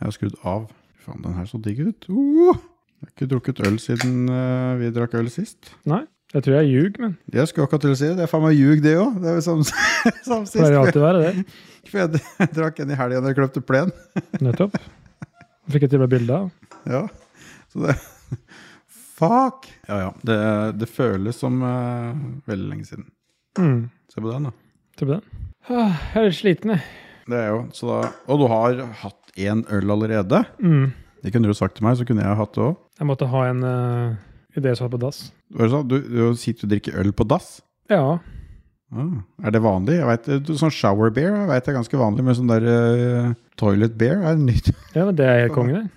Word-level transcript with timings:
Jeg 0.00 0.06
har 0.08 0.14
skrudd 0.16 0.36
av. 0.48 0.62
Faen, 1.04 1.20
den 1.24 1.34
her 1.36 1.48
så 1.48 1.60
digg 1.60 1.82
ut. 1.84 2.06
Uh! 2.08 2.54
Jeg 3.00 3.06
har 3.06 3.12
ikke 3.14 3.28
drukket 3.28 3.60
øl 3.68 3.76
siden 3.80 4.28
uh, 4.32 4.76
vi 4.80 4.88
drakk 4.96 5.14
øl 5.20 5.28
sist. 5.32 5.70
Nei, 5.88 6.02
jeg 6.34 6.44
tror 6.46 6.56
jeg 6.58 6.70
ljug, 6.70 6.98
men 7.02 7.14
Jeg 7.32 7.48
skulle 7.50 7.66
akkurat 7.68 7.84
til 7.84 7.92
å 7.94 7.98
si 7.98 8.08
det. 8.08 8.16
Det 8.20 8.24
er 8.24 8.30
faen 8.30 8.44
meg 8.44 8.56
ljug, 8.56 8.80
det 8.84 8.94
òg. 9.00 9.16
Det 9.20 9.28
er 9.28 9.38
jo 9.38 9.44
samme 9.44 9.66
som 9.66 10.44
sist. 10.48 10.56
pleier 10.56 10.78
alltid 10.80 11.02
være 11.04 11.22
det. 11.26 11.44
for 11.90 12.00
jeg, 12.02 12.22
jeg 12.40 12.52
drakk 12.58 12.80
en 12.84 12.92
i 12.94 12.98
helga 13.00 13.20
da 13.24 13.32
jeg 13.32 13.38
kløpte 13.40 13.64
plen. 13.64 13.92
Nettopp. 14.40 14.76
Fikk 15.70 15.84
jeg 15.84 15.92
til 15.92 16.00
å 16.00 16.04
med 16.06 16.12
bilde 16.16 16.40
av. 16.44 16.48
Ja, 16.88 17.04
så 17.72 17.84
det 17.86 17.98
Fuck! 19.20 19.66
Ja, 19.84 19.98
ja. 20.00 20.12
Det, 20.24 20.36
det 20.80 20.86
føles 20.88 21.36
som 21.42 21.58
uh, 21.60 22.16
veldig 22.48 22.70
lenge 22.70 22.86
siden. 22.88 23.04
Mm. 23.60 23.82
Se 24.08 24.16
på 24.16 24.30
den, 24.30 24.46
da. 24.48 24.52
Se 24.96 25.04
på 25.04 25.12
den. 25.12 25.26
Ah, 25.68 25.98
Jeg 26.14 26.22
er 26.22 26.24
litt 26.30 26.38
sliten, 26.38 26.72
jeg. 26.72 26.86
Det 27.30 27.36
er 27.36 27.50
jo, 27.52 27.58
så 27.76 27.90
da 27.90 27.98
og 28.32 28.40
du 28.40 28.46
har 28.48 28.80
hatt 29.02 29.19
én 29.38 29.62
øl 29.70 29.94
allerede? 29.94 30.42
Mm. 30.62 30.90
Det 31.20 31.32
kunne 31.34 31.50
du 31.50 31.56
sagt 31.56 31.76
til 31.76 31.84
meg, 31.86 31.98
så 31.98 32.06
kunne 32.08 32.24
jeg 32.24 32.38
hatt 32.38 32.54
det 32.56 32.64
òg. 32.64 32.76
Jeg 33.00 33.08
måtte 33.08 33.28
ha 33.28 33.46
en 33.50 33.62
uh, 33.64 34.18
idé 34.56 34.72
som 34.76 34.86
var 34.88 34.94
på 34.96 35.02
dass. 35.04 35.22
Hva 35.52 35.66
sa 35.66 35.78
sånn? 35.78 35.88
Du, 35.90 35.98
du 36.00 36.38
sitter 36.40 36.68
og 36.68 36.74
drikker 36.74 37.00
øl 37.02 37.12
på 37.16 37.26
dass? 37.28 37.58
Ja. 37.92 38.18
Ah, 38.90 39.14
er 39.46 39.54
det 39.54 39.62
vanlig? 39.62 40.00
Jeg 40.00 40.08
vet, 40.08 40.50
sånn 40.58 40.72
shower 40.74 41.12
beer 41.14 41.30
jeg 41.30 41.46
vet 41.46 41.62
det 41.62 41.70
er 41.70 41.78
ganske 41.78 42.00
vanlig, 42.00 42.26
men 42.26 42.36
sånn 42.38 42.50
der 42.50 42.66
uh, 42.66 43.32
toilet 43.60 43.94
beer 43.98 44.24
er 44.26 44.38
nytt. 44.40 44.72
ja, 44.96 45.04
men 45.04 45.16
det 45.18 45.28
er 45.28 45.42
helt 45.44 45.56
konge, 45.56 45.84
det. 45.84 45.96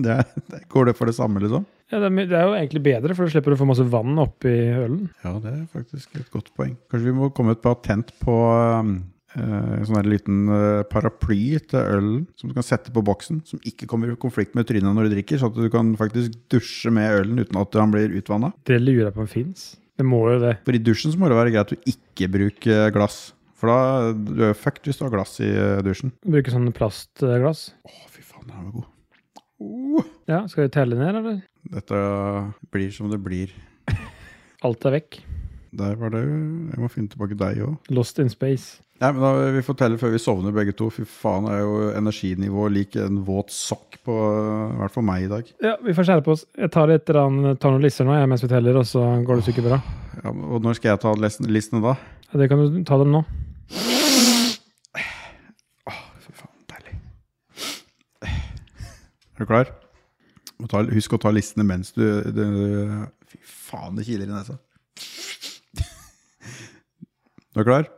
Det 0.00 0.12
er, 0.14 0.28
det, 0.48 0.60
går 0.70 0.86
det 0.86 0.92
for 0.96 1.10
det 1.10 1.12
samme, 1.12 1.40
liksom? 1.42 1.64
Ja, 1.90 1.98
det, 1.98 2.08
er, 2.08 2.28
det 2.30 2.36
er 2.38 2.44
jo 2.46 2.52
egentlig 2.54 2.80
bedre, 2.86 3.14
for 3.18 3.26
du 3.26 3.32
slipper 3.34 3.52
å 3.52 3.58
få 3.58 3.66
masse 3.68 3.84
vann 3.90 4.14
oppi 4.22 4.52
ølen. 4.70 5.08
Ja, 5.24 5.32
det 5.42 5.50
er 5.50 5.64
faktisk 5.74 6.14
et 6.16 6.30
godt 6.32 6.52
poeng. 6.56 6.76
Kanskje 6.88 7.10
vi 7.10 7.16
må 7.18 7.28
komme 7.36 7.56
et 7.56 7.60
patent 7.60 8.14
på 8.22 8.36
um, 8.78 8.94
en 9.38 9.84
sånn 9.86 10.08
liten 10.10 10.38
eh, 10.50 10.82
paraply 10.90 11.58
til 11.70 11.78
ølen 11.80 12.22
som 12.40 12.50
du 12.50 12.54
kan 12.56 12.66
sette 12.66 12.90
på 12.94 13.02
boksen, 13.06 13.42
som 13.46 13.60
ikke 13.66 13.86
kommer 13.90 14.10
i 14.10 14.16
konflikt 14.18 14.56
med 14.58 14.66
trynet 14.66 14.90
når 14.96 15.06
du 15.06 15.14
drikker, 15.14 15.38
så 15.38 15.50
at 15.52 15.58
du 15.58 15.68
kan 15.70 15.92
faktisk 16.00 16.34
dusje 16.50 16.90
med 16.94 17.20
ølen 17.20 17.38
uten 17.44 17.60
at 17.60 17.78
han 17.78 17.92
blir 17.94 18.10
utvanna. 18.18 18.50
Det 18.66 18.80
lurer 18.82 19.08
jeg 19.10 19.14
på 19.18 19.22
om 19.26 19.30
fins. 19.30 19.68
Det 20.00 20.06
må 20.08 20.22
jo 20.32 20.38
det. 20.42 20.56
For 20.66 20.74
i 20.74 20.80
dusjen 20.82 21.12
så 21.14 21.20
må 21.20 21.28
det 21.30 21.36
være 21.38 21.52
greit 21.54 21.74
å 21.76 21.80
ikke 21.92 22.30
bruke 22.32 22.80
glass. 22.96 23.20
For 23.60 23.68
da 23.68 24.12
du 24.16 24.46
er 24.48 24.56
fucked 24.56 24.88
hvis 24.88 24.96
du 24.98 25.04
har 25.04 25.12
glass 25.12 25.34
i 25.44 25.50
eh, 25.52 25.82
dusjen. 25.84 26.14
Bruke 26.24 26.50
sånn 26.54 26.70
plastglass. 26.74 27.66
Å, 27.84 27.96
fy 28.08 28.24
faen, 28.24 28.46
den 28.48 28.64
var 28.64 28.72
god. 28.80 28.88
Oh, 29.60 30.06
Ja, 30.30 30.44
skal 30.48 30.64
vi 30.66 30.72
telle 30.72 30.96
ned, 30.96 31.18
eller? 31.20 31.40
dette 31.70 31.98
blir 32.72 32.88
som 32.96 33.10
det 33.12 33.18
blir. 33.20 33.50
Alt 34.64 34.84
er 34.88 34.94
vekk. 34.96 35.18
Der 35.76 35.94
var 36.00 36.10
det 36.14 36.22
Jeg 36.24 36.80
må 36.82 36.88
finne 36.90 37.12
tilbake 37.12 37.36
deg 37.38 37.60
òg. 37.66 37.76
Lost 37.94 38.18
in 38.18 38.30
space. 38.32 38.80
Nei, 39.00 39.08
men 39.16 39.22
da 39.24 39.28
Vi 39.54 39.62
får 39.64 39.76
telle 39.80 39.96
før 40.00 40.10
vi 40.12 40.18
sovner 40.20 40.52
begge 40.52 40.74
to. 40.76 40.90
Fy 40.92 41.06
faen, 41.08 41.46
er 41.48 41.62
jo 41.62 41.76
energinivået 41.96 42.72
lik 42.74 42.96
en 43.00 43.22
våt 43.24 43.48
sokk 43.54 43.96
på 44.04 44.12
i 44.12 44.76
hvert 44.82 44.92
fall 44.92 45.06
meg 45.08 45.24
i 45.24 45.30
dag. 45.30 45.48
Ja, 45.64 45.76
vi 45.80 45.94
får 45.96 46.04
skjerpe 46.10 46.34
oss. 46.34 46.42
Jeg 46.58 46.68
tar, 46.74 46.92
rann- 47.16 47.56
tar 47.56 47.72
noen 47.72 47.80
lister 47.84 48.04
nå 48.04 48.12
jeg, 48.18 48.28
mens 48.28 48.44
vi 48.44 48.50
teller, 48.52 48.76
og 48.76 48.84
så 48.88 49.00
går 49.24 49.40
det 49.40 49.46
sikkert 49.48 49.70
bra. 49.70 49.78
Ja, 50.20 50.30
og 50.34 50.60
når 50.66 50.76
skal 50.76 50.92
jeg 50.92 51.00
ta 51.06 51.14
listene 51.16 51.80
da? 51.84 51.94
Ja, 52.30 52.38
det 52.42 52.50
kan 52.52 52.60
du 52.60 52.82
ta 52.84 52.98
dem 53.00 53.10
nå. 53.16 53.22
Fy 56.20 56.32
faen, 56.36 56.58
deilig. 56.70 56.94
Er 58.28 59.40
du 59.40 59.46
klar? 59.48 59.72
Husk 60.92 61.16
å 61.16 61.22
ta 61.24 61.32
listene 61.32 61.64
mens 61.64 61.94
du, 61.96 62.04
du 62.36 62.44
Fy 63.30 63.40
faen, 63.48 63.96
det 63.96 64.04
kiler 64.04 64.28
i 64.28 64.34
nesa. 64.34 64.58
Du 67.50 67.62
er 67.64 67.66
klar? 67.66 67.88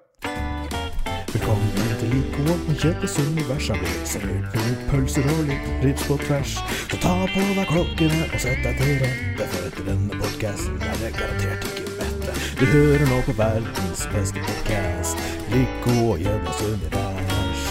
Velkommen 1.43 1.95
til 1.99 2.09
Lico 2.15 2.43
og 2.53 2.77
Kjeppes 2.79 3.17
univers 3.19 3.69
har 3.73 3.79
blitt 3.81 4.07
servert 4.07 4.53
med 4.55 4.83
pølser 4.87 5.25
og 5.27 5.41
litt 5.49 5.65
rips 5.83 6.05
på 6.07 6.15
tvers. 6.21 6.53
Så 6.87 7.01
ta 7.03 7.15
på 7.33 7.47
deg 7.57 7.67
klokkene 7.67 8.29
og 8.29 8.37
sett 8.45 8.61
deg 8.63 8.79
til 8.79 8.93
rette, 9.01 9.49
for 9.51 9.67
etter 9.67 9.89
denne 9.89 10.21
podcasten 10.21 10.77
er 10.87 11.01
det 11.01 11.11
garantert 11.17 11.67
ikke 11.67 11.97
mette. 11.97 12.37
Du 12.61 12.63
hører 12.71 13.03
nå 13.11 13.19
på 13.27 13.35
verdens 13.41 14.05
beste 14.13 14.45
podcast, 14.47 15.27
Lico 15.51 15.97
og 16.13 16.23
Kjeppes 16.23 16.63
univers. 16.69 17.67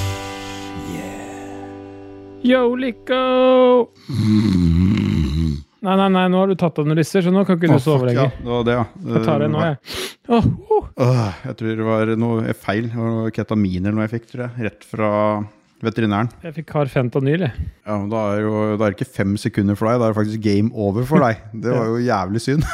Yeah. 0.92 2.44
Yo, 2.52 2.66
Lico! 2.76 3.24
Nei, 5.80 5.96
nei, 5.96 6.10
nei, 6.12 6.28
nå 6.28 6.44
har 6.44 6.52
du 6.52 6.60
tatt 6.60 6.84
av 6.84 6.92
noen 6.92 7.00
risser, 7.00 7.24
så 7.24 7.32
nå 7.32 7.48
kan 7.48 7.56
ikke 7.56 7.72
du 7.72 7.80
oh, 7.80 7.86
sove 7.88 8.04
fuck, 8.04 8.20
ja, 8.20 8.28
det 8.36 8.52
var 8.52 8.68
det, 8.68 8.76
ja. 8.82 8.86
Jeg 9.16 9.24
tar 9.32 9.46
det 9.46 9.54
nå, 9.56 9.64
jeg. 9.64 9.80
Åh, 10.28 10.52
Åh, 11.02 11.34
jeg 11.48 11.56
tror 11.60 11.76
det 11.80 11.88
var 11.88 12.12
noe 12.20 12.54
feil. 12.58 12.90
Ketamin 13.34 13.86
eller 13.88 13.98
noe 13.98 14.06
jeg 14.08 14.14
fikk, 14.20 14.30
tror 14.32 14.44
jeg. 14.48 14.66
Rett 14.68 14.84
fra 14.86 15.12
veterinæren. 15.82 16.30
Jeg 16.46 16.54
fikk 16.60 16.68
Carfentanyl, 16.76 17.48
jeg. 17.48 17.68
Ja, 17.88 17.96
men 17.98 18.10
Da 18.12 18.26
er, 18.36 18.42
jo, 18.46 18.52
da 18.78 18.86
er 18.86 18.94
det 18.94 19.00
ikke 19.00 19.14
fem 19.18 19.38
sekunder 19.42 19.78
for 19.80 19.90
deg, 19.90 19.98
da 20.02 20.10
er 20.10 20.14
det 20.14 20.20
faktisk 20.22 20.44
game 20.46 20.70
over 20.78 21.08
for 21.10 21.24
deg. 21.26 21.40
Det 21.64 21.74
var 21.74 21.88
jo 21.90 22.02
jævlig 22.06 22.44
synd. 22.44 22.68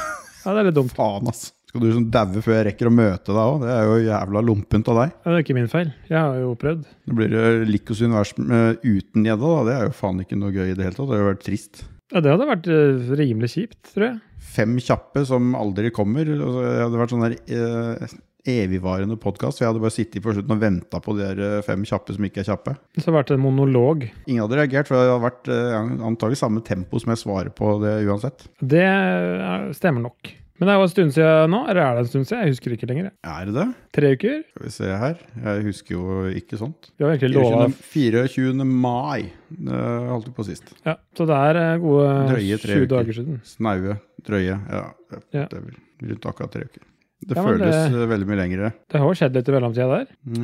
Ja, 0.44 0.54
det 0.56 0.60
er 0.60 0.68
litt 0.70 0.78
dumt. 0.80 0.94
Faen, 0.98 1.28
ass. 1.32 1.46
Skal 1.68 1.84
du 1.84 1.90
sånn 1.92 2.06
daue 2.12 2.40
før 2.44 2.56
jeg 2.62 2.66
rekker 2.70 2.88
å 2.88 2.94
møte 2.96 3.34
deg 3.36 3.40
òg? 3.44 3.58
Det 3.66 3.72
er 3.74 3.88
jo 3.90 3.96
jævla 4.08 4.44
lompent 4.48 4.88
av 4.92 5.00
deg. 5.02 5.10
Ja, 5.18 5.28
det 5.28 5.36
er 5.36 5.44
ikke 5.44 5.56
min 5.58 5.68
feil. 5.72 5.90
Jeg 6.08 6.18
har 6.20 6.38
jo 6.40 6.54
prøvd. 6.60 6.86
Det 7.08 7.18
blir 7.20 7.36
jo 7.36 7.42
Likos 7.68 8.00
univers 8.04 8.32
med- 8.40 8.80
uten 8.88 9.28
gjedda, 9.28 9.52
da. 9.56 9.64
Det 9.68 9.76
er 9.76 9.84
jo 9.90 9.96
faen 10.00 10.22
ikke 10.24 10.40
noe 10.40 10.56
gøy 10.56 10.72
i 10.72 10.76
det 10.80 10.86
hele 10.88 10.96
tatt. 10.96 11.08
Det 11.10 11.16
har 11.18 11.24
jo 11.26 11.32
vært 11.34 11.44
trist. 11.48 11.84
Ja, 12.16 12.22
det 12.24 12.32
hadde 12.32 12.48
vært 12.48 12.70
eh, 12.72 13.12
rimelig 13.20 13.50
kjipt, 13.52 13.82
tror 13.92 14.06
jeg. 14.08 14.20
Fem 14.48 14.78
kjappe 14.82 15.26
som 15.28 15.52
aldri 15.58 15.92
kommer. 15.94 16.30
Altså, 16.38 16.64
Det 16.64 16.80
hadde 16.86 17.02
vært 17.02 17.14
sånn 17.14 17.26
der 17.28 17.38
eh, 17.48 18.18
evigvarende 18.48 19.18
podkast. 19.20 19.62
Jeg 19.62 19.70
hadde 19.70 19.84
bare 19.84 19.94
sittet 19.94 20.24
på 20.24 20.34
slutten 20.36 20.56
og 20.56 20.62
venta 20.62 21.02
på 21.04 21.16
de 21.18 21.26
der 21.26 21.44
eh, 21.44 21.66
fem 21.66 21.84
kjappe 21.88 22.16
som 22.16 22.28
ikke 22.28 22.44
er 22.44 22.50
kjappe. 22.52 22.76
Så 22.96 23.04
hadde 23.04 23.12
det 23.12 23.18
vært 23.20 23.36
en 23.36 23.44
monolog. 23.44 24.08
Ingen 24.26 24.44
hadde 24.46 24.60
reagert, 24.62 24.90
for 24.90 24.98
det 24.98 25.06
hadde 25.12 25.28
vært 25.28 25.52
eh, 25.54 25.78
antagelig 26.10 26.42
samme 26.42 26.64
tempo 26.66 27.02
som 27.04 27.14
jeg 27.14 27.24
svarer 27.24 27.54
på 27.56 27.78
det 27.84 27.98
uansett. 28.08 28.48
Det 28.62 28.84
eh, 28.88 29.72
stemmer 29.78 30.08
nok. 30.08 30.34
Men 30.58 30.66
det 30.68 30.74
er 30.74 30.78
jo 30.80 30.86
en 30.88 30.90
stund 30.90 31.12
siden 31.14 31.52
nå. 31.54 31.60
Eller 31.70 31.82
er 31.86 31.94
det 31.98 32.02
en 32.04 32.10
stund 32.10 32.26
siden? 32.30 32.40
Jeg 32.48 32.54
husker 32.56 32.74
ikke 32.74 32.88
lenger. 32.90 33.12
Er 33.24 33.46
det 33.46 33.54
det? 33.54 33.66
Tre 33.94 34.12
uker? 34.18 34.38
Skal 34.50 34.66
vi 34.66 34.72
se 34.74 34.90
her. 35.04 35.16
Jeg 35.46 35.64
husker 35.68 35.94
jo 35.96 36.18
ikke 36.42 36.58
sånt. 36.58 36.90
Vi 36.98 37.06
har 37.06 37.14
egentlig 37.14 37.34
lova 37.36 37.68
24. 37.70 38.24
24. 38.34 38.66
mai. 38.66 39.28
Det 39.54 39.82
holdt 40.10 40.28
vi 40.32 40.36
på 40.40 40.46
sist. 40.50 40.74
ja, 40.86 40.96
Så 41.16 41.28
det 41.30 41.38
er 41.38 41.62
eh, 41.62 41.78
gode 41.84 42.10
Drøye 42.34 42.58
tre 42.64 42.74
20 42.74 42.84
uker. 42.88 42.92
dager 42.96 43.14
siden. 43.20 43.42
Snaue, 43.46 43.98
drøye. 44.26 44.58
Ja, 44.72 44.84
det, 45.12 45.24
Ja. 45.34 45.46
det 45.46 45.58
er 45.62 45.66
vel 45.70 46.12
rundt 46.12 46.26
akkurat 46.34 46.52
tre 46.58 46.66
uker. 46.66 46.82
Det 47.28 47.36
Ja, 47.36 47.44
føles 47.44 47.60
det- 47.74 48.02
eh, 48.02 48.08
veldig 48.08 48.28
mye 48.30 48.38
lengre. 48.38 48.74
Det 48.90 49.00
har 49.02 49.08
jo 49.08 49.14
skjedd 49.18 49.34
litt 49.34 49.48
i 49.50 49.52
mellomtida 49.52 49.88
der. 49.90 50.08
Ja, 50.38 50.44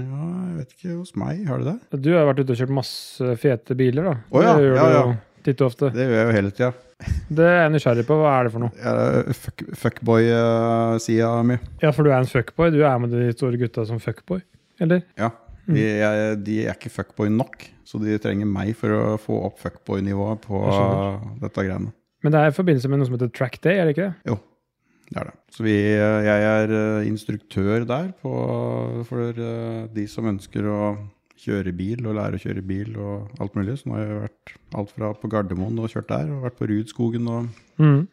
jeg 0.49 0.57
vet 0.57 0.71
ikke 0.77 0.97
hos 0.97 1.15
meg. 1.15 1.45
Har 1.47 1.57
det 1.59 1.65
det? 1.91 2.01
Du 2.01 2.13
har 2.13 2.25
vært 2.33 2.39
ute 2.41 2.49
og 2.51 2.57
kjørt 2.57 2.69
masse 2.73 3.35
fete 3.37 3.75
biler, 3.77 4.03
da. 4.03 4.15
Å 4.31 4.41
ja, 4.41 4.57
det 4.57 4.75
ja, 4.75 4.87
du 4.89 4.93
ja. 4.93 5.17
Titt 5.45 5.61
og 5.61 5.69
ofte. 5.71 5.89
Det 5.93 6.05
gjør 6.07 6.17
jeg 6.19 6.27
jo 6.29 6.35
hele 6.37 6.51
tida. 6.55 6.71
Det 7.35 7.45
er 7.49 7.57
jeg 7.65 7.71
nysgjerrig 7.73 8.05
på. 8.07 8.17
Hva 8.21 8.33
er 8.39 8.47
det 8.47 8.53
for 8.53 8.63
noe? 8.63 9.33
Fuck, 9.35 9.63
Fuckboy-sida 9.81 11.31
mi. 11.47 11.57
Ja, 11.83 11.91
for 11.91 12.05
du 12.07 12.11
er 12.13 12.19
en 12.21 12.29
fuckboy. 12.29 12.71
Du 12.73 12.81
er 12.85 12.99
med 13.03 13.11
de 13.13 13.31
store 13.35 13.59
gutta 13.59 13.85
som 13.89 13.99
fuckboy, 14.03 14.39
eller? 14.83 15.03
Ja. 15.19 15.31
Mm. 15.65 15.75
De, 15.77 15.83
jeg, 15.83 16.39
de 16.43 16.55
er 16.67 16.75
ikke 16.75 16.91
fuckboy 16.91 17.29
nok, 17.31 17.67
så 17.87 17.99
de 18.01 18.17
trenger 18.23 18.47
meg 18.49 18.73
for 18.79 18.91
å 18.95 19.03
få 19.21 19.37
opp 19.47 19.61
fuckboy-nivået 19.63 20.41
på 20.43 20.59
dette 21.43 21.63
greiene. 21.67 21.93
Men 22.23 22.33
det 22.35 22.39
er 22.39 22.51
i 22.51 22.55
forbindelse 22.55 22.91
med 22.91 22.99
noe 23.01 23.07
som 23.07 23.15
heter 23.17 23.31
track 23.35 23.59
day, 23.63 23.79
er 23.79 23.87
det 23.87 23.95
ikke 23.95 24.09
det? 24.09 24.31
Jo, 24.31 24.37
Det 25.09 25.19
er 25.21 25.29
det. 25.29 25.35
Så 25.53 25.63
vi, 25.65 25.73
jeg 25.75 26.45
er 26.49 26.71
eh, 26.73 27.07
instruktør 27.09 27.83
der 27.87 28.11
på, 28.23 28.31
for 29.07 29.31
eh, 29.35 29.81
de 29.93 30.05
som 30.09 30.27
ønsker 30.31 30.67
å 30.71 30.77
kjøre 31.43 31.73
bil 31.75 32.07
og 32.07 32.17
lære 32.17 32.39
å 32.39 32.43
kjøre 32.43 32.63
bil 32.65 32.97
og 33.01 33.43
alt 33.43 33.55
mulig. 33.57 33.77
Så 33.79 33.89
nå 33.89 33.97
har 33.97 34.03
jeg 34.05 34.21
vært 34.23 34.55
alt 34.79 34.93
fra 34.95 35.11
på 35.19 35.29
Gardermoen 35.31 35.79
og 35.83 35.91
kjørt 35.91 36.09
der, 36.11 36.31
og 36.33 36.47
vært 36.47 36.59
på 36.59 36.69
Rudskogen 36.71 37.29
og 37.31 37.53
Mm. 37.81 38.07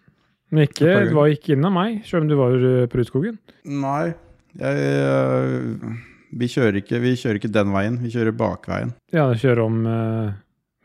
Men 0.50 0.66
ikke, 0.66 0.86
du 1.06 1.12
var 1.14 1.30
ikke 1.30 1.52
innom 1.54 1.76
meg, 1.78 2.00
selv 2.08 2.24
om 2.24 2.30
du 2.30 2.34
var 2.34 2.54
eh, 2.58 2.86
på 2.90 2.98
Rudskogen. 2.98 3.36
Nei, 3.70 4.10
jeg, 4.58 4.80
eh, 4.82 5.92
vi, 6.34 6.48
kjører 6.50 6.80
ikke, 6.80 6.98
vi 7.04 7.12
kjører 7.14 7.38
ikke 7.38 7.52
den 7.54 7.70
veien, 7.70 8.00
vi 8.02 8.10
kjører 8.10 8.34
bakveien. 8.34 8.90
Ja, 9.14 9.28
kjører 9.30 9.62
om 9.62 9.84
uh, 9.86 10.32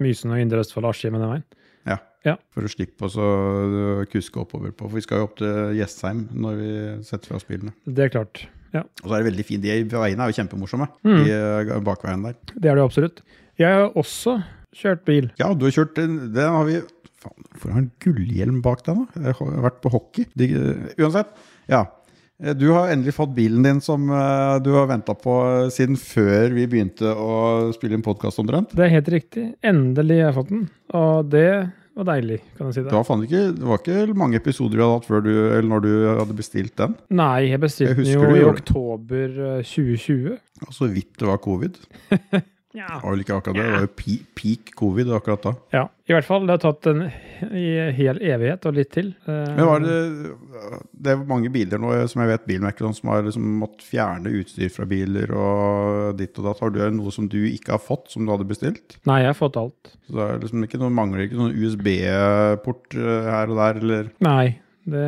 Mysen 0.03 0.35
og 0.35 0.43
Indre 0.43 0.61
Østfold 0.61 0.85
og 0.85 0.93
Askim 0.93 1.17
den 1.17 1.31
veien. 1.31 1.47
Ja, 2.25 2.39
For 2.49 2.65
å 2.65 2.69
slippe 2.71 3.05
oss 3.05 3.15
å 3.21 3.29
kuske 4.09 4.41
oppover 4.41 4.71
på. 4.73 4.87
For 4.87 4.97
vi 4.97 5.03
skal 5.05 5.21
jo 5.21 5.27
opp 5.27 5.35
til 5.37 5.75
Jessheim 5.77 6.23
når 6.33 6.55
vi 6.57 6.69
setter 7.05 7.29
fra 7.29 7.37
oss 7.37 7.45
bilene. 7.45 7.75
Det 7.85 8.07
er 8.07 8.13
klart. 8.15 8.47
Ja, 8.75 8.83
Og 9.03 9.07
så 9.07 9.15
er 9.15 9.23
det 9.23 9.29
veldig 9.31 9.45
fint. 9.47 9.63
De 9.63 9.79
veiene 9.95 10.25
er 10.25 10.31
jo 10.33 10.37
kjempemorsomme. 10.41 10.87
Mm. 11.07 11.17
De 11.23 11.31
bakveiene 11.31 11.85
bakveien 11.87 12.27
der. 12.27 12.37
det 12.55 12.71
er 12.71 12.79
det 12.79 12.83
absolutt. 12.85 13.21
Jeg 13.61 13.71
har 13.71 13.93
også 13.95 14.37
kjørt 14.75 15.05
bil. 15.07 15.29
Ja, 15.39 15.53
du 15.55 15.65
har 15.67 15.75
kjørt 15.77 15.95
den. 15.99 16.17
Den 16.35 16.51
har 16.57 16.67
vi 16.67 16.81
Faen, 17.25 17.45
hvorfor 17.55 17.71
har 17.71 17.79
han 17.79 17.91
gullhjelm 18.03 18.57
bak 18.61 18.83
deg 18.85 18.97
nå? 18.99 19.05
Jeg 19.17 19.33
har 19.39 19.61
vært 19.65 19.77
på 19.81 19.91
hockey. 19.93 20.25
De, 20.37 20.49
uansett. 21.01 21.31
Ja. 21.71 21.85
Eh, 22.43 22.53
Du 22.53 22.67
har 22.75 22.91
endelig 22.91 23.15
fått 23.15 23.31
bilen 23.37 23.63
din 23.65 23.79
som 23.81 24.09
eh, 24.11 24.57
du 24.61 24.71
har 24.75 24.89
venta 24.91 25.15
på 25.17 25.37
eh, 25.47 25.69
siden 25.73 25.95
før 25.97 26.51
vi 26.53 26.67
begynte 26.69 27.15
å 27.15 27.71
spille 27.73 27.97
en 27.97 28.05
podkast 28.05 28.43
omtrent. 28.43 28.75
Det 28.75 28.85
er 28.85 28.93
helt 28.97 29.09
riktig. 29.15 29.45
Endelig 29.65 30.19
har 30.21 30.29
jeg 30.33 30.37
fått 30.41 30.51
den. 30.53 30.67
Og 31.01 31.31
det 31.33 31.47
var 31.95 32.07
deilig, 32.09 32.37
kan 32.57 32.67
jeg 32.67 32.73
si 32.75 32.81
Det 32.83 32.89
det. 32.91 32.97
var, 32.97 33.23
ikke, 33.23 33.43
det 33.55 33.67
var 33.69 33.79
ikke 33.83 34.17
mange 34.19 34.39
episoder 34.41 34.75
du 34.77 34.83
hadde 34.83 34.97
hatt 34.99 35.07
før 35.07 35.23
du, 35.23 35.29
eller 35.31 35.69
når 35.71 35.85
du 35.85 35.91
hadde 36.19 36.35
bestilt 36.35 36.75
den. 36.81 36.95
Nei, 37.15 37.49
jeg 37.51 37.61
bestilte 37.63 37.95
Jeg 38.03 38.19
den 38.19 38.35
jo 38.35 38.35
i 38.41 38.47
oktober 38.49 39.39
eh, 39.59 39.61
2020. 39.63 40.35
Og 40.67 40.73
så 40.75 40.89
vidt 40.91 41.13
det 41.19 41.27
var 41.29 41.39
covid. 41.43 41.79
Ja. 42.75 42.89
Det 42.97 43.01
var 43.05 43.13
vel 43.15 43.23
ikke 43.23 43.35
akkurat 43.39 43.55
det. 43.55 43.63
Det 43.65 43.75
var 43.75 43.85
jo 43.85 43.91
peak 44.35 44.71
covid 44.79 45.11
akkurat 45.15 45.45
da. 45.47 45.53
ja. 45.77 45.83
I 46.05 46.13
hvert 46.13 46.27
fall. 46.27 46.43
Det 46.45 46.53
har 46.53 46.61
tatt 46.61 46.85
en 46.91 46.99
hel 47.97 48.19
evighet 48.21 48.65
og 48.69 48.75
litt 48.77 48.91
til. 48.93 49.07
Eh, 49.25 49.55
Men 49.57 49.65
var 49.65 49.79
det, 49.81 49.95
det 51.01 51.13
er 51.15 51.23
mange 51.25 51.49
biler 51.49 51.81
nå 51.81 51.95
som 52.11 52.21
jeg 52.21 52.29
vet 52.29 52.43
bilmerker 52.51 52.91
som 52.93 53.09
har 53.09 53.23
liksom 53.25 53.47
måttet 53.63 53.87
fjerne 53.87 54.29
utstyr 54.41 54.69
fra 54.69 54.85
biler 54.85 55.33
og 55.33 56.19
ditt 56.19 56.37
og 56.37 56.45
datt. 56.45 56.61
Har 56.61 56.75
du 56.75 56.83
noe 56.93 57.13
som 57.15 57.25
du 57.31 57.39
ikke 57.49 57.73
har 57.73 57.81
fått, 57.81 58.11
som 58.13 58.21
du 58.27 58.29
hadde 58.35 58.45
bestilt? 58.51 58.99
Nei, 59.09 59.21
jeg 59.23 59.31
har 59.31 59.39
fått 59.39 59.57
alt. 59.57 59.95
Så 60.05 60.13
det 60.19 60.27
er 60.27 60.43
liksom 60.45 60.67
ikke 60.67 60.81
noe, 60.83 60.93
mangler 60.93 61.25
ikke 61.25 61.39
noen 61.41 61.57
USB-port 61.57 62.99
eh, 62.99 63.31
her 63.31 63.49
og 63.55 63.59
der, 63.63 63.81
eller 63.81 64.13
Nei, 64.25 64.45
det 64.85 65.07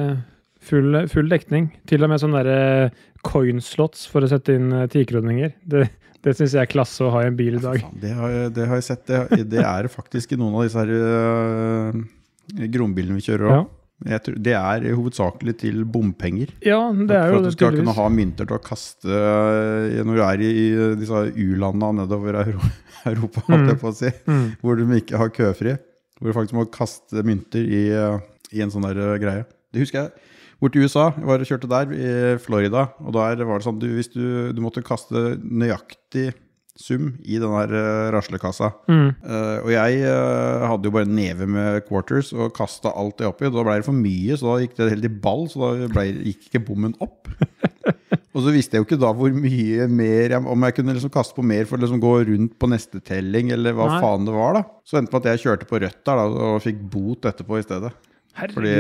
full, 0.68 0.98
full 1.14 1.30
dekning. 1.32 1.70
Til 1.88 2.04
og 2.04 2.10
med 2.12 2.24
sånne 2.24 2.42
eh, 2.58 2.98
coinslots 3.28 4.08
for 4.10 4.26
å 4.26 4.32
sette 4.32 4.56
inn 4.58 4.72
tikroninger. 4.92 5.54
Det, 5.62 5.86
det 6.28 6.36
syns 6.38 6.54
jeg 6.58 6.66
er 6.68 6.70
klasse 6.72 7.06
å 7.06 7.10
ha 7.14 7.24
i 7.24 7.32
en 7.32 7.40
bil 7.40 7.58
i 7.58 7.64
dag. 7.64 7.80
Ja, 7.82 7.90
det, 8.04 8.12
har 8.18 8.38
det 8.54 8.68
har 8.70 8.80
jeg 8.82 8.88
sett. 8.90 9.08
Det, 9.08 9.48
det 9.56 9.64
er 9.64 9.88
faktisk 9.92 10.36
i 10.36 10.40
noen 10.40 10.58
av 10.60 10.68
disse 10.68 10.84
her 10.84 10.92
uh, 10.92 12.68
grombilene 12.76 13.18
vi 13.20 13.28
kjører 13.30 13.54
Ja. 13.56 13.66
Det 13.98 14.54
er 14.54 14.84
hovedsakelig 14.94 15.56
til 15.58 15.80
bompenger. 15.90 16.52
Ja, 16.62 16.92
det 16.94 17.16
er 17.18 17.32
jo 17.32 17.40
For 17.40 17.40
at 17.40 17.48
du 17.48 17.56
skal 17.56 17.78
kunne 17.80 17.96
ha 17.98 18.04
mynter 18.14 18.46
til 18.46 18.60
å 18.60 18.62
kaste 18.62 19.10
øh, 19.10 19.96
når 20.06 20.20
du 20.20 20.22
er 20.22 20.44
i 20.46 20.52
disse 21.00 21.22
u-landa 21.34 21.90
nedover 22.04 22.38
Europa, 23.10 23.42
mm. 23.50 23.74
si, 23.98 24.12
Mm. 24.30 24.46
hvor 24.62 24.78
de 24.78 24.86
ikke 25.00 25.18
har 25.18 25.34
køfri. 25.34 25.74
Hvor 26.20 26.30
du 26.30 26.38
faktisk 26.38 26.60
må 26.60 26.68
kaste 26.70 27.26
mynter 27.26 27.66
i, 27.66 27.82
øh, 27.98 28.22
i 28.54 28.62
en 28.62 28.70
sånn 28.74 28.86
der 28.86 29.18
greie. 29.18 29.48
Det 29.74 29.82
husker 29.82 30.04
jeg. 30.04 30.28
Borti 30.58 30.82
USA, 30.82 31.12
jeg 31.14 31.28
var 31.30 31.44
og 31.44 31.50
kjørte 31.50 31.70
der, 31.70 31.92
i 31.94 32.12
Florida, 32.42 32.88
og 33.06 33.14
der 33.14 33.46
var 33.46 33.60
det 33.60 33.68
sånn 33.68 33.78
du, 33.82 33.92
hvis 33.94 34.10
du, 34.10 34.54
du 34.58 34.62
måtte 34.64 34.86
kaste 34.86 35.36
nøyaktig 35.44 36.32
sum 36.78 37.12
i 37.26 37.40
den 37.42 37.52
der 37.52 37.74
øh, 37.74 38.08
raslekassa. 38.14 38.70
Mm. 38.90 39.10
Uh, 39.24 39.58
og 39.66 39.72
jeg 39.74 40.02
uh, 40.06 40.66
hadde 40.70 40.88
jo 40.88 40.94
bare 40.94 41.08
en 41.08 41.16
neve 41.18 41.48
med 41.50 41.82
quarters 41.88 42.30
og 42.36 42.54
kasta 42.58 42.92
alt 42.94 43.18
det 43.20 43.30
oppi. 43.30 43.50
Da 43.50 43.66
ble 43.66 43.80
det 43.80 43.88
for 43.88 43.98
mye, 43.98 44.38
så 44.38 44.52
da 44.52 44.58
gikk 44.62 44.78
det 44.78 44.92
helt 44.94 45.08
i 45.10 45.14
ball, 45.26 45.48
så 45.52 45.62
da 45.64 45.90
ble, 45.94 46.06
gikk 46.30 46.50
ikke 46.50 46.64
bommen 46.70 46.94
opp. 47.04 47.30
og 48.34 48.44
så 48.46 48.54
visste 48.54 48.78
jeg 48.78 48.84
jo 48.84 48.88
ikke 48.88 49.02
da 49.02 49.14
hvor 49.18 49.34
mye 49.34 49.88
mer 49.90 50.36
jeg, 50.36 50.42
Om 50.54 50.66
jeg 50.68 50.78
kunne 50.78 50.98
liksom 50.98 51.14
kaste 51.14 51.38
på 51.38 51.46
mer 51.46 51.66
for 51.70 51.80
å 51.80 51.86
liksom 51.86 52.04
gå 52.04 52.14
rundt 52.30 52.58
på 52.62 52.70
neste 52.70 53.02
telling, 53.02 53.54
eller 53.56 53.78
hva 53.78 53.90
Nei. 53.94 54.02
faen 54.04 54.30
det 54.30 54.36
var. 54.38 54.60
da 54.60 54.66
Så 54.86 55.00
endte 55.00 55.12
det 55.12 55.18
med 55.18 55.26
at 55.26 55.32
jeg 55.34 55.46
kjørte 55.48 55.70
på 55.70 55.82
rødt 55.82 56.04
der 56.04 56.22
da, 56.22 56.28
og 56.52 56.62
fikk 56.66 56.86
bot 56.94 57.30
etterpå 57.32 57.58
i 57.58 57.66
stedet. 57.66 57.94
Fordi 58.38 58.44
Herregud. 58.44 58.60
Fordi 58.60 58.74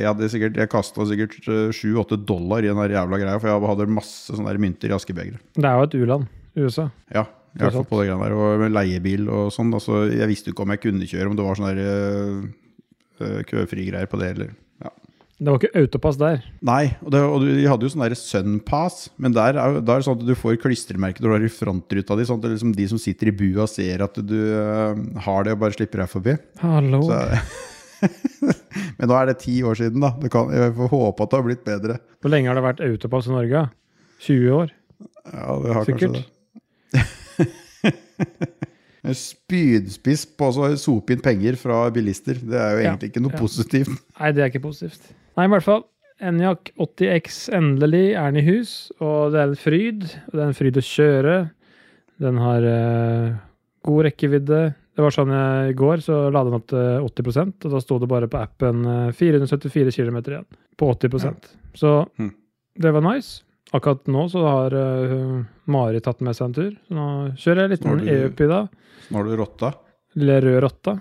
jeg 0.00 0.08
hadde 0.08 0.30
sikkert 0.32 0.58
Jeg 0.62 0.72
kasta 0.72 1.06
sikkert 1.10 1.36
sju-åtte 1.76 2.16
dollar 2.16 2.64
i 2.64 2.70
den 2.70 2.96
jævla 2.96 3.20
greia, 3.20 3.38
for 3.42 3.50
jeg 3.50 3.70
hadde 3.74 3.92
masse 3.92 4.32
sånne 4.32 4.48
der 4.48 4.62
mynter 4.62 4.92
i 4.92 4.96
askebegeret. 4.96 5.42
Det 5.58 5.68
er 5.68 5.76
jo 5.76 5.88
et 5.88 5.96
u-land, 6.00 6.26
USA. 6.56 6.88
Ja, 7.12 7.26
i 7.52 7.60
hvert 7.60 7.76
fall 7.76 7.88
på 7.88 8.00
det 8.00 8.08
greiene 8.08 8.24
der. 8.24 8.34
Og 8.38 8.64
med 8.64 8.74
leiebil 8.74 9.28
og 9.28 9.52
sånn. 9.52 9.72
Altså, 9.76 10.06
jeg 10.08 10.28
visste 10.30 10.50
jo 10.50 10.56
ikke 10.56 10.64
om 10.64 10.74
jeg 10.74 10.84
kunne 10.86 11.08
kjøre, 11.08 11.28
om 11.28 11.38
det 11.38 11.46
var 11.46 11.60
sånne 11.60 11.72
der, 11.76 12.52
uh, 13.20 13.40
køfrie 13.48 13.90
greier 13.90 14.08
på 14.10 14.20
det, 14.22 14.34
eller 14.36 14.52
ja. 14.82 14.92
Det 15.42 15.50
var 15.50 15.58
ikke 15.58 15.82
autopass 15.82 16.18
der. 16.20 16.44
Nei, 16.64 16.84
og, 17.02 17.10
det, 17.12 17.20
og 17.26 17.44
de 17.44 17.66
hadde 17.68 17.84
jo 17.84 17.92
sånn 17.92 18.04
der 18.06 18.16
Sunpass, 18.18 19.10
men 19.20 19.34
der 19.36 19.58
er, 19.58 19.80
der 19.80 19.98
er 19.98 20.02
det 20.02 20.06
sånn 20.06 20.20
at 20.20 20.24
du 20.28 20.36
får 20.38 20.60
klistremerke 20.62 21.22
når 21.22 21.28
du 21.28 21.34
har 21.34 21.46
i 21.48 21.52
frontruta 21.52 22.16
di, 22.16 22.26
sånn 22.28 22.40
at 22.40 22.54
liksom 22.54 22.72
de 22.78 22.86
som 22.94 23.00
sitter 23.02 23.32
i 23.32 23.36
bua 23.36 23.66
ser 23.70 24.06
at 24.06 24.22
du 24.22 24.38
uh, 24.38 24.94
har 25.26 25.44
det 25.44 25.56
og 25.56 25.60
bare 25.66 25.76
slipper 25.76 26.04
deg 26.04 26.12
forbi. 26.14 26.38
Hallo. 26.62 27.02
Så, 27.10 27.20
men 28.98 29.08
nå 29.10 29.16
er 29.18 29.30
det 29.30 29.38
ti 29.42 29.56
år 29.66 29.78
siden, 29.78 30.02
da. 30.04 30.12
Det 30.22 30.30
kan, 30.32 30.50
jeg 30.54 30.74
får 30.78 30.90
håpe 30.92 31.26
at 31.26 31.32
det 31.32 31.38
har 31.40 31.46
blitt 31.48 31.64
bedre. 31.66 31.98
Hvor 32.22 32.32
lenge 32.34 32.50
har 32.50 32.58
det 32.58 32.64
vært 32.66 32.82
autopass 32.86 33.28
i 33.30 33.34
Norge? 33.34 33.64
20 34.26 34.56
år? 34.58 34.74
Ja, 35.32 35.56
det 35.62 35.76
har 35.76 35.88
Sikkert. 35.88 36.02
kanskje 36.02 36.22
det. 36.22 36.28
Spydspiss 39.18 40.26
på 40.38 40.50
å 40.52 40.68
sope 40.78 41.14
inn 41.16 41.22
penger 41.24 41.56
fra 41.58 41.84
bilister. 41.94 42.38
Det 42.38 42.58
er 42.58 42.76
jo 42.76 42.82
Ja, 42.84 42.90
egentlig 42.92 43.10
ikke 43.12 43.24
noe 43.24 43.34
ja. 43.34 43.40
positivt. 43.40 43.96
Nei, 44.20 44.30
det 44.34 44.44
er 44.44 44.52
ikke 44.52 44.62
positivt. 44.68 45.10
Nei, 45.38 45.48
i 45.48 45.52
hvert 45.54 45.66
fall. 45.66 45.82
Enyaq 46.22 46.70
80X 46.78 47.40
endelig 47.56 48.12
er 48.14 48.30
den 48.30 48.42
i 48.44 48.46
hus, 48.46 48.92
og 49.02 49.32
det 49.34 49.40
er 49.42 49.48
en 49.50 49.58
fryd. 49.58 50.04
Det 50.30 50.38
er 50.38 50.44
en 50.46 50.54
fryd 50.54 50.78
å 50.78 50.84
kjøre. 50.86 51.34
Den 52.22 52.38
har 52.38 52.62
uh, 52.62 53.40
god 53.88 54.04
rekkevidde. 54.06 54.60
Det 54.92 55.04
var 55.04 55.14
sånn 55.14 55.32
jeg, 55.32 55.70
I 55.72 55.76
går 55.78 56.02
så 56.04 56.18
la 56.32 56.42
den 56.44 56.58
opp 56.58 56.66
til 56.72 57.06
80% 57.06 57.66
og 57.66 57.76
da 57.76 57.80
sto 57.80 57.96
det 58.02 58.08
bare 58.10 58.28
på 58.32 58.40
appen 58.42 58.82
eh, 58.84 59.14
474 59.16 59.94
km 59.96 60.18
igjen. 60.20 60.48
På 60.76 60.90
80% 60.92 61.48
Så 61.80 61.94
mm. 62.20 62.32
det 62.84 62.92
var 62.92 63.06
nice. 63.06 63.40
Akkurat 63.72 64.04
nå 64.12 64.26
så 64.28 64.42
har 64.44 64.74
uh, 64.76 65.38
Mari 65.72 66.02
tatt 66.04 66.20
med 66.20 66.36
seg 66.36 66.50
en 66.50 66.56
tur. 66.58 66.74
Så 66.84 66.96
nå 66.96 67.06
kjører 67.40 67.62
jeg 67.62 67.72
litt 67.72 67.86
med 67.88 68.10
EUP 68.12 68.42
i 68.44 68.48
dag. 68.50 68.82
Nå 69.08 69.16
har 69.16 69.30
du 69.30 69.36
rotta. 69.40 69.72
Lille 70.20 70.36
rød 70.44 70.58
rotta. 70.66 70.98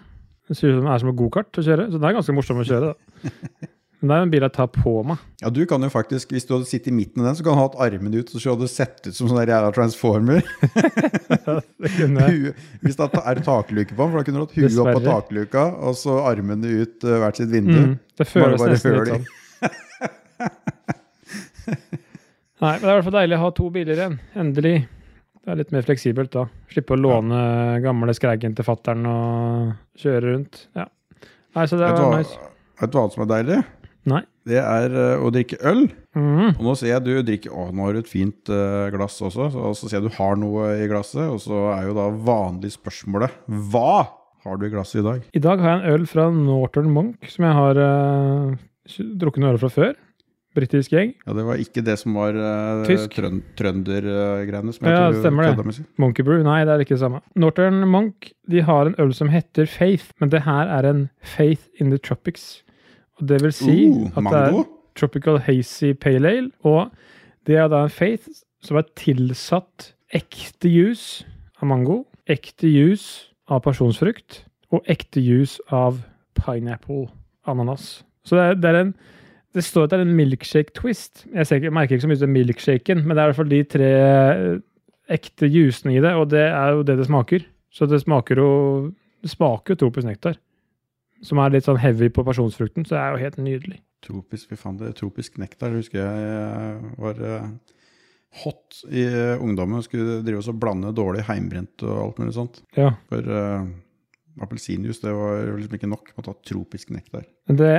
Det 0.47 0.55
ser 0.55 0.71
ut 0.71 0.77
som 0.79 0.87
det 0.87 0.93
er 0.93 1.03
som 1.03 1.11
en 1.11 1.17
gokart 1.19 1.59
å 1.59 1.65
kjøre, 1.65 1.89
så 1.91 1.99
den 1.99 2.07
er 2.07 2.15
ganske 2.15 2.35
morsom 2.35 2.63
å 2.63 2.67
kjøre. 2.67 2.93
da. 2.93 3.67
Men 4.01 4.09
det 4.09 4.15
er 4.15 4.21
jo 4.21 4.25
en 4.25 4.31
bil 4.33 4.43
jeg 4.47 4.53
tar 4.55 4.69
på 4.73 4.91
meg. 5.05 5.17
Ja, 5.43 5.49
du 5.53 5.59
kan 5.69 5.83
jo 5.85 5.89
faktisk, 5.93 6.31
Hvis 6.33 6.47
du 6.49 6.55
hadde 6.55 6.65
sittet 6.65 6.89
i 6.89 6.93
midten 6.95 7.21
av 7.21 7.27
den, 7.27 7.35
så 7.37 7.43
kan 7.45 7.53
du 7.53 7.59
ha 7.59 7.65
hatt 7.67 7.77
armen 7.85 8.15
ut, 8.17 8.31
så 8.33 8.41
hadde 8.49 8.65
det 8.65 8.73
sett 8.73 8.97
ut 9.05 9.13
som 9.13 9.29
sånn 9.29 9.43
jævla 9.45 9.69
transformer. 9.75 10.41
Det 11.81 11.91
kunne 11.99 12.25
jeg. 12.25 12.55
Hvis 12.81 12.97
det 12.97 13.05
er 13.21 13.41
takluke 13.45 13.93
på 13.93 14.01
den, 14.01 14.09
for 14.09 14.17
da 14.17 14.25
kunne 14.25 14.39
du 14.39 14.45
hatt 14.47 14.57
huet 14.57 14.79
opp 14.81 14.89
på 14.97 15.03
takluka, 15.05 15.67
og 15.85 15.93
så 15.99 16.17
armene 16.31 16.67
ut 16.81 17.05
uh, 17.05 17.19
hvert 17.21 17.37
sitt 17.37 17.51
vindu. 17.53 17.77
Mm, 17.77 17.93
det 18.17 18.27
føles 18.29 18.57
bare 18.61 18.73
nesten 18.73 18.97
høl 18.97 19.05
litt 19.05 19.13
sånn. 19.19 19.29
Nei, 22.61 22.73
men 22.77 22.81
det 22.81 22.89
er 22.89 22.93
i 22.93 22.95
hvert 22.95 23.07
fall 23.07 23.19
deilig 23.19 23.37
å 23.37 23.43
ha 23.43 23.51
to 23.57 23.67
biler 23.73 23.95
igjen. 23.97 24.17
Endelig. 24.37 24.73
Det 25.41 25.49
er 25.49 25.57
litt 25.57 25.71
mer 25.73 25.85
fleksibelt 25.85 26.33
da. 26.33 26.47
Slippe 26.69 26.93
å 26.93 27.01
låne 27.01 27.37
gamle 27.81 28.13
Skreggen 28.17 28.53
til 28.57 28.65
fattern 28.65 29.05
og 29.09 30.01
kjøre 30.01 30.25
rundt. 30.27 30.65
Ja. 30.77 30.85
Nei, 31.57 31.65
så 31.69 31.77
det 31.77 31.89
du 31.93 32.01
var 32.01 32.19
nice. 32.19 32.37
vet 32.81 32.93
du 32.93 32.97
hva 32.99 33.05
som 33.13 33.25
er 33.25 33.31
deilig? 33.31 33.57
Nei. 34.09 34.21
Det 34.49 34.57
er 34.57 34.95
eh, 34.97 35.21
å 35.21 35.29
drikke 35.33 35.59
øl. 35.69 35.83
Mm. 36.17 36.55
Og 36.55 36.63
nå 36.65 36.73
ser 36.79 36.95
jeg 36.95 37.03
du 37.05 37.11
drikker 37.23 37.53
Å, 37.53 37.67
nå 37.71 37.85
har 37.85 37.95
du 37.95 38.01
et 38.01 38.09
fint 38.09 38.51
eh, 38.51 38.87
glass 38.93 39.19
også. 39.21 39.51
Så, 39.53 39.65
og 39.69 39.77
så 39.77 39.87
ser 39.87 39.99
jeg 39.99 40.09
du 40.09 40.17
har 40.17 40.39
noe 40.41 40.71
i 40.81 40.87
glasset. 40.89 41.27
Og 41.29 41.39
så 41.43 41.67
er 41.75 41.87
jo 41.89 41.97
da 41.97 42.09
vanlig 42.31 42.73
spørsmålet 42.73 43.45
Hva 43.71 44.07
har 44.41 44.57
du 44.57 44.65
i 44.65 44.71
glasset 44.73 45.03
i 45.03 45.05
dag? 45.05 45.25
I 45.37 45.43
dag 45.43 45.61
har 45.61 45.75
jeg 45.75 45.81
en 45.83 45.99
øl 45.99 46.07
fra 46.09 46.29
Northern 46.33 46.89
Monk, 46.95 47.27
som 47.29 47.45
jeg 47.45 47.53
har 47.53 47.77
uh, 47.77 48.55
drukket 49.21 49.43
noe 49.43 49.51
øl 49.53 49.59
fra 49.61 49.69
før. 49.69 49.91
Britisk 50.57 50.91
gjeng. 50.91 51.13
Ja, 51.23 51.35
Det 51.37 51.45
var 51.47 51.61
ikke 51.61 51.83
det 51.85 51.93
som 52.01 52.17
var 52.17 52.35
uh, 52.35 52.89
trøn 53.13 53.37
trøndergreiene. 53.55 54.73
som 54.75 54.89
jeg 54.89 54.97
Ja, 54.97 55.13
stemmer 55.13 55.53
det. 55.53 55.85
Monkey 56.01 56.25
Brew. 56.27 56.41
Nei, 56.43 56.63
det 56.65 56.73
er 56.73 56.83
ikke 56.83 56.97
det 56.97 57.05
samme. 57.05 57.21
Northern 57.39 57.85
Monk 57.87 58.33
de 58.49 58.65
har 58.65 58.89
en 58.89 58.97
øl 58.99 59.13
som 59.15 59.29
heter 59.31 59.69
Faith, 59.69 60.09
men 60.19 60.33
det 60.33 60.41
her 60.49 60.73
er 60.73 60.89
en 60.89 61.05
Faith 61.21 61.69
in 61.79 61.93
the 61.93 62.01
Tropics. 62.01 62.63
Og 63.21 63.29
det 63.29 63.41
vil 63.43 63.53
si 63.53 63.77
Uh, 63.87 64.11
at 64.17 64.29
det 64.33 64.41
er? 64.41 64.63
Tropical 64.97 65.39
Hazy 65.39 65.93
Pale 65.93 66.29
Ale, 66.29 66.51
og 66.67 66.91
det 67.47 67.55
er 67.55 67.67
da 67.71 67.85
en 67.85 67.93
Faith 67.93 68.27
som 68.61 68.77
er 68.77 68.89
tilsatt 68.99 69.93
ekte 70.13 70.69
juice 70.69 71.25
av 71.61 71.69
mango, 71.71 72.03
ekte 72.29 72.67
juice 72.67 73.31
av 73.49 73.63
pasjonsfrukt 73.65 74.43
og 74.71 74.83
ekte 74.91 75.23
juice 75.23 75.61
av 75.71 76.01
pineapple, 76.37 77.07
ananas. 77.47 78.03
Så 78.25 78.37
det 78.37 78.43
er, 78.43 78.59
det 78.59 78.69
er 78.69 78.79
en 78.81 78.93
det 79.51 79.63
står 79.67 79.83
at 79.83 79.91
det 79.91 79.97
er 79.99 80.05
en 80.05 80.15
milkshake 80.15 80.71
twist. 80.77 81.25
Jeg, 81.27 81.47
ser 81.47 81.63
jeg 81.65 81.73
merker 81.75 81.97
ikke 81.97 82.05
så 82.05 82.11
mye 82.11 82.21
til 82.21 82.29
milkshaken, 82.31 83.01
men 83.03 83.17
det 83.17 83.19
er 83.19 83.25
i 83.25 83.31
hvert 83.31 83.39
fall 83.41 83.49
de 83.51 83.63
tre 83.67 83.89
eh, 83.91 84.61
ekte 85.11 85.49
jusene 85.51 85.97
i 85.97 86.03
det, 86.03 86.13
og 86.15 86.29
det 86.31 86.45
er 86.45 86.77
jo 86.77 86.85
det 86.87 86.95
det 87.01 87.07
smaker. 87.09 87.43
Så 87.71 87.87
det 87.91 87.99
smaker 88.03 88.39
jo 88.39 88.53
det 89.21 89.31
smaker 89.33 89.75
jo 89.75 89.81
tropisk 89.83 90.07
nektar. 90.07 90.39
Som 91.25 91.41
er 91.41 91.53
litt 91.53 91.67
sånn 91.67 91.79
heavy 91.81 92.09
på 92.13 92.25
pasjonsfrukten, 92.25 92.87
så 92.87 92.95
det 92.95 93.01
er 93.01 93.13
jo 93.13 93.21
helt 93.21 93.41
nydelig. 93.45 93.81
Tropisk, 94.01 94.49
fy 94.49 94.57
faen, 94.57 94.79
det 94.79 94.89
er 94.89 94.97
tropisk 94.97 95.37
nektar. 95.41 95.75
Husker 95.77 96.01
jeg 96.01 96.79
var 96.97 97.19
eh, 97.21 97.43
hot 98.41 98.81
i 98.89 99.03
eh, 99.05 99.43
ungdommen. 99.43 99.83
Skulle 99.85 100.21
drive 100.25 100.41
oss 100.41 100.49
og 100.51 100.57
blande 100.61 100.93
dårlig 100.95 101.27
heimbrent 101.27 101.85
og 101.85 101.97
alt 102.05 102.23
mulig 102.23 102.33
sånt. 102.37 102.63
Ja. 102.77 102.93
For 103.11 103.27
uh, 103.27 103.67
appelsinjuice 104.41 105.03
det 105.03 105.13
var 105.17 105.45
liksom 105.51 105.77
ikke 105.77 105.91
nok. 105.91 106.09
Måtte 106.17 106.33
ha 106.33 106.39
tropisk 106.47 106.93
nektar. 106.95 107.27
Det, 107.51 107.75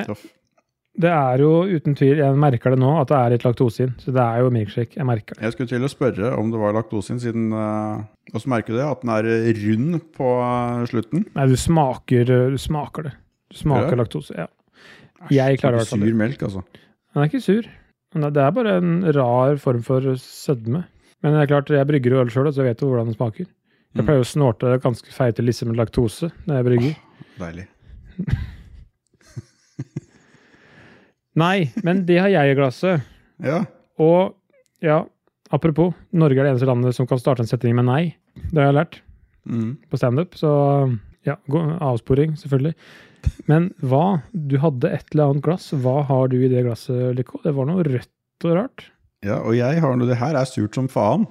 det 1.03 1.11
er 1.11 1.43
jo 1.43 1.53
uten 1.73 1.97
tvil, 1.99 2.21
jeg 2.21 2.39
merker 2.39 2.75
det 2.75 2.83
nå, 2.83 2.93
at 3.01 3.11
det 3.11 3.19
er 3.19 3.35
litt 3.35 3.47
laktose 3.49 3.89
inn. 3.89 3.97
Så 4.03 4.15
det 4.15 4.23
er 4.23 4.45
jo 4.45 4.53
milkshake. 4.55 5.01
Jeg 5.01 5.09
merker 5.09 5.39
det. 5.39 5.47
Jeg 5.49 5.57
skulle 5.57 5.73
til 5.73 5.89
å 5.89 5.91
spørre 5.91 6.35
om 6.37 6.53
det 6.53 6.61
var 6.63 6.77
laktosin, 6.77 7.19
siden 7.23 7.51
uh, 7.57 8.05
Og 8.31 8.45
så 8.45 8.53
merker 8.53 8.77
du 8.77 8.79
det, 8.79 8.87
at 8.87 9.03
den 9.03 9.17
er 9.17 9.33
rund 9.65 9.99
på 10.15 10.31
slutten. 10.93 11.27
Nei, 11.35 11.49
du 11.51 11.59
smaker, 11.59 12.37
du 12.55 12.61
smaker 12.61 13.09
det. 13.09 13.17
Smaker 13.55 13.91
Ja. 13.97 14.01
laktose, 14.03 14.35
ja. 14.37 14.47
Jeg 15.31 15.59
klarer 15.61 15.75
i 15.77 15.79
hvert 15.83 15.89
fall 15.93 16.01
det. 16.03 16.09
Sur 16.11 16.17
melk, 16.19 16.43
altså. 16.43 16.63
Den 17.15 17.23
er 17.23 17.29
ikke 17.29 17.43
sur. 17.45 17.63
Det 18.13 18.37
er 18.43 18.51
bare 18.57 18.77
en 18.79 19.03
rar 19.15 19.57
form 19.63 19.83
for 19.83 20.01
sødme. 20.21 20.85
Men 21.23 21.33
det 21.37 21.43
er 21.43 21.47
klart, 21.55 21.69
jeg 21.71 21.87
brygger 21.87 22.11
jo 22.17 22.21
øl 22.25 22.31
sjøl, 22.33 22.49
så 22.53 22.63
jeg 22.65 22.73
vet 22.75 22.81
jo 22.83 22.89
hvordan 22.91 23.07
den 23.07 23.15
smaker. 23.15 23.47
Jeg 23.95 24.03
Mm. 24.03 24.07
pleier 24.07 24.21
å 24.21 24.27
snorte 24.27 24.81
ganske 24.83 25.13
feite 25.13 25.45
lisser 25.45 25.67
med 25.67 25.77
laktose 25.77 26.33
når 26.47 26.55
jeg 26.57 26.65
brygger. 26.65 26.97
Deilig. 27.39 27.67
Nei, 31.35 31.71
men 31.85 32.05
det 32.09 32.19
har 32.21 32.29
jeg 32.33 32.53
i 32.53 32.57
glasset. 32.59 33.03
Ja. 33.43 33.63
Og 34.03 34.35
ja, 34.85 34.99
apropos, 35.53 35.95
Norge 36.13 36.39
er 36.43 36.45
det 36.45 36.53
eneste 36.55 36.69
landet 36.69 36.95
som 36.97 37.07
kan 37.09 37.19
starte 37.23 37.41
en 37.45 37.49
setning 37.49 37.75
med 37.79 37.87
nei. 37.89 38.03
Det 38.53 38.59
har 38.61 38.73
jeg 38.73 38.79
lært. 38.81 39.01
Mm. 39.43 39.73
på 39.91 39.99
standup. 39.99 40.37
Så 40.39 40.47
ja, 41.27 41.35
avsporing, 41.83 42.37
selvfølgelig. 42.39 42.75
Men 43.51 43.71
hva 43.83 44.23
Du 44.33 44.57
hadde 44.63 44.91
et 44.93 45.07
eller 45.13 45.33
annet 45.33 45.45
glass. 45.47 45.71
Hva 45.73 46.03
har 46.09 46.33
du 46.33 46.39
i 46.41 46.51
det 46.51 46.65
glasset, 46.67 47.13
Lyko? 47.19 47.41
Det 47.45 47.55
var 47.57 47.69
noe 47.69 47.85
rødt 47.87 48.49
og 48.49 48.57
rart. 48.59 48.89
Ja, 49.23 49.39
og 49.39 49.55
jeg 49.55 49.79
har 49.83 49.97
noe 49.97 50.09
Det 50.09 50.19
her 50.19 50.35
er 50.39 50.49
surt 50.51 50.75
som 50.79 50.89
faen. 50.91 51.29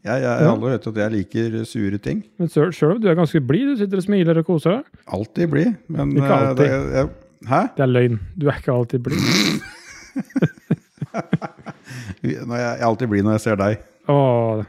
Jeg, 0.00 0.22
jeg, 0.22 0.24
Ja. 0.24 0.52
Alle 0.54 0.72
vet 0.72 0.86
at 0.88 0.98
jeg 1.02 1.12
liker 1.12 1.56
sure 1.68 1.98
ting. 2.00 2.22
Men 2.40 2.48
sjøl 2.48 2.94
om 2.94 3.00
du 3.02 3.10
er 3.10 3.18
ganske 3.18 3.42
blid, 3.44 3.74
du 3.74 3.82
sitter 3.82 4.00
og 4.00 4.06
smiler 4.06 4.40
og 4.40 4.46
koser 4.48 4.78
deg. 4.78 5.02
Alltid 5.18 5.52
blid. 5.52 5.74
Men 5.92 6.14
Ikke 6.16 6.30
eh, 6.30 6.36
alltid. 6.38 6.62
Det, 6.62 6.70
jeg, 6.96 7.10
hæ? 7.50 7.60
Det 7.76 7.84
er 7.84 7.90
løgn. 7.92 8.20
Du 8.38 8.48
er 8.48 8.60
ikke 8.62 8.72
alltid 8.72 9.04
blid. 9.04 9.20
Når 12.22 12.56
jeg, 12.56 12.70
er 12.78 12.86
alltid 12.86 13.10
blid 13.10 13.26
når 13.26 13.34
jeg 13.36 13.42
ser 13.42 13.58
deg. 13.58 13.80
Å, 14.10 14.16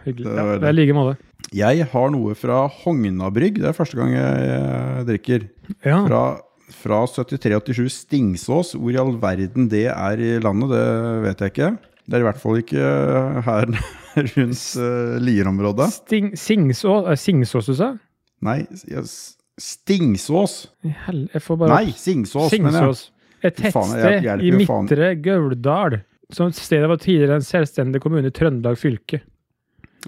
hyggelig. 0.05 0.25
Det 0.25 0.33
Ja, 0.33 0.55
det 0.57 0.67
er 0.67 0.73
i 0.73 0.77
like 0.77 0.95
måte. 0.97 1.13
Jeg 1.53 1.85
har 1.91 2.07
noe 2.13 2.33
fra 2.37 2.63
Hognabrygg. 2.81 3.59
Det 3.61 3.69
er 3.69 3.75
første 3.77 3.99
gang 3.99 4.13
jeg, 4.15 4.47
jeg 4.49 5.05
drikker. 5.09 5.45
Ja. 5.85 5.99
Fra, 6.07 6.23
fra 6.75 7.03
7387 7.07 7.89
Stingsås. 8.03 8.73
Hvor 8.77 8.93
i 8.93 8.99
all 9.01 9.15
verden 9.21 9.69
det 9.71 9.85
er 9.93 10.21
i 10.23 10.33
landet, 10.43 10.73
det 10.73 10.85
vet 11.27 11.43
jeg 11.45 11.53
ikke. 11.53 11.71
Det 12.03 12.17
er 12.17 12.23
i 12.23 12.27
hvert 12.27 12.41
fall 12.41 12.59
ikke 12.59 12.87
her 13.45 13.69
rundt 14.35 14.63
uh, 14.75 15.15
Lier-området. 15.23 15.87
Sting, 16.01 16.33
Singsås, 16.37 17.07
eh, 17.07 17.19
Singsås, 17.19 17.69
du 17.71 17.77
sa? 17.79 17.93
Nei, 18.43 18.59
yes. 18.91 19.37
Stingsås. 19.61 20.57
Hel- 20.83 21.27
bare 21.31 21.69
Nei, 21.77 21.93
Singsås. 21.95 22.49
Singsås. 22.51 23.05
Et 23.43 23.55
tettsted 23.55 24.25
i. 24.43 24.51
Midtre 24.55 25.13
Gauldal. 25.23 26.01
Som 26.33 26.51
stedet 26.55 26.87
var 26.89 26.97
tidligere 26.97 27.37
en 27.37 27.45
selvstendig 27.45 28.01
kommune 28.01 28.31
i 28.31 28.33
Trøndelag 28.33 28.79
fylke. 28.79 29.19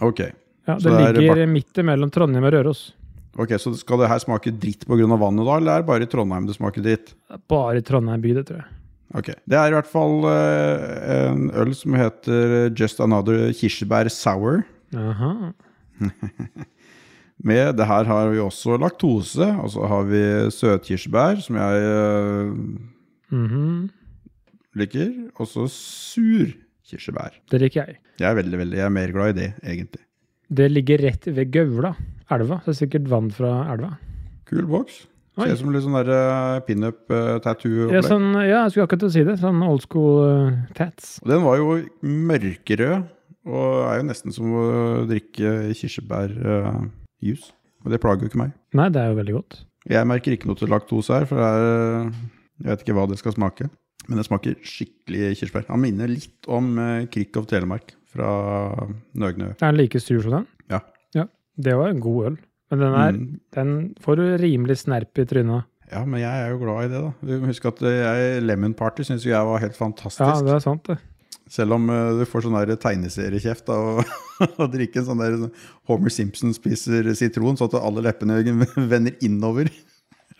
Ok. 0.02 0.24
Ja, 0.66 0.78
det, 0.80 0.84
det 0.84 0.94
er 0.94 1.14
ligger 1.20 1.36
bak- 1.46 1.52
midt 1.54 1.82
mellom 1.86 2.12
Trondheim 2.12 2.48
og 2.48 2.56
Røros. 2.56 2.86
Ok, 3.36 3.56
Så 3.60 3.74
skal 3.80 4.02
det 4.02 4.10
her 4.12 4.22
smake 4.24 4.52
dritt 4.52 4.86
pga. 4.88 5.18
vannet, 5.18 5.46
da? 5.46 5.58
Eller 5.58 5.72
er 5.72 5.84
det 5.84 5.90
bare 5.90 6.04
i 6.04 6.10
Trondheim 6.12 6.48
det 6.48 6.56
smaker 6.58 6.82
dritt? 6.86 7.14
Bare 7.48 7.78
i 7.78 7.86
Trondheim 7.86 8.22
by, 8.22 8.34
det 8.38 8.48
tror 8.48 8.62
jeg. 8.64 8.72
Ok. 9.16 9.32
Det 9.46 9.58
er 9.58 9.72
i 9.72 9.76
hvert 9.76 9.90
fall 9.90 10.26
uh, 10.26 10.86
en 11.16 11.52
øl 11.56 11.76
som 11.78 11.96
heter 11.96 12.72
Just 12.76 13.00
Another 13.04 13.52
Kirsebær 13.56 14.10
Sour. 14.12 14.64
Aha. 14.96 15.52
Med 17.50 17.76
det 17.78 17.86
her 17.88 18.08
har 18.08 18.32
vi 18.32 18.40
også 18.40 18.78
laktose, 18.80 19.48
og 19.62 19.70
så 19.74 19.88
har 19.92 20.08
vi 20.08 20.24
søtkirsebær, 20.56 21.42
som 21.44 21.60
jeg 21.60 21.84
uh, 21.84 22.56
mm 23.30 23.48
-hmm. 23.48 23.90
liker, 24.76 25.12
og 25.36 25.48
så 25.48 25.68
sur 25.68 26.48
kirsebær. 26.86 27.36
Det 27.52 27.62
liker 27.62 27.86
jeg. 27.86 27.98
Jeg 28.20 28.30
er 28.30 28.36
veldig, 28.36 28.58
veldig, 28.58 28.78
jeg 28.78 28.86
er 28.86 28.90
mer 28.90 29.12
glad 29.12 29.30
i 29.30 29.40
det, 29.42 29.54
egentlig. 29.64 30.04
Det 30.50 30.72
ligger 30.72 31.02
rett 31.02 31.28
ved 31.28 31.52
Gaula, 31.52 31.96
elva. 32.34 32.62
Så 32.62 32.72
det 32.72 32.76
er 32.76 32.82
sikkert 32.84 33.12
vann 33.12 33.30
fra 33.34 33.52
elva. 33.74 33.96
Kul 34.50 34.66
boks. 34.70 35.04
Ser 35.36 35.52
ut 35.52 35.60
som 35.60 35.72
litt 35.74 35.84
sånn 35.84 35.98
der 35.98 36.10
uh, 36.16 36.62
pinup-tattoo. 36.64 37.90
Ja, 37.92 38.00
sånn, 38.06 38.30
ja, 38.40 38.62
jeg 38.64 38.72
skulle 38.72 38.86
akkurat 38.88 39.02
til 39.04 39.10
å 39.10 39.16
si 39.18 39.24
det. 39.28 39.36
Sånn 39.42 39.60
old 39.68 39.84
school 39.84 40.22
uh, 40.24 40.62
tats. 40.78 41.18
Den 41.28 41.44
var 41.44 41.60
jo 41.60 41.82
mørkerød, 42.08 43.10
og 43.52 43.74
er 43.90 44.00
jo 44.00 44.06
nesten 44.08 44.36
som 44.36 44.54
å 44.56 44.66
drikke 45.10 45.74
kirsebærjus. 45.76 47.50
og 47.84 47.92
det 47.92 48.00
plager 48.04 48.24
jo 48.24 48.32
ikke 48.32 48.44
meg. 48.46 48.56
Nei, 48.80 48.88
det 48.96 49.04
er 49.04 49.12
jo 49.12 49.20
veldig 49.20 49.36
godt. 49.42 49.60
Jeg 49.92 50.10
merker 50.10 50.38
ikke 50.38 50.48
noe 50.50 50.62
til 50.62 50.72
laktose 50.72 51.20
her, 51.20 51.28
for 51.30 51.44
er, 51.44 52.08
jeg 52.64 52.72
vet 52.72 52.86
ikke 52.86 52.96
hva 52.98 53.06
det 53.12 53.20
skal 53.20 53.36
smake. 53.36 53.68
Men 54.08 54.22
det 54.22 54.28
smaker 54.30 54.56
skikkelig 54.64 55.36
kirsebær. 55.42 55.68
Han 55.68 55.84
minner 55.84 56.10
litt 56.10 56.48
om 56.48 56.78
Krik 57.12 57.36
of 57.42 57.50
Telemark 57.50 57.92
fra 58.16 58.32
Nøgnø. 59.18 59.52
Er 59.58 59.66
den 59.66 59.82
like 59.82 60.00
sur 60.00 60.22
som 60.24 60.40
den? 60.40 60.52
Det 61.58 61.76
var 61.78 61.90
en 61.94 62.04
god 62.04 62.26
øl. 62.32 62.38
Men 62.72 62.82
den, 62.82 62.94
er, 62.98 63.12
Mm. 63.12 63.40
den 63.54 63.96
får 64.02 64.16
du 64.18 64.24
rimelig 64.42 64.78
snerp 64.82 65.18
i 65.22 65.26
trynet. 65.26 65.66
Ja, 65.92 66.04
men 66.04 66.20
jeg 66.20 66.34
er 66.34 66.50
jo 66.50 66.58
glad 66.64 66.86
i 66.86 66.94
det, 66.94 67.02
da. 67.04 67.12
Du 67.22 67.34
må 67.40 67.52
huske 67.52 67.70
at 67.70 67.82
eh, 67.86 68.00
jeg, 68.02 68.44
Lemon 68.44 68.74
Party 68.74 69.06
syns 69.06 69.26
jeg 69.26 69.46
var 69.46 69.62
helt 69.62 69.78
fantastisk. 69.78 70.26
Ja, 70.26 70.42
det 70.42 70.56
er 70.56 70.64
sant, 70.64 70.88
det. 70.90 70.98
Selv 71.48 71.76
om 71.76 71.90
uh, 71.94 72.18
du 72.18 72.24
får 72.26 72.48
sånn 72.48 72.58
tegneseriekjeft 72.82 73.70
av 73.70 74.00
å, 74.64 74.68
drikke 74.74 75.04
en 75.04 75.06
sånn 75.12 75.22
der 75.22 75.36
sånn 75.38 75.52
Homer 75.86 76.10
Simpson 76.10 76.56
spiser 76.58 77.12
sitron, 77.14 77.54
så 77.60 77.68
at 77.70 77.78
alle 77.78 78.02
leppene 78.02 78.40
vender 78.94 79.14
innover. 79.22 79.70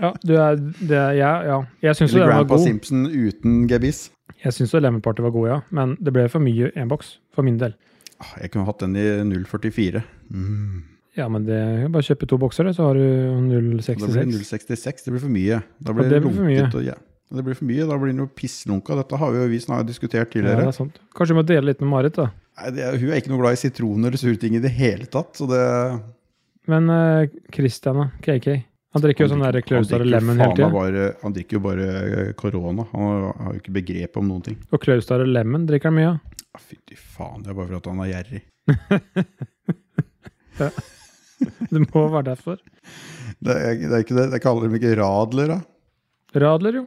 Ja, 0.02 0.16
du 0.26 0.34
er, 0.34 0.58
det 0.82 1.04
ja, 1.20 1.32
ja. 1.46 1.60
Jeg 1.86 2.00
syns 2.02 2.16
jo 2.18 2.24
den 2.24 2.32
var 2.32 2.42
Grandpa. 2.42 2.58
Simpson 2.66 3.06
uten 3.06 3.68
gebiss. 3.70 4.08
Jeg 4.42 4.58
syns 4.58 4.74
jo 4.74 4.82
Lemon 4.82 5.06
Party 5.06 5.24
var 5.24 5.32
god, 5.36 5.48
ja. 5.52 5.60
Men 5.70 5.94
det 6.02 6.12
ble 6.16 6.26
for 6.34 6.42
mye 6.44 6.74
enboks, 6.74 6.82
en 6.82 6.90
boks. 6.92 7.14
For 7.38 7.46
min 7.46 7.62
del. 7.62 7.78
Ah, 8.18 8.34
Jeg 8.42 8.52
kunne 8.56 8.66
hatt 8.66 8.82
den 8.82 8.98
i 8.98 9.06
0,44. 9.30 10.02
Mm. 10.34 10.84
Ja, 11.16 11.30
men 11.32 11.46
det 11.48 11.58
bare 11.94 12.04
kjøpe 12.04 12.28
to 12.28 12.38
bokser, 12.40 12.68
så 12.76 12.90
har 12.90 12.98
du 13.00 13.04
Da 13.06 13.40
blir 13.40 13.62
det 13.64 13.84
0,66. 13.88 14.34
0,66. 14.36 15.06
Det 15.06 15.14
blir 15.14 15.22
for 15.24 15.32
mye. 15.32 15.60
Da 15.80 15.94
blir 15.96 16.10
det 16.12 16.20
blir 16.26 16.34
for 16.36 16.48
mye. 16.48 16.66
Og, 16.68 16.82
ja. 16.84 16.96
Det 17.36 17.44
blir 17.46 17.56
for 17.58 17.68
mye, 17.70 17.84
Da 17.88 17.96
blir 17.98 18.10
det 18.12 18.18
noe 18.20 18.32
pisslunka. 18.42 18.92
Dette 19.00 19.16
har 19.22 19.30
vi 19.32 19.38
jo 19.40 19.46
vi 19.50 19.60
snart 19.64 19.88
diskutert 19.88 20.36
Ja, 20.36 20.42
det 20.44 20.68
er 20.68 20.76
sant. 20.76 21.00
Kanskje 21.16 21.34
vi 21.34 21.40
må 21.40 21.46
dele 21.48 21.66
litt 21.72 21.80
med 21.82 21.90
Marit, 21.94 22.16
da. 22.20 22.26
Nei, 22.60 22.70
det, 22.76 22.82
hun 23.02 23.10
er 23.10 23.18
ikke 23.20 23.32
noe 23.32 23.42
glad 23.42 23.54
i 23.58 23.62
sitroner 23.64 24.08
eller 24.12 24.22
sure 24.22 24.40
ting 24.40 24.54
i 24.56 24.64
det 24.64 24.72
hele 24.76 25.06
tatt. 25.12 25.32
Så 25.40 25.48
det 25.50 25.64
Men 26.68 26.84
uh, 26.92 27.24
Christian, 27.54 27.96
da? 28.04 28.08
KK? 28.20 28.48
Han 28.96 29.04
drikker 29.04 29.26
jo 29.26 29.32
sånn 29.34 29.44
der 29.44 29.58
drikker 29.58 30.06
Lemon 30.08 30.40
hele 30.40 30.56
tida. 30.56 31.08
han 31.20 31.34
drikker 31.36 31.58
jo 31.58 31.62
bare 31.66 31.86
eh, 32.02 32.30
korona. 32.40 32.86
Han 32.94 33.02
har 33.28 33.52
jo 33.52 33.60
ikke 33.60 33.74
begrep 33.76 34.16
om 34.22 34.26
noen 34.30 34.44
ting. 34.46 34.56
Og 34.72 34.80
Clausar 34.80 35.20
Lemon 35.28 35.66
drikker 35.68 35.92
han 35.92 35.98
mye 35.98 36.12
av. 36.14 36.18
Ja, 36.56 36.60
Fytti 36.64 36.96
faen, 36.96 37.44
det 37.44 37.52
er 37.52 37.58
bare 37.58 37.68
for 37.74 37.80
at 37.82 37.90
han 37.92 38.00
er 38.06 38.10
gjerrig. 38.14 38.42
Det 41.74 41.82
må 41.94 42.06
være 42.14 42.28
derfor. 42.32 42.60
Det 43.44 43.56
er, 43.56 43.80
det 43.82 43.92
er 43.94 44.04
ikke 44.06 44.16
det. 44.18 44.28
Jeg 44.38 44.42
kaller 44.46 44.68
dem 44.70 44.76
ikke 44.80 44.94
radler, 45.00 45.56
da. 45.56 45.60
Radler, 46.46 46.82
jo. 46.82 46.86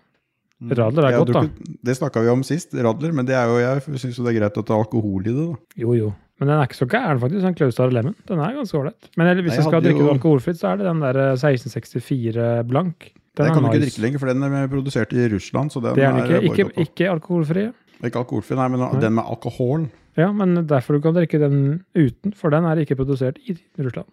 Radler 0.75 1.05
er 1.07 1.15
Jeg 1.15 1.21
godt, 1.23 1.35
da. 1.37 1.75
Det 1.87 1.95
snakka 1.97 2.23
vi 2.25 2.31
om 2.33 2.41
sist, 2.47 2.73
radler. 2.75 3.13
Men 3.15 3.29
det 3.29 3.37
er 3.39 3.47
jo, 3.51 3.59
jeg 3.63 4.01
syns 4.03 4.17
det 4.19 4.33
er 4.33 4.39
greit 4.41 4.57
å 4.59 4.65
er 4.65 4.75
alkohol 4.81 5.23
i 5.29 5.31
det, 5.35 5.45
da. 5.53 5.61
Jo, 5.85 5.93
jo. 5.99 6.09
Men 6.39 6.51
den 6.53 6.57
er 6.61 6.69
ikke 6.69 6.79
så 6.79 6.87
gæren, 6.91 7.19
faktisk. 7.23 7.43
Den 7.43 7.55
Klaustar 7.59 7.91
Lemon. 7.95 8.15
Den 8.29 8.39
er 8.43 8.57
ganske 8.57 8.79
ålreit. 8.79 9.09
Men 9.19 9.27
hvis 9.31 9.39
Nei, 9.43 9.55
jeg 9.55 9.59
jeg 9.59 9.69
skal 9.69 9.83
drikke 9.87 10.05
jo- 10.05 10.13
alkoholfritt, 10.15 10.59
så 10.61 10.73
er 10.73 10.77
det 10.81 10.87
den 10.87 11.01
der 11.03 11.19
eh, 11.19 11.33
1664 11.35 12.67
blank. 12.71 13.09
Den 13.39 13.47
er 13.47 13.55
kan 13.55 13.63
du 13.63 13.69
ikke 13.71 13.85
drikke 13.87 14.03
lenger, 14.03 14.19
for 14.23 14.31
den 14.33 14.43
er 14.47 14.69
produsert 14.71 15.13
i 15.15 15.29
Russland. 15.31 15.71
Så 15.75 15.83
den 15.83 15.95
Det 15.95 16.05
er 16.05 16.13
den 16.15 16.23
ikke. 16.25 16.35
Er 16.39 16.47
Ikke, 16.51 16.69
ikke 16.85 17.11
alkoholfri. 17.15 17.65
ikke 18.03 18.19
alkoholfri, 18.23 18.57
nei, 18.59 18.69
men 18.75 19.01
den 19.03 19.15
med 19.15 19.25
alkohol. 19.25 19.89
Ja, 20.19 20.33
men 20.35 20.55
derfor 20.67 20.95
du 20.99 21.01
kan 21.03 21.15
drikke 21.15 21.39
den 21.39 21.85
uten, 21.95 22.35
for 22.35 22.51
den 22.51 22.65
er 22.67 22.77
ikke 22.83 22.97
produsert 22.99 23.39
i 23.47 23.55
Russland. 23.79 24.07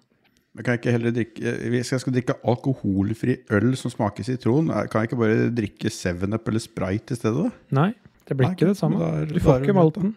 Men 0.56 0.64
kan 0.64 0.72
jeg 0.78 0.80
ikke 0.82 0.92
heller 0.96 1.12
drikke 1.12 1.52
Hvis 1.74 1.90
jeg 1.92 2.00
skal 2.00 2.14
drikke 2.16 2.36
alkoholfri 2.48 3.34
øl 3.52 3.74
som 3.76 3.92
smaker 3.92 4.24
sitron, 4.24 4.70
kan 4.88 5.02
jeg 5.02 5.10
ikke 5.10 5.20
bare 5.20 5.50
drikke 5.52 5.90
7up 5.92 6.48
eller 6.48 6.64
Sprite 6.64 7.12
i 7.12 7.20
stedet? 7.20 7.44
da? 7.44 7.50
Nei, 7.82 7.90
det 8.26 8.38
blir 8.38 8.48
Nei, 8.48 8.56
ikke 8.56 8.70
det 8.72 8.78
samme. 8.80 9.00
da 9.00 9.10
er- 9.22 9.26
Du 9.34 9.40
får 9.40 9.56
er 9.60 9.66
ikke 9.66 9.76
malten. 9.76 10.14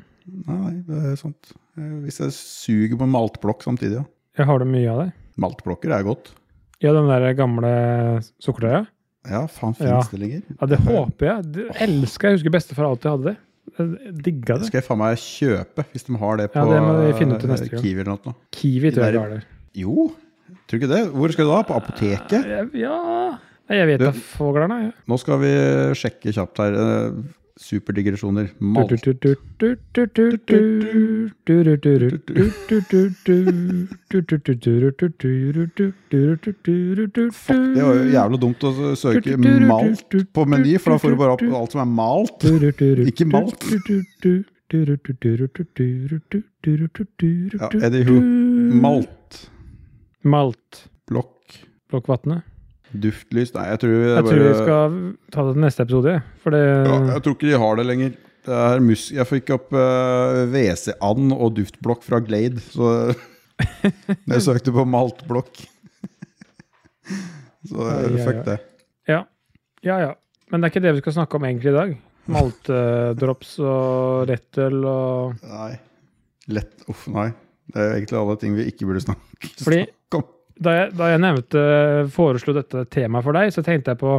Nei, 0.46 0.72
det 0.86 1.00
er 1.12 1.16
sant. 1.16 1.52
Eh, 1.76 1.82
Hvis 2.04 2.20
jeg 2.20 2.30
suger 2.36 2.96
på 2.98 3.02
en 3.08 3.10
maltblokk 3.10 3.62
samtidig, 3.64 3.96
ja. 3.98 4.04
Jeg 4.38 4.46
har 4.46 4.58
det 4.58 4.68
mye 4.68 4.88
av 4.92 4.98
det. 5.06 5.12
Maltblokker 5.38 5.90
er 5.98 6.02
godt. 6.04 6.30
Ja, 6.80 6.92
den 6.92 7.08
der 7.08 7.32
gamle 7.34 8.22
sukkertøya. 8.38 8.86
Ja, 9.28 9.46
faen, 9.46 9.74
Ja. 9.80 10.00
det 10.10 10.20
lenger? 10.20 10.42
Ja, 10.60 10.66
det 10.66 10.78
håper 10.78 11.26
jeg. 11.26 11.52
Det 11.52 11.64
elsker 11.80 12.28
jeg. 12.28 12.38
husker 12.38 12.50
bestefar 12.54 12.84
alltid 12.86 13.10
hadde 13.10 13.24
det. 13.24 13.36
Jeg 13.78 14.22
digga 14.22 14.54
Det 14.54 14.60
det. 14.62 14.66
skal 14.66 14.80
jeg 14.80 14.84
faen 14.86 14.98
meg 14.98 15.16
kjøpe, 15.18 15.84
hvis 15.92 16.04
de 16.06 16.16
har 16.16 16.36
det 16.36 16.52
på 16.52 16.56
Ja, 16.56 16.64
det 16.64 16.78
eh. 17.72 17.80
Kiwi 17.82 18.00
eller 18.00 18.18
noe. 18.24 18.34
Kiwi 18.52 18.90
tror 18.92 19.02
jeg 19.04 19.12
det 19.12 19.14
er 19.14 19.18
har 19.18 19.30
det. 19.30 19.44
Jo, 19.74 20.12
tror 20.68 20.74
du 20.74 20.76
ikke 20.80 20.92
det? 20.94 21.02
Hvor 21.12 21.32
skal 21.34 21.44
du 21.44 21.50
da? 21.54 21.62
På 21.68 21.78
apoteket? 21.80 22.46
Ja 22.74 23.38
Jeg 23.68 23.86
vet 23.86 24.00
da 24.00 24.12
fogler'n, 24.12 24.70
Ja. 24.86 24.92
Nå 25.06 25.18
skal 25.20 25.38
vi 25.42 25.50
sjekke 25.98 26.32
kjapt 26.32 26.56
her. 26.64 26.72
eh, 26.72 27.10
Superdigresjoner. 27.58 28.52
Malt. 28.62 28.92
Fuck, 37.34 37.74
det 37.74 37.82
var 37.82 37.94
jo 37.98 38.04
jævlig 38.14 38.40
dumt 38.44 38.62
å 38.68 38.72
søke 38.94 39.34
malt 39.66 40.14
på 40.34 40.44
meny, 40.46 40.78
for 40.78 40.94
da 40.94 40.98
får 41.02 41.10
du 41.10 41.18
bare 41.18 41.34
opp 41.34 41.42
alt 41.60 41.74
som 41.74 41.82
er 41.82 41.90
malt. 41.98 42.46
Ikke 43.10 43.26
malt. 43.26 43.66
Ja, 47.58 47.68
Anywho. 47.88 48.20
Malt. 48.78 49.08
Malt. 50.26 50.84
Blokk. 51.08 51.58
Blokkvatnet. 51.90 52.46
Duftlys. 52.92 53.52
Nei, 53.54 53.66
jeg 53.72 53.80
tror 53.82 53.92
det 53.92 54.08
Jeg 54.08 54.24
bare... 54.24 54.32
tror 54.32 54.44
vi 54.46 54.54
skal 54.58 54.98
ta 55.34 55.44
det 55.44 55.54
til 55.54 55.64
neste 55.64 55.84
episode, 55.84 56.14
for 56.42 56.56
det 56.56 56.62
ja, 56.64 56.98
Jeg 57.12 57.24
tror 57.24 57.36
ikke 57.36 57.50
de 57.50 57.62
har 57.64 57.80
det 57.80 57.86
lenger. 57.88 58.14
Det 58.48 58.60
er 58.64 58.80
mus 58.80 59.08
jeg 59.12 59.28
fikk 59.28 59.50
opp 59.56 59.74
uh, 59.76 60.44
WC-and 60.48 61.34
og 61.36 61.50
duftblokk 61.58 62.06
fra 62.06 62.20
Glade, 62.24 62.62
så 62.64 63.10
jeg 64.32 64.44
søkte 64.46 64.72
på 64.72 64.86
maltblokk. 64.88 65.60
så 67.68 67.90
ja, 67.90 67.98
ja, 68.06 68.22
fuck 68.24 68.40
det. 68.46 68.56
Ja. 69.10 69.20
ja, 69.84 69.98
ja. 70.06 70.14
Men 70.48 70.62
det 70.62 70.68
er 70.68 70.72
ikke 70.72 70.84
det 70.86 70.94
vi 70.96 71.04
skal 71.04 71.18
snakke 71.20 71.36
om 71.36 71.44
egentlig 71.44 71.74
i 71.74 71.76
dag. 71.76 71.92
Maltedrops 72.28 73.54
og 73.64 74.28
rettøl 74.28 74.80
og 74.84 75.44
Nei. 75.48 75.74
Lett 76.52 76.88
Uff, 76.88 77.04
nei. 77.12 77.28
Det 77.68 77.80
er 77.84 77.96
egentlig 77.98 78.18
alle 78.20 78.36
ting 78.40 78.54
vi 78.58 78.68
ikke 78.72 78.86
burde 78.88 79.04
snakke, 79.04 79.22
Fordi- 79.64 79.82
snakke 79.86 80.20
om. 80.22 80.28
da 80.58 80.76
jeg, 80.78 80.92
da 80.98 81.08
jeg 81.12 81.20
nevnte, 81.24 81.64
foreslo 82.14 82.54
dette 82.56 82.86
temaet 82.90 83.26
for 83.26 83.36
deg, 83.36 83.52
så 83.54 83.62
tenkte 83.66 83.92
jeg 83.94 84.00
på 84.00 84.14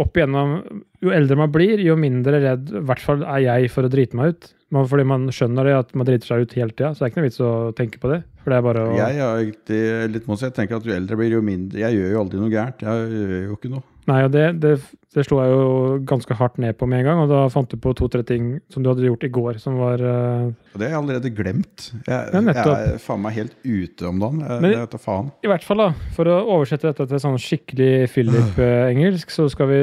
opp 0.00 0.14
igjennom 0.16 0.56
Jo 1.02 1.10
eldre 1.16 1.34
man 1.40 1.50
blir, 1.50 1.80
jo 1.82 1.96
mindre 1.98 2.38
redd 2.44 2.68
i 2.76 2.82
hvert 2.86 3.00
fall 3.02 3.22
er 3.24 3.40
jeg 3.46 3.70
for 3.72 3.86
å 3.88 3.90
drite 3.90 4.14
meg 4.18 4.34
ut. 4.34 4.50
Fordi 4.70 5.02
man 5.08 5.24
skjønner 5.34 5.66
det 5.66 5.72
at 5.74 5.94
man 5.98 6.06
driter 6.06 6.28
seg 6.28 6.44
ut 6.44 6.52
hele 6.54 6.70
tida, 6.70 6.92
så 6.94 7.02
det 7.02 7.06
er 7.08 7.10
ikke 7.10 7.18
noe 7.22 7.26
vits 7.26 7.40
å 7.42 7.48
tenke 7.74 7.98
på 7.98 8.10
det. 8.12 8.20
For 8.44 8.52
det 8.52 8.58
er 8.60 8.66
bare 8.68 8.84
å 8.86 8.92
Jeg 8.94 9.16
er 9.18 9.40
egentlig 9.40 9.80
litt 10.14 10.28
motsatt. 10.30 10.52
Jeg 10.52 10.58
tenker 10.60 10.78
at 10.78 10.86
jo 10.86 10.94
eldre 10.94 11.16
jeg 11.16 11.20
blir, 11.22 11.32
jo 11.34 11.40
mindre 11.42 11.80
Jeg 11.82 11.96
gjør 11.98 12.12
jo 12.14 12.20
aldri 12.20 12.38
noe 12.44 12.52
gærent. 12.52 12.84
Jeg 12.86 13.08
gjør 13.16 13.32
jo 13.48 13.56
ikke 13.58 13.72
noe. 13.72 13.82
Nei, 14.10 14.20
og 14.26 14.32
det, 14.34 14.44
det, 14.62 14.72
det 15.14 15.22
slo 15.26 15.38
jeg 15.38 15.52
jo 15.52 15.66
ganske 16.08 16.34
hardt 16.34 16.56
ned 16.62 16.74
på 16.80 16.86
med 16.90 17.02
en 17.02 17.06
gang, 17.06 17.20
og 17.22 17.30
da 17.30 17.44
fant 17.52 17.70
du 17.70 17.76
på 17.78 17.92
to-tre 17.98 18.24
ting 18.26 18.56
som 18.72 18.82
du 18.82 18.90
hadde 18.90 19.04
gjort 19.06 19.26
i 19.28 19.30
går, 19.36 19.60
som 19.62 19.76
var 19.78 20.02
uh, 20.02 20.48
det 20.74 20.88
har 20.88 20.96
jeg 20.96 20.98
allerede 20.98 21.32
glemt. 21.36 21.90
Jeg, 22.08 22.32
Ja, 22.34 22.42
jeg 22.42 22.94
er 22.96 22.98
faen 23.02 23.22
meg 23.22 23.36
helt 23.38 23.54
ute 23.62 24.08
om 24.10 24.18
dagen. 24.22 24.42
Jeg, 24.46 24.64
Men- 24.64 24.76
det 24.90 25.02
faen. 25.04 25.30
I 25.46 25.52
hvert 25.52 25.66
fall, 25.66 25.84
da, 25.84 25.88
for 26.16 26.30
å 26.32 26.40
oversette 26.56 26.90
dette 26.90 27.06
til 27.12 27.22
sånn 27.22 27.38
skikkelig 27.40 28.10
Philip-engelsk, 28.14 29.30
så 29.34 29.46
skal 29.52 29.70
vi 29.70 29.80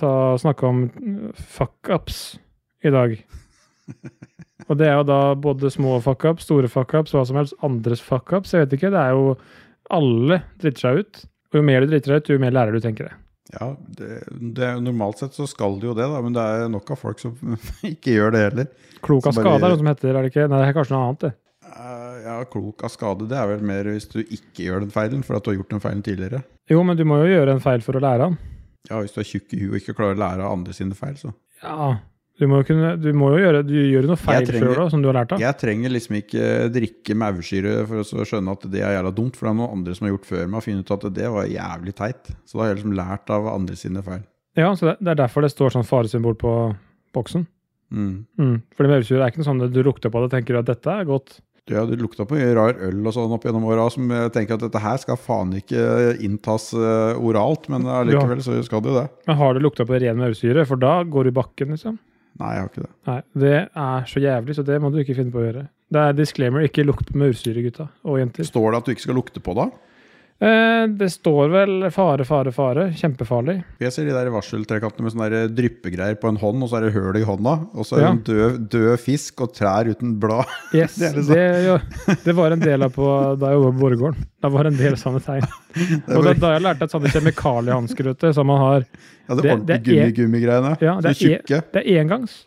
ta, 0.00 0.12
snakke 0.40 0.68
om 0.68 0.84
fuck-ups 1.58 2.22
i 2.86 2.94
dag. 2.94 3.18
Og 4.68 4.76
det 4.76 4.88
er 4.88 4.98
jo 4.98 5.06
da 5.08 5.20
både 5.38 5.70
små 5.72 5.96
fuck-ups, 6.04 6.44
store 6.48 6.68
fuck-ups, 6.72 7.14
hva 7.16 7.24
som 7.28 7.38
helst. 7.40 7.56
Andres 7.64 8.02
fuck-ups. 8.04 8.52
Jeg 8.54 8.66
vet 8.66 8.76
ikke. 8.78 8.92
Det 8.94 9.00
er 9.00 9.16
jo 9.16 9.36
Alle 9.88 10.42
driter 10.60 10.82
seg 10.82 10.98
ut. 11.00 11.20
Og 11.48 11.56
jo 11.56 11.64
mer 11.64 11.80
du 11.80 11.88
driter 11.88 12.12
deg 12.12 12.20
ut, 12.20 12.30
jo 12.34 12.42
mer 12.42 12.52
lærer 12.52 12.74
du, 12.76 12.80
tenker 12.84 13.06
jeg. 13.08 13.16
Ja, 13.54 13.70
det, 13.96 14.22
det, 14.28 14.68
Normalt 14.84 15.22
sett 15.22 15.36
så 15.36 15.46
skal 15.48 15.78
det 15.80 15.88
jo 15.88 15.94
det, 15.96 16.04
da, 16.12 16.20
men 16.24 16.34
det 16.36 16.42
er 16.44 16.66
nok 16.72 16.90
av 16.92 17.00
folk 17.00 17.20
som 17.22 17.36
ikke 17.94 18.18
gjør 18.18 18.34
det 18.34 18.42
heller. 18.44 18.68
Klok 19.04 19.30
av 19.30 19.38
skade, 19.38 19.60
er 19.62 19.72
det 19.72 19.80
som 19.80 19.88
heter, 19.88 20.10
er 20.12 20.26
det 20.26 20.32
ikke? 20.34 20.48
Nei, 20.50 20.60
det 20.60 20.68
er 20.68 20.76
kanskje 20.76 20.96
noe 20.96 21.06
annet, 21.06 21.24
det. 21.24 21.32
Eh, 21.68 22.18
ja, 22.26 22.36
klok 22.52 22.84
av 22.84 22.92
skade, 22.92 23.28
det 23.30 23.38
er 23.40 23.50
vel 23.54 23.64
mer 23.70 23.88
hvis 23.94 24.08
du 24.12 24.20
ikke 24.20 24.66
gjør 24.66 24.84
den 24.84 24.92
feilen, 24.92 25.24
for 25.24 25.38
at 25.38 25.46
du 25.46 25.52
har 25.52 25.58
gjort 25.60 25.72
den 25.72 25.84
feilen 25.84 26.04
tidligere. 26.04 26.42
Jo, 26.68 26.82
men 26.84 27.00
du 27.00 27.06
må 27.08 27.22
jo 27.22 27.32
gjøre 27.32 27.56
en 27.56 27.64
feil 27.64 27.84
for 27.84 27.96
å 27.96 28.04
lære 28.04 28.28
han. 28.28 28.38
Ja, 28.88 29.00
Hvis 29.02 29.16
du 29.16 29.20
er 29.22 29.28
tjukk 29.28 29.52
i 29.52 29.62
huet 29.62 29.72
og 29.72 29.80
ikke 29.80 29.96
klarer 29.96 30.16
å 30.16 30.22
lære 30.22 30.44
av 30.44 30.54
andre 30.58 30.76
sine 30.76 30.96
feil, 30.96 31.16
så 31.20 31.32
Ja, 31.64 31.96
du 32.38 32.46
må 32.46 32.60
kunne 32.66 32.92
Du 33.02 33.08
må 33.16 33.32
jo 33.34 33.40
gjøre 33.42 33.64
Du 33.66 33.74
gjør 33.74 34.06
noe 34.12 34.20
feil 34.20 34.46
trenger- 34.46 34.68
før, 34.68 34.80
da, 34.84 34.88
som 34.92 35.02
du 35.02 35.08
har 35.10 35.18
lært 35.18 35.32
av. 35.34 35.40
Jeg 35.42 35.58
trenger 35.58 35.90
liksom 35.94 36.18
ikke 36.20 36.44
drikke 36.74 37.16
maursyre 37.18 37.74
for 37.88 38.02
å 38.02 38.26
skjønne 38.30 38.54
at 38.54 38.66
det 38.70 38.82
er 38.82 38.96
jævla 38.96 39.14
dumt, 39.14 39.36
for 39.36 39.48
det 39.48 39.52
er 39.54 39.58
noen 39.60 39.76
andre 39.78 39.94
som 39.98 40.06
har 40.06 40.14
gjort 40.14 40.30
før 40.30 40.46
meg 40.46 40.58
og 40.60 40.66
funnet 40.68 40.86
ut 40.86 40.96
at 40.96 41.14
det 41.18 41.30
var 41.34 41.50
jævlig 41.50 41.94
teit. 41.98 42.32
Så 42.46 42.58
da 42.58 42.62
har 42.64 42.70
jeg 42.72 42.80
liksom 42.80 42.96
lært 42.98 43.34
av 43.34 43.50
andre 43.52 43.76
sine 43.76 44.02
feil. 44.06 44.22
Ja, 44.58 44.72
så 44.74 44.94
det, 44.98 45.08
er 45.08 45.18
derfor 45.26 45.42
det 45.42 45.52
står 45.54 45.74
sånn 45.74 45.86
faresymbol 45.86 46.38
på 46.38 46.54
boksen. 47.14 47.46
Mm. 47.90 48.26
Mm. 48.38 48.56
Fordi 48.76 48.90
maursyre 48.90 49.22
er 49.24 49.30
ikke 49.32 49.42
noe 49.42 49.48
sånn 49.50 49.62
at 49.64 49.72
du 49.74 49.82
lukter 49.82 50.12
på 50.12 50.20
det 50.20 50.28
og 50.28 50.34
tenker 50.34 50.58
at 50.60 50.66
dette 50.68 50.94
er 50.94 51.06
godt. 51.08 51.38
Ja, 51.68 51.82
det 51.84 51.98
lukta 52.00 52.24
på 52.24 52.36
mye 52.38 52.54
rar 52.56 52.78
øl 52.80 53.02
og 53.04 53.12
sånn 53.12 53.32
opp 53.34 53.44
gjennom 53.44 53.66
åra 53.68 53.90
som 53.92 54.08
jeg 54.08 54.32
tenker 54.32 54.56
at 54.56 54.62
dette 54.64 54.80
her 54.80 54.96
skal 55.02 55.18
faen 55.20 55.50
ikke 55.58 56.16
inntas 56.24 56.70
eh, 56.72 57.18
oralt, 57.20 57.68
men 57.68 57.84
allikevel 57.84 58.40
så 58.44 58.56
skal 58.64 58.80
det 58.84 58.92
jo 58.92 58.96
det. 59.02 59.06
Men 59.28 59.36
har 59.36 59.52
du 59.54 59.60
lukta 59.60 59.84
på 59.88 59.98
ren 60.00 60.16
maursyre, 60.20 60.64
for 60.68 60.80
da 60.80 61.02
går 61.04 61.28
du 61.28 61.32
i 61.32 61.36
bakken, 61.36 61.74
liksom? 61.76 61.98
Nei, 62.38 62.52
jeg 62.54 62.62
har 62.62 62.70
ikke 62.70 62.84
det. 62.84 62.92
Nei, 63.08 63.18
det 63.42 63.54
er 63.56 64.08
så 64.10 64.22
jævlig, 64.22 64.54
så 64.58 64.64
det 64.66 64.78
må 64.82 64.92
du 64.94 65.00
ikke 65.02 65.16
finne 65.18 65.34
på 65.34 65.40
å 65.40 65.46
gjøre. 65.46 65.66
Det 65.88 66.00
er 66.04 66.16
disclaimer, 66.18 66.66
ikke 66.68 66.84
lukt 66.84 67.14
med 67.16 67.32
ursyre, 67.32 67.62
gutta 67.64 67.88
og 68.04 68.18
jenter. 68.20 68.46
Står 68.46 68.70
det 68.70 68.80
at 68.82 68.88
du 68.88 68.92
ikke 68.94 69.06
skal 69.06 69.18
lukte 69.18 69.42
på 69.42 69.54
det? 69.58 69.68
Eh, 70.40 70.84
det 70.94 71.08
står 71.10 71.48
vel 71.50 71.72
fare, 71.90 72.22
fare, 72.24 72.52
fare. 72.54 72.82
Kjempefarlig. 72.94 73.56
Jeg 73.82 73.90
ser 73.90 74.04
de 74.06 74.12
der 74.14 74.28
varseltrekantene 74.30 75.02
med 75.02 75.10
sånne 75.14 75.26
der 75.32 75.48
dryppegreier 75.50 76.14
på 76.22 76.28
en 76.30 76.38
hånd, 76.38 76.62
og 76.62 76.70
så 76.70 76.78
er 76.78 76.84
det 76.86 76.92
høl 76.94 77.18
i 77.18 77.24
hånda, 77.26 77.54
og 77.74 77.82
så 77.88 77.96
er 77.96 77.98
det 77.98 78.06
Ja. 78.06 78.12
en 78.12 78.20
død, 78.28 78.68
død 78.70 79.00
fisk 79.02 79.42
og 79.42 79.50
trær 79.56 79.90
uten 79.90 80.12
blad. 80.22 80.46
Yes, 80.78 80.94
Det 80.94 81.10
det, 81.26 81.36
er 81.36 81.52
det 81.58 81.64
ja, 81.66 82.14
det 82.22 82.36
var 82.38 82.54
en 82.54 82.62
del 82.62 82.86
av 82.86 82.94
på 82.94 83.08
da 83.40 83.50
jeg 83.50 83.58
jobba 83.58 83.72
på 83.74 83.80
Borregaarden. 83.82 84.28
Da 84.40 84.48
var 84.54 84.70
en 84.70 84.76
del 84.78 84.94
sånne 84.94 85.24
tegn. 85.26 85.48
Og 86.16 86.22
da, 86.24 86.32
da 86.38 86.52
jeg 86.54 86.62
lærte 86.68 86.86
at 86.86 86.94
sånne 86.94 87.10
kjemikaliehansker 87.16 88.32
som 88.32 88.46
man 88.46 88.58
har 88.62 88.84
Ja, 89.28 89.34
det 89.34 89.42
Det- 89.42 89.52
ordentlige 89.58 89.74
er- 89.74 89.82
gummigummigreiene. 90.14 90.76
Ja, 90.80 91.00
det 91.00 91.10
er- 91.10 91.18
tjukke. 91.18 91.62
Det 91.74 91.82
er 91.82 91.98
engangs. 92.00 92.44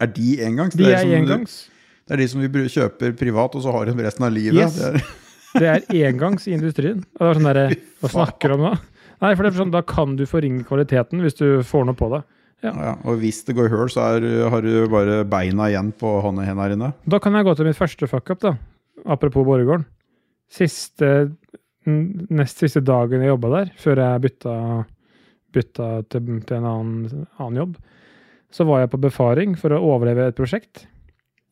Er 0.00 0.06
de 0.06 0.40
engangs? 0.40 0.74
De 0.74 0.84
Det 0.84 0.94
er 0.94 0.98
som 1.04 1.10
engangs. 1.20 1.68
Det 2.08 2.14
er 2.14 2.16
de 2.16 2.28
som 2.28 2.40
vi 2.40 2.48
kjøper 2.48 3.12
privat, 3.18 3.54
og 3.54 3.60
så 3.62 3.72
har 3.76 3.84
de 3.84 3.92
resten 4.02 4.24
av 4.24 4.32
livet. 4.32 4.54
Yes. 4.72 5.27
Det 5.54 5.68
er, 5.68 5.84
engangs 6.08 6.48
i 6.48 6.54
industrien. 6.56 7.04
Og 7.18 7.22
det 7.22 7.28
er 7.30 7.38
sånn 7.38 7.48
der, 7.48 7.76
Hva 8.02 8.10
snakker 8.12 8.52
du 8.52 8.58
om 8.58 8.66
da? 8.68 8.72
Nei, 9.22 9.30
for 9.34 9.42
det 9.42 9.50
er 9.52 9.60
sånn, 9.62 9.72
Da 9.74 9.82
kan 9.86 10.16
du 10.18 10.24
forringe 10.28 10.66
kvaliteten 10.68 11.24
hvis 11.24 11.38
du 11.38 11.46
får 11.66 11.88
noe 11.88 11.98
på 11.98 12.10
det. 12.12 12.22
ja. 12.66 12.72
Ja, 12.74 12.92
og 13.04 13.20
hvis 13.22 13.40
det 13.46 13.56
går 13.58 13.70
høl, 13.72 13.88
så 13.92 14.04
er, 14.16 14.26
har 14.50 14.62
du 14.62 14.88
bare 14.92 15.22
beina 15.24 15.70
igjen 15.72 15.92
på 15.96 16.18
hånda 16.24 16.44
her 16.46 16.74
inne. 16.74 16.92
Da 17.06 17.20
kan 17.22 17.34
jeg 17.38 17.46
gå 17.46 17.54
til 17.56 17.70
mitt 17.70 17.78
første 17.78 18.10
fuckup, 18.10 18.42
da. 18.44 18.56
Apropos 19.06 19.46
Borregaarden. 19.46 19.86
Siste 20.50 21.30
Nest 21.88 22.60
siste 22.60 22.82
dagen 22.84 23.22
jeg 23.22 23.30
jobba 23.30 23.48
der, 23.54 23.68
før 23.80 24.00
jeg 24.02 24.20
bytta, 24.26 24.54
bytta 25.56 25.86
til, 26.12 26.26
til 26.44 26.56
en 26.58 26.66
annen, 26.68 27.22
annen 27.38 27.60
jobb, 27.62 27.76
så 28.52 28.66
var 28.68 28.82
jeg 28.82 28.90
på 28.92 29.00
befaring 29.06 29.54
for 29.56 29.72
å 29.72 29.80
overleve 29.94 30.26
et 30.28 30.36
prosjekt 30.36 30.82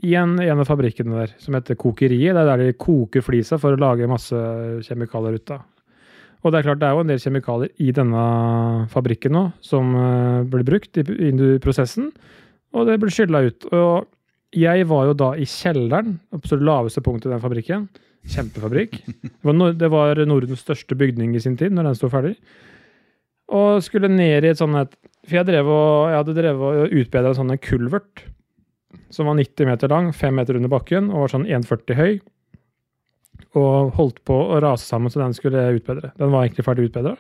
i 0.05 0.13
en, 0.19 0.35
en 0.43 0.61
av 0.61 0.69
fabrikkene 0.69 1.23
der, 1.23 1.33
som 1.41 1.57
heter 1.57 1.79
Kokeriet. 1.81 2.35
Det 2.37 2.43
er 2.43 2.51
der 2.51 2.65
de 2.67 2.77
koker 2.77 3.25
flisa 3.25 3.57
for 3.61 3.77
å 3.77 3.81
lage 3.81 4.11
masse 4.11 4.37
kjemikalier 4.85 5.39
ut 5.39 5.55
av. 5.55 5.65
Og 6.45 6.53
det 6.53 6.61
er 6.61 6.67
klart, 6.69 6.81
det 6.83 6.89
er 6.89 6.95
jo 6.95 7.03
en 7.03 7.11
del 7.11 7.23
kjemikalier 7.23 7.73
i 7.83 7.93
denne 7.97 8.25
fabrikken 8.93 9.35
nå 9.35 9.47
som 9.65 9.95
eh, 9.99 10.43
blir 10.53 10.67
brukt 10.69 11.01
i, 11.01 11.03
i 11.03 11.33
prosessen, 11.63 12.11
og 12.77 12.91
det 12.91 12.99
blir 13.03 13.15
skylla 13.15 13.41
ut. 13.49 13.67
Og 13.73 14.07
jeg 14.57 14.87
var 14.91 15.09
jo 15.09 15.17
da 15.19 15.33
i 15.41 15.49
kjelleren, 15.49 16.21
absolutt 16.37 16.69
laveste 16.69 17.03
punktet 17.05 17.31
i 17.31 17.35
den 17.35 17.43
fabrikken. 17.43 17.89
Kjempefabrikk. 18.27 19.01
Det 19.07 19.47
var, 19.47 19.75
det 19.79 19.91
var 19.93 20.21
Nordens 20.27 20.65
største 20.65 20.97
bygning 20.99 21.37
i 21.37 21.43
sin 21.43 21.57
tid, 21.59 21.75
når 21.75 21.91
den 21.91 21.99
sto 21.99 22.11
ferdig. 22.11 22.35
Og 23.55 23.83
skulle 23.87 24.11
ned 24.11 24.43
i 24.43 24.51
et 24.51 24.59
sånt 24.59 24.97
For 25.27 25.39
jeg, 25.39 25.47
drev 25.47 25.69
og, 25.71 26.09
jeg 26.11 26.19
hadde 26.19 26.35
drevet 26.35 26.81
og 26.83 26.97
utbedra 26.99 27.31
en 27.31 27.39
sånn 27.39 27.53
kulvert 27.63 28.25
som 29.13 29.29
var 29.29 29.39
90 29.39 29.69
meter 29.69 29.93
lang, 29.93 30.13
5 30.13 30.35
meter 30.35 30.59
under 30.59 30.73
bakken 30.73 31.11
og 31.13 31.25
var 31.25 31.35
sånn 31.35 31.49
1,40 31.49 31.99
høy. 31.99 32.13
Og 33.57 33.97
holdt 33.97 34.23
på 34.29 34.37
å 34.37 34.61
rase 34.65 34.87
sammen 34.89 35.13
så 35.13 35.23
den 35.23 35.37
skulle 35.37 35.69
utbedre. 35.77 36.13
Den 36.19 36.33
var 36.33 36.47
egentlig 36.47 36.67
ferdig 36.67 36.89
utbedra. 36.91 37.17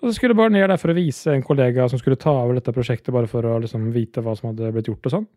Og 0.00 0.10
så 0.10 0.18
skulle 0.18 0.34
jeg 0.34 0.40
bare 0.42 0.52
ned 0.52 0.68
der 0.68 0.80
for 0.80 0.92
å 0.92 0.96
vise 0.96 1.32
en 1.32 1.44
kollega 1.44 1.86
som 1.88 2.00
skulle 2.00 2.20
ta 2.20 2.32
over 2.42 2.58
dette 2.58 2.74
prosjektet, 2.76 3.12
bare 3.14 3.30
for 3.30 3.46
å 3.48 3.56
liksom 3.62 3.86
vite 3.94 4.20
hva 4.24 4.34
som 4.36 4.50
hadde 4.50 4.72
blitt 4.74 4.90
gjort 4.90 5.08
og 5.08 5.14
sånn. 5.14 5.28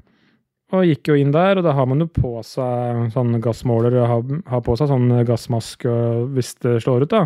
Og 0.76 0.84
gikk 0.84 1.08
jo 1.08 1.16
inn 1.16 1.32
der, 1.32 1.56
og 1.56 1.64
da 1.64 1.72
har 1.78 1.88
man 1.88 2.04
jo 2.04 2.10
på 2.12 2.34
seg 2.44 3.06
sånn 3.14 3.38
gassmåler 3.44 3.96
og 4.02 4.10
har, 4.12 4.36
har 4.52 4.66
på 4.66 4.76
seg 4.76 4.90
sånn 4.92 5.08
gassmaske 5.28 5.94
hvis 6.36 6.52
det 6.66 6.82
slår 6.84 7.06
ut, 7.06 7.14
da. 7.14 7.24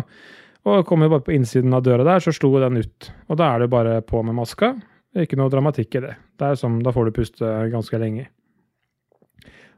Og 0.70 0.86
kom 0.86 1.02
jo 1.02 1.10
bare 1.10 1.26
på 1.26 1.34
innsiden 1.34 1.74
av 1.74 1.82
døra 1.82 2.06
der, 2.06 2.22
så 2.22 2.30
slo 2.34 2.52
den 2.62 2.78
ut. 2.84 3.10
Og 3.26 3.40
da 3.40 3.50
er 3.50 3.64
det 3.64 3.72
bare 3.72 3.96
på 4.06 4.22
med 4.22 4.38
maska. 4.38 4.76
Ikke 5.18 5.36
noe 5.36 5.52
dramatikk 5.52 5.98
i 5.98 6.04
det. 6.06 6.14
det 6.40 6.46
er 6.46 6.56
som, 6.56 6.78
da 6.84 6.92
får 6.94 7.08
du 7.08 7.16
puste 7.18 7.48
ganske 7.72 8.00
lenge. 8.00 8.28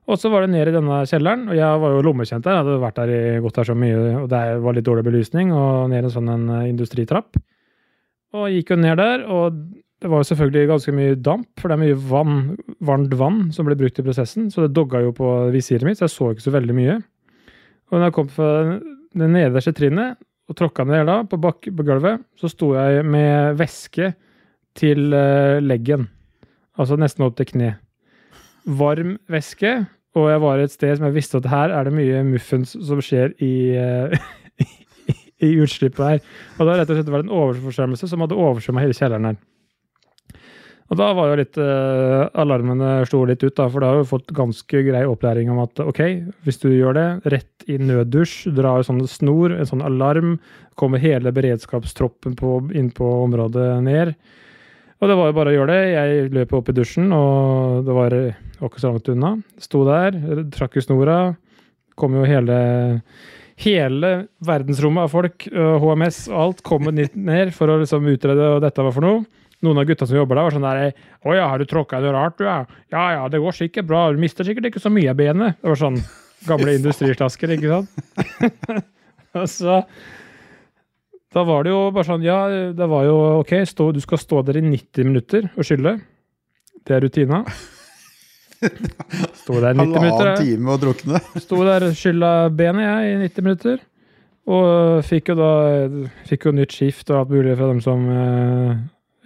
Og 0.04 0.20
så 0.20 0.28
var 0.28 0.44
det 0.44 0.52
ned 0.52 0.68
i 0.68 0.74
denne 0.74 1.00
kjelleren, 1.08 1.46
og 1.48 1.56
jeg 1.56 1.80
var 1.80 1.94
jo 1.94 2.02
lommekjent 2.04 2.44
der. 2.44 2.58
Jeg 2.58 2.64
hadde 2.64 2.82
vært 2.82 2.98
der 2.98 3.12
i, 3.14 3.20
gått 3.40 3.56
der 3.56 3.68
så 3.70 3.76
mye, 3.78 4.00
og 4.20 4.26
det 4.30 4.42
var 4.66 4.76
litt 4.76 4.86
dårlig 4.86 5.04
belysning, 5.06 5.54
og 5.56 5.88
ned 5.90 6.04
en 6.04 6.12
sånn 6.12 6.28
en 6.28 6.44
eh, 6.58 6.66
industritrapp. 6.68 7.38
Og 8.34 8.44
jeg 8.50 8.60
gikk 8.60 8.74
jo 8.74 8.78
ned 8.82 9.00
der, 9.00 9.24
og 9.32 9.56
det 10.04 10.10
var 10.12 10.20
jo 10.20 10.28
selvfølgelig 10.28 10.68
ganske 10.68 10.92
mye 10.92 11.16
damp, 11.16 11.48
for 11.56 11.72
det 11.72 11.78
er 11.78 11.82
mye 11.86 11.96
vann, 12.10 12.36
varmt 12.84 13.16
vann 13.16 13.40
som 13.56 13.64
ble 13.64 13.78
brukt 13.80 13.98
i 13.98 14.04
prosessen, 14.04 14.50
så 14.52 14.66
det 14.66 14.74
dogga 14.76 15.00
jo 15.06 15.14
på 15.16 15.30
visiret 15.54 15.88
mitt, 15.88 15.96
så 15.96 16.04
jeg 16.04 16.14
så 16.14 16.30
ikke 16.34 16.44
så 16.44 16.52
veldig 16.58 16.76
mye. 16.76 16.98
Og 17.88 17.96
når 17.96 18.10
jeg 18.10 18.16
kom 18.18 18.28
fra 18.34 18.50
det 19.14 19.30
nederste 19.30 19.72
trinnet 19.78 20.20
og 20.50 20.58
tråkka 20.58 20.84
ned 20.84 21.08
da, 21.08 21.16
på, 21.24 21.40
bak, 21.40 21.64
på 21.64 21.86
gulvet, 21.86 22.20
så 22.36 22.50
sto 22.52 22.74
jeg 22.76 23.06
med 23.08 23.56
væske 23.56 24.12
til 24.78 25.14
eh, 25.14 25.62
leggen. 25.62 26.08
Altså 26.78 26.98
nesten 26.98 27.26
opp 27.26 27.36
til 27.38 27.48
kne. 27.52 27.74
Varm 28.64 29.18
væske, 29.30 29.76
og 30.14 30.30
jeg 30.30 30.42
var 30.44 30.62
et 30.62 30.72
sted 30.72 30.96
som 30.96 31.08
jeg 31.08 31.16
visste 31.16 31.40
at 31.40 31.50
her 31.50 31.74
er 31.74 31.86
det 31.86 31.94
mye 31.94 32.22
muffens 32.26 32.74
som 32.86 33.02
skjer 33.02 33.34
i, 33.42 33.54
eh, 33.78 34.28
i 35.46 35.54
utslippet 35.62 36.04
her. 36.04 36.22
Og 36.58 36.68
da 36.68 36.78
rett 36.78 36.90
og 36.90 37.00
slett 37.00 37.10
var 37.10 37.22
det 37.22 37.28
en 37.28 37.36
oversvømmelse 37.40 38.10
som 38.10 38.24
hadde 38.24 38.38
oversvømma 38.38 38.86
hele 38.86 38.96
kjelleren 38.96 39.32
her. 39.32 39.42
Og 40.92 40.98
da 41.00 41.06
var 41.16 41.30
jo 41.30 41.36
litt 41.40 41.56
uh, 41.56 42.28
Alarmene 42.36 42.88
slo 43.08 43.22
litt 43.28 43.42
ut, 43.42 43.54
da, 43.56 43.70
for 43.72 43.80
da 43.80 43.90
har 43.90 44.02
vi 44.02 44.10
fått 44.10 44.34
ganske 44.36 44.82
grei 44.84 45.00
opplæring 45.08 45.48
om 45.52 45.62
at 45.62 45.80
ok, 45.80 46.00
hvis 46.44 46.60
du 46.60 46.68
gjør 46.70 46.98
det, 46.98 47.06
rett 47.32 47.64
i 47.72 47.78
nøddusj, 47.80 48.52
dra 48.54 48.76
en 48.78 48.88
sånn 48.90 49.00
snor, 49.08 49.56
en 49.56 49.70
sånn 49.70 49.84
alarm, 49.84 50.36
kommer 50.78 51.00
hele 51.00 51.32
beredskapstroppen 51.34 52.36
på, 52.36 52.58
inn 52.76 52.92
på 52.94 53.08
området 53.24 53.68
ned. 53.86 54.12
Og 55.04 55.10
det 55.10 55.16
var 55.18 55.28
jo 55.28 55.36
bare 55.36 55.50
å 55.52 55.56
gjøre 55.58 55.74
det. 55.74 55.80
Jeg 55.92 56.28
løp 56.32 56.52
opp 56.56 56.68
i 56.72 56.74
dusjen, 56.78 57.10
og 57.12 57.84
det 57.84 57.92
var 57.92 58.14
var 58.56 58.70
ikke 58.70 58.80
så 58.80 58.88
langt 58.88 59.08
unna. 59.12 59.32
Sto 59.60 59.82
der, 59.84 60.16
trakk 60.54 60.78
i 60.80 60.84
snora. 60.84 61.18
Kom 61.98 62.16
jo 62.16 62.24
hele 62.24 62.58
Hele 63.62 64.08
verdensrommet 64.42 65.04
av 65.06 65.12
folk, 65.12 65.44
øh, 65.46 65.76
HMS 65.78 66.24
og 66.32 66.38
alt, 66.40 66.62
kom 66.66 66.88
ned 67.30 67.52
for 67.54 67.70
å 67.70 67.76
liksom 67.78 68.08
utrede 68.10 68.48
hva 68.50 68.56
dette 68.64 68.82
var 68.82 68.96
for 68.96 69.06
noe. 69.06 69.20
Noen 69.62 69.78
av 69.78 69.86
gutta 69.86 70.08
som 70.10 70.18
jobber 70.18 70.40
der, 70.40 70.48
var 70.48 70.56
sånn 70.56 70.66
der 70.66 70.96
'Å 71.22 71.36
ja, 71.36 71.44
har 71.52 71.62
du 71.62 71.64
tråkka 71.64 72.00
noe 72.02 72.16
rart, 72.16 72.34
du, 72.40 72.48
ja?' 72.48 72.66
'Ja 72.90 73.04
ja, 73.12 73.28
det 73.28 73.38
går 73.38 73.54
sikkert 73.54 73.86
bra. 73.86 74.10
Du 74.10 74.18
mister 74.18 74.42
sikkert 74.42 74.72
ikke 74.72 74.82
så 74.82 74.90
mye 74.90 75.12
av 75.12 75.16
benet.' 75.16 75.54
Det 75.62 75.70
var 75.70 75.78
sånn 75.78 76.02
gamle 76.48 76.74
industrislasker, 76.80 77.54
ikke 77.54 77.78
sant? 77.78 78.82
Og 79.38 79.46
så 79.48 79.84
Da 81.34 81.42
var 81.46 81.64
det 81.66 81.72
jo 81.72 81.78
bare 81.94 82.06
sånn 82.06 82.22
Ja, 82.24 82.40
det 82.76 82.86
var 82.90 83.06
jo 83.08 83.14
OK, 83.40 83.54
stå, 83.66 83.88
du 83.96 84.00
skal 84.04 84.20
stå 84.22 84.42
der 84.46 84.60
i 84.60 84.64
90 84.66 85.08
minutter 85.08 85.48
og 85.56 85.66
skylle. 85.66 85.96
Det 86.84 86.94
er 86.94 87.02
rutina. 87.06 87.42
Stå 89.42 89.58
der 89.60 89.74
i 89.74 89.78
90 89.78 89.80
Halvannen 89.80 90.04
minutter. 90.04 90.36
time 90.40 90.72
å 90.72 90.78
drukne. 90.80 91.20
Sto 91.42 91.58
der 91.66 91.88
og 91.88 91.96
skylla 91.98 92.30
benet 92.54 92.86
jeg 92.86 93.10
i 93.10 93.18
90 93.26 93.46
minutter. 93.48 93.82
Og 94.54 95.00
fikk 95.08 95.32
jo 95.32 95.36
da 95.40 95.50
fikk 96.28 96.46
jo 96.48 96.52
nytt 96.54 96.74
skift 96.76 97.10
og 97.10 97.22
alt 97.22 97.32
mulig 97.32 97.54
fra 97.56 97.68
dem 97.70 97.80
som 97.84 98.04
eh, 98.12 98.74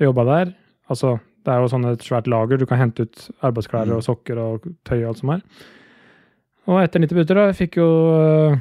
jobba 0.05 0.25
der. 0.29 0.53
Altså, 0.89 1.17
det 1.45 1.53
er 1.55 1.63
jo 1.65 1.71
sånn 1.73 1.89
et 1.91 2.07
svært 2.07 2.31
lager. 2.31 2.61
Du 2.61 2.67
kan 2.71 2.79
hente 2.81 3.07
ut 3.07 3.25
arbeidsklær 3.47 3.91
og 3.97 4.05
sokker 4.07 4.39
og 4.43 4.69
tøy 4.87 5.01
og 5.03 5.09
alt 5.13 5.23
som 5.23 5.35
er. 5.35 5.43
Og 6.69 6.79
etter 6.83 7.03
90 7.03 7.17
minutter 7.19 7.39
da, 7.41 7.47
jeg 7.51 7.59
fikk 7.65 7.81
jo 7.81 7.89
eh, 8.15 8.59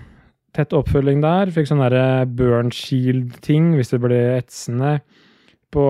tett 0.58 0.74
oppfølging 0.76 1.22
der. 1.24 1.52
Fikk 1.54 1.70
sånn 1.70 1.84
derre 1.84 2.26
burn 2.26 2.72
shield-ting 2.74 3.76
hvis 3.78 3.94
det 3.94 4.02
ble 4.04 4.18
etsende. 4.38 4.98
På, 5.74 5.86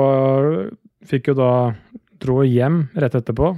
fikk 1.07 1.31
jo 1.31 1.37
da 1.37 1.53
Dro 2.17 2.41
hjem 2.41 2.87
rett 2.97 3.13
etterpå. 3.13 3.51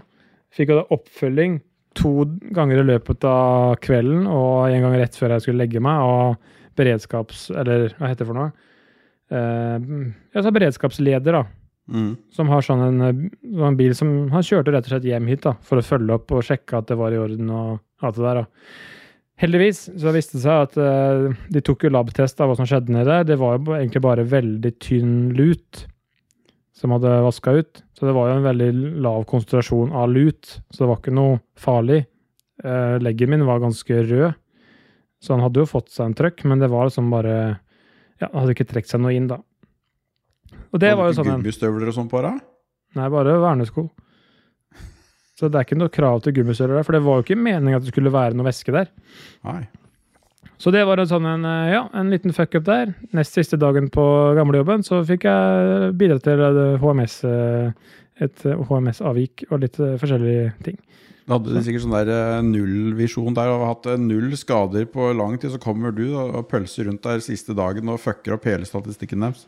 Fikk 0.52 0.74
jo 0.74 0.82
da 0.82 0.88
oppfølging 0.92 1.62
to 1.98 2.26
ganger 2.56 2.82
i 2.82 2.88
løpet 2.90 3.24
av 3.28 3.78
kvelden 3.84 4.28
og 4.28 4.68
en 4.68 4.84
gang 4.86 4.98
rett 5.00 5.16
før 5.16 5.36
jeg 5.36 5.46
skulle 5.46 5.64
legge 5.64 5.84
meg. 5.84 6.04
Og 6.04 6.76
beredskaps... 6.80 7.48
Eller 7.56 7.94
hva 7.96 8.12
heter 8.12 8.26
det 8.26 8.30
for 8.30 8.40
noe? 8.40 8.52
Uh, 9.30 10.12
så 10.36 10.52
beredskapsleder, 10.54 11.40
da. 11.40 11.46
Mm. 11.90 12.12
Som 12.36 12.52
har 12.54 12.62
sånn 12.66 12.84
en, 12.86 13.02
eh, 13.02 13.22
sånn 13.58 13.78
bil 13.80 13.96
som 13.98 14.10
Han 14.30 14.44
kjørte 14.46 14.76
rett 14.76 14.86
og 14.86 14.92
slett 14.92 15.08
hjem 15.10 15.26
hit 15.32 15.42
da, 15.42 15.56
for 15.66 15.82
å 15.82 15.86
følge 15.86 16.20
opp 16.20 16.34
og 16.38 16.44
sjekke 16.46 16.78
at 16.78 16.92
det 16.92 16.98
var 17.00 17.16
i 17.16 17.18
orden 17.18 17.50
og 17.50 17.80
alt 18.06 18.20
det 18.20 18.26
der. 18.28 18.42
da. 18.44 18.76
Heldigvis 19.40 19.86
så 19.96 20.12
viste 20.12 20.36
det 20.36 20.44
seg 20.44 20.66
at 20.66 20.76
uh, 20.76 21.30
de 21.52 21.62
tok 21.64 21.86
jo 21.86 21.94
labtest 21.94 22.42
av 22.44 22.52
hva 22.52 22.58
som 22.60 22.68
skjedde 22.68 22.92
nede. 22.92 23.22
Det 23.30 23.38
var 23.40 23.56
jo 23.56 23.78
egentlig 23.78 24.02
bare 24.04 24.28
veldig 24.28 24.74
tynn 24.84 25.14
lut 25.38 25.86
som 26.76 26.92
hadde 26.96 27.14
vaska 27.24 27.54
ut. 27.56 27.82
Så 27.96 28.08
det 28.08 28.16
var 28.16 28.30
jo 28.30 28.38
en 28.40 28.48
veldig 28.48 28.70
lav 29.04 29.24
konsentrasjon 29.30 29.96
av 29.96 30.12
lut, 30.12 30.60
så 30.72 30.84
det 30.84 30.90
var 30.92 31.00
ikke 31.00 31.16
noe 31.16 31.40
farlig. 31.60 32.02
Uh, 32.64 33.00
leggen 33.00 33.32
min 33.32 33.48
var 33.48 33.64
ganske 33.64 34.02
rød, 34.10 34.36
så 35.24 35.36
han 35.36 35.44
hadde 35.46 35.64
jo 35.64 35.72
fått 35.72 35.92
seg 35.94 36.10
en 36.10 36.18
trøkk, 36.20 36.44
men 36.48 36.60
det 36.60 36.72
var 36.72 36.90
liksom 36.90 37.08
bare 37.12 37.36
Ja, 38.20 38.28
han 38.28 38.42
hadde 38.42 38.58
ikke 38.58 38.68
trukket 38.68 38.92
seg 38.92 39.00
noe 39.04 39.16
inn, 39.16 39.32
da. 39.32 39.40
Og 40.74 40.82
det 40.82 40.92
Hadde 40.92 41.00
var 41.00 41.12
jo 41.12 41.16
sånn 41.16 41.32
en 41.32 41.40
Gummistøvler 41.40 41.92
og 41.92 41.96
sånn 41.96 42.12
på 42.12 42.24
deg? 42.26 42.44
Nei, 43.00 43.08
bare 43.14 43.40
vernesko. 43.40 43.88
Så 45.40 45.48
det 45.48 45.56
er 45.56 45.68
ikke 45.68 45.80
noe 45.80 45.92
krav 45.94 46.20
til 46.24 46.34
gummisøler 46.36 46.80
der, 46.80 46.86
for 46.88 46.96
det 46.96 47.04
var 47.06 47.20
jo 47.20 47.24
ikke 47.24 47.40
meningen 47.40 47.78
at 47.78 47.86
det 47.86 47.94
skulle 47.94 48.12
være 48.12 48.36
noe 48.36 48.50
væske 48.50 48.74
der. 48.76 48.90
Nei. 49.48 49.62
Så 50.60 50.74
det 50.76 50.82
var 50.84 51.00
en 51.00 51.08
sånn 51.08 51.28
en, 51.30 51.46
eh, 51.48 51.70
ja, 51.72 51.86
en 51.96 52.12
liten 52.12 52.36
fuck-up 52.36 52.66
der. 52.68 52.92
Nest 53.16 53.38
siste 53.38 53.56
dagen 53.60 53.88
på 53.94 54.04
gamlejobben 54.36 54.84
så 54.84 55.00
fikk 55.08 55.30
jeg 55.30 55.94
bidra 56.00 56.20
til 56.24 56.44
eh, 56.44 56.84
HMS, 56.84 57.22
eh, 57.30 57.94
et 58.28 58.44
eh, 58.44 58.66
HMS-avvik 58.68 59.46
og 59.48 59.64
litt 59.64 59.80
eh, 59.80 59.96
forskjellige 60.02 60.50
ting. 60.68 60.76
Da 61.30 61.38
hadde 61.38 61.56
de 61.56 61.64
sikkert 61.64 61.86
sånn 61.86 61.96
der 61.96 62.12
eh, 62.12 62.42
nullvisjon 62.44 63.38
der 63.38 63.54
og 63.54 63.64
hatt 63.70 63.88
eh, 63.94 64.02
null 64.02 64.36
skader 64.36 64.90
på 64.92 65.14
lang 65.16 65.40
tid. 65.40 65.54
Så 65.56 65.64
kommer 65.64 65.96
du 65.96 66.10
og 66.20 66.44
pølser 66.52 66.90
rundt 66.92 67.08
der 67.08 67.24
siste 67.24 67.56
dagen 67.56 67.88
og 67.94 68.02
fucker 68.04 68.36
opp 68.36 68.50
hele 68.50 68.68
statistikken 68.68 69.24
deres. 69.24 69.48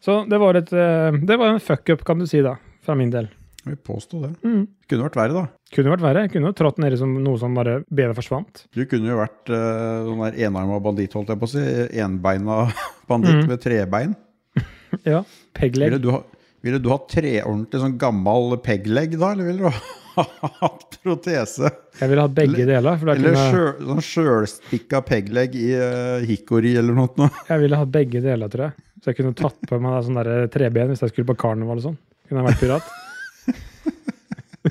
Så 0.00 0.22
det 0.30 0.38
var, 0.38 0.54
et, 0.54 0.72
eh, 0.72 1.12
det 1.26 1.36
var 1.38 1.52
en 1.52 1.60
fuck-up, 1.60 2.04
kan 2.06 2.18
du 2.18 2.26
si, 2.26 2.40
da, 2.44 2.56
fra 2.86 2.94
min 2.94 3.10
del. 3.10 3.28
Vil 3.68 3.80
påstå 3.88 4.20
det. 4.22 4.30
Mm. 4.46 4.62
Kunne 4.88 5.04
vært 5.06 5.18
verre, 5.18 5.34
da. 5.36 5.74
Kunne 5.74 5.92
vært 5.92 6.04
verre. 6.04 6.24
Kunne 6.32 6.50
jo 6.50 6.56
trådt 6.56 6.80
nedi 6.82 6.98
som 7.00 7.12
noe 7.24 7.40
som 7.40 7.56
bare 7.56 7.82
benet 7.92 8.16
forsvant. 8.18 8.64
Du 8.74 8.82
kunne 8.88 9.12
jo 9.12 9.18
vært 9.20 9.52
uh, 9.52 10.06
sånn 10.08 10.24
der 10.24 10.40
enarma 10.48 10.80
banditt, 10.84 11.14
holdt 11.16 11.34
jeg 11.34 11.40
på 11.40 11.48
å 11.48 11.52
si. 11.52 11.66
Enbeina 12.00 12.64
banditt 13.10 13.42
mm. 13.42 13.46
med 13.52 13.62
trebein. 13.64 14.16
Ja. 15.04 15.18
Pegleg. 15.52 15.90
Ville 15.90 16.00
du, 16.00 16.06
ha, 16.14 16.22
ville 16.64 16.78
du 16.80 16.86
ha 16.88 16.96
treordentlig 17.12 17.80
sånn 17.82 17.98
gammel 18.00 18.54
pegleg 18.64 19.18
da, 19.18 19.34
eller 19.34 19.50
ville 19.50 19.66
du 19.66 19.68
ha 19.68 20.24
hatt 20.62 20.96
protese? 21.02 21.68
Jeg 21.98 22.08
ville 22.08 22.24
hatt 22.24 22.36
begge 22.38 22.64
deler. 22.64 22.96
For 22.96 23.10
da 23.10 23.16
Eller 23.18 23.36
kunne, 23.36 23.90
sånn 23.90 24.06
sjølspikka 24.06 25.02
peglegg 25.04 25.58
i 25.60 25.68
uh, 25.76 26.24
hikori 26.24 26.72
eller 26.80 26.96
noe. 26.96 27.12
noe. 27.20 27.44
jeg 27.50 27.64
ville 27.66 27.82
hatt 27.82 27.92
begge 27.92 28.24
deler, 28.24 28.48
tror 28.52 28.70
jeg. 28.70 28.86
Så 29.02 29.12
jeg 29.12 29.20
kunne 29.20 29.36
tatt 29.38 29.60
på 29.68 29.78
meg 29.82 30.00
sånn 30.08 30.22
treben 30.56 30.94
hvis 30.94 31.04
jeg 31.04 31.12
skulle 31.12 31.28
på 31.28 31.38
karneval 31.44 31.82
og 31.82 31.90
sånn. 31.90 32.00
Kunne 32.28 32.42
jeg 32.42 32.50
vært 32.50 32.64
pirat. 32.64 32.96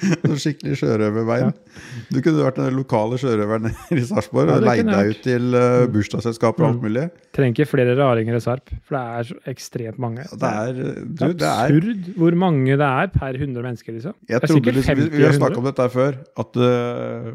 Sånn 0.27 0.39
skikkelig 0.41 0.77
sjørøverbein. 0.81 1.53
Du 2.12 2.17
kunne 2.21 2.43
vært 2.45 2.57
den 2.60 2.75
lokale 2.77 3.17
sjørøveren 3.21 3.69
i 3.97 4.03
Sarpsborg 4.07 4.49
Ja, 4.51 4.57
og 4.57 4.65
det 4.65 4.69
leid 4.71 4.89
deg 4.91 5.12
ut 5.13 5.21
til 5.25 5.47
uh, 5.57 5.86
bursdagsselskaper 5.93 6.63
og 6.63 6.69
alt 6.71 6.77
Mm. 6.77 6.86
mulig. 6.88 7.05
Trenger 7.38 7.53
ikke 7.55 7.69
flere 7.69 7.93
raringer 7.99 8.38
i 8.38 8.41
Sarp, 8.43 8.71
for 8.88 8.97
det 8.97 9.03
er 9.19 9.27
så 9.29 9.38
ekstremt 9.53 9.99
mange. 10.01 10.25
Det 10.31 10.49
er, 10.51 10.73
du, 10.77 10.83
Det 11.21 11.29
det 11.41 11.47
er 11.47 11.53
er 11.53 11.77
absurd 11.77 12.12
hvor 12.17 12.38
mange 12.45 12.77
det 12.77 12.88
er 12.88 13.12
per 13.13 13.38
100 13.38 13.63
mennesker, 13.65 13.93
liksom. 13.97 14.15
Jeg 14.29 14.41
Det 14.41 14.49
er 14.49 14.53
sikkert 14.55 14.79
liksom, 14.79 14.97
vi, 15.01 15.07
50 15.10 15.17
vi 15.17 15.25
har 15.27 15.38
snakka 15.38 15.62
om 15.62 15.67
dette 15.69 15.88
før, 15.93 16.17
at 16.43 16.62
uh, 16.62 17.31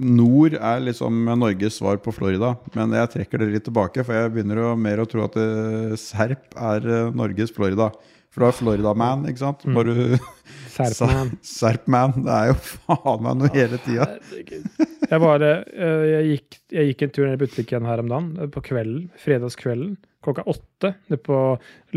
nord 0.00 0.54
er 0.58 0.80
liksom 0.84 1.24
Norges 1.40 1.78
svar 1.80 1.98
på 2.02 2.12
Florida. 2.14 2.54
Men 2.76 2.94
jeg 2.96 3.12
trekker 3.16 3.42
det 3.42 3.50
litt 3.54 3.66
tilbake, 3.68 4.04
for 4.06 4.16
jeg 4.16 4.32
begynner 4.34 4.62
å, 4.64 4.70
mer 4.78 5.02
å 5.02 5.08
tro 5.10 5.24
at 5.26 5.36
uh, 5.40 5.94
Serp 6.00 6.56
er 6.56 6.86
uh, 6.88 7.10
Norges 7.16 7.52
Florida. 7.56 7.90
For 8.30 8.42
du 8.42 8.46
har 8.46 8.54
Florida-man, 8.54 9.24
ikke 9.26 9.42
sant? 9.42 9.64
Mm. 9.66 9.78
Bare 9.78 10.18
Serpman. 10.70 11.32
Serp-man. 11.56 12.14
Det 12.22 12.36
er 12.36 12.52
jo 12.52 12.58
faen 12.62 13.24
meg 13.26 13.40
noe 13.40 13.50
hele 13.54 13.80
tida. 13.82 14.06
Jeg, 14.30 15.18
bare, 15.18 15.50
eh, 15.74 16.04
jeg, 16.06 16.28
gikk, 16.28 16.60
jeg 16.76 16.92
gikk 16.92 17.02
en 17.06 17.12
tur 17.16 17.26
ned 17.26 17.34
i 17.34 17.42
butikken 17.42 17.88
her 17.90 18.02
om 18.02 18.12
dagen, 18.12 18.30
eh, 18.38 18.52
på 18.54 18.62
kvelden, 18.70 19.08
fredagskvelden, 19.18 19.96
klokka 20.22 20.46
åtte. 20.50 20.94
Det 21.10 21.18
er 21.18 21.24
på 21.26 21.40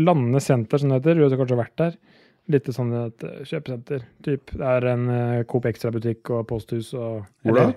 Landene 0.00 0.42
senter, 0.42 0.82
som 0.82 0.90
det 0.90 1.00
heter. 1.00 1.22
Du 1.22 1.28
har 1.28 1.38
kanskje 1.38 1.60
vært 1.62 1.78
der. 1.84 1.96
Litt 2.52 2.68
sånn 2.76 2.92
et 2.98 3.24
eh, 3.24 3.40
kjøpesenter. 3.46 4.04
Typ. 4.26 4.56
Det 4.58 4.74
er 4.74 4.90
en 4.90 5.08
uh, 5.08 5.44
Coop 5.48 5.70
Extra-butikk 5.70 6.34
og 6.34 6.44
posthus 6.50 6.92
og 6.98 7.22
Hvor 7.46 7.60
da? 7.60 7.70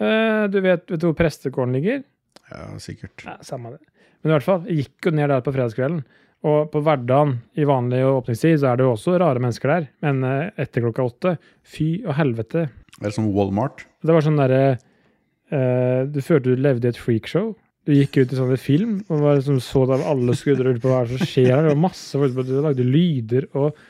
Uh, 0.00 0.44
du 0.50 0.58
vet, 0.64 0.88
vet 0.88 0.96
du 0.96 1.10
hvor 1.10 1.18
prestegården 1.20 1.76
ligger? 1.76 2.02
Ja, 2.48 2.66
sikkert. 2.82 3.20
Ja, 3.22 3.36
samme 3.46 3.76
det. 3.76 3.84
Men 4.24 4.32
i 4.32 4.38
hvert 4.38 4.46
fall, 4.46 4.64
jeg 4.66 4.86
gikk 4.86 5.10
jo 5.10 5.18
ned 5.20 5.28
der 5.30 5.44
på 5.44 5.52
fredagskvelden. 5.54 6.02
Og 6.44 6.68
på 6.72 6.82
hverdagen 6.84 7.38
i 7.56 7.64
vanlig 7.68 8.02
åpningstid 8.04 8.58
så 8.60 8.70
er 8.70 8.78
det 8.78 8.84
jo 8.84 8.94
også 8.94 9.16
rare 9.20 9.40
mennesker 9.40 9.70
der. 9.70 9.86
Men 10.04 10.24
eh, 10.28 10.50
etter 10.60 10.84
klokka 10.84 11.06
åtte, 11.08 11.36
fy 11.64 11.88
og 12.04 12.18
helvete. 12.18 12.66
Er 13.00 13.06
det 13.08 13.14
som 13.16 13.30
Walmart? 13.34 13.86
Det 14.04 14.14
var 14.14 14.24
sånn 14.24 14.38
derre 14.38 14.62
eh, 14.74 16.04
Du 16.12 16.20
følte 16.22 16.52
du 16.52 16.60
levde 16.60 16.90
i 16.90 16.92
et 16.92 17.00
freakshow. 17.00 17.54
Du 17.84 17.92
gikk 17.92 18.18
ut 18.20 18.32
i 18.32 18.38
sånn 18.38 18.52
film 18.60 18.98
og 19.08 19.24
var 19.24 19.38
liksom 19.38 19.58
så 19.60 19.84
det 19.88 19.98
av 19.98 20.06
alle 20.12 20.36
skuddene 20.36 20.76
ut 20.76 20.84
på 20.84 20.92
hva 20.92 21.02
er 21.02 21.14
som 21.14 21.20
skjer 21.32 21.50
her. 21.50 21.64
Det 21.64 21.72
var 21.72 21.82
masse 21.84 22.20
folk 22.20 22.36
som 22.36 22.68
lagde 22.68 22.86
lyder 22.88 23.48
og 23.52 23.80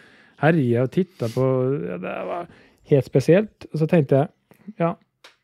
herja 0.43 0.87
og 0.87 0.95
titta 0.95 1.31
på 1.31 1.45
ja, 1.91 1.99
Det 2.03 2.15
var 2.31 2.49
helt 2.91 3.11
spesielt. 3.11 3.69
Og 3.73 3.83
så 3.83 3.91
tenkte 3.91 4.23
jeg 4.23 4.79
ja, 4.81 4.95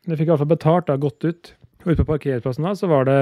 jeg 0.07 0.17
fikk 0.17 0.31
iallfall 0.31 0.49
betalt, 0.49 0.87
da, 0.87 0.97
gått 0.99 1.27
ut. 1.27 1.51
Ute 1.81 2.03
på 2.03 2.09
parkeringsplassen 2.11 2.67
da, 2.67 2.73
så 2.77 2.89
var 2.91 3.07
det 3.09 3.19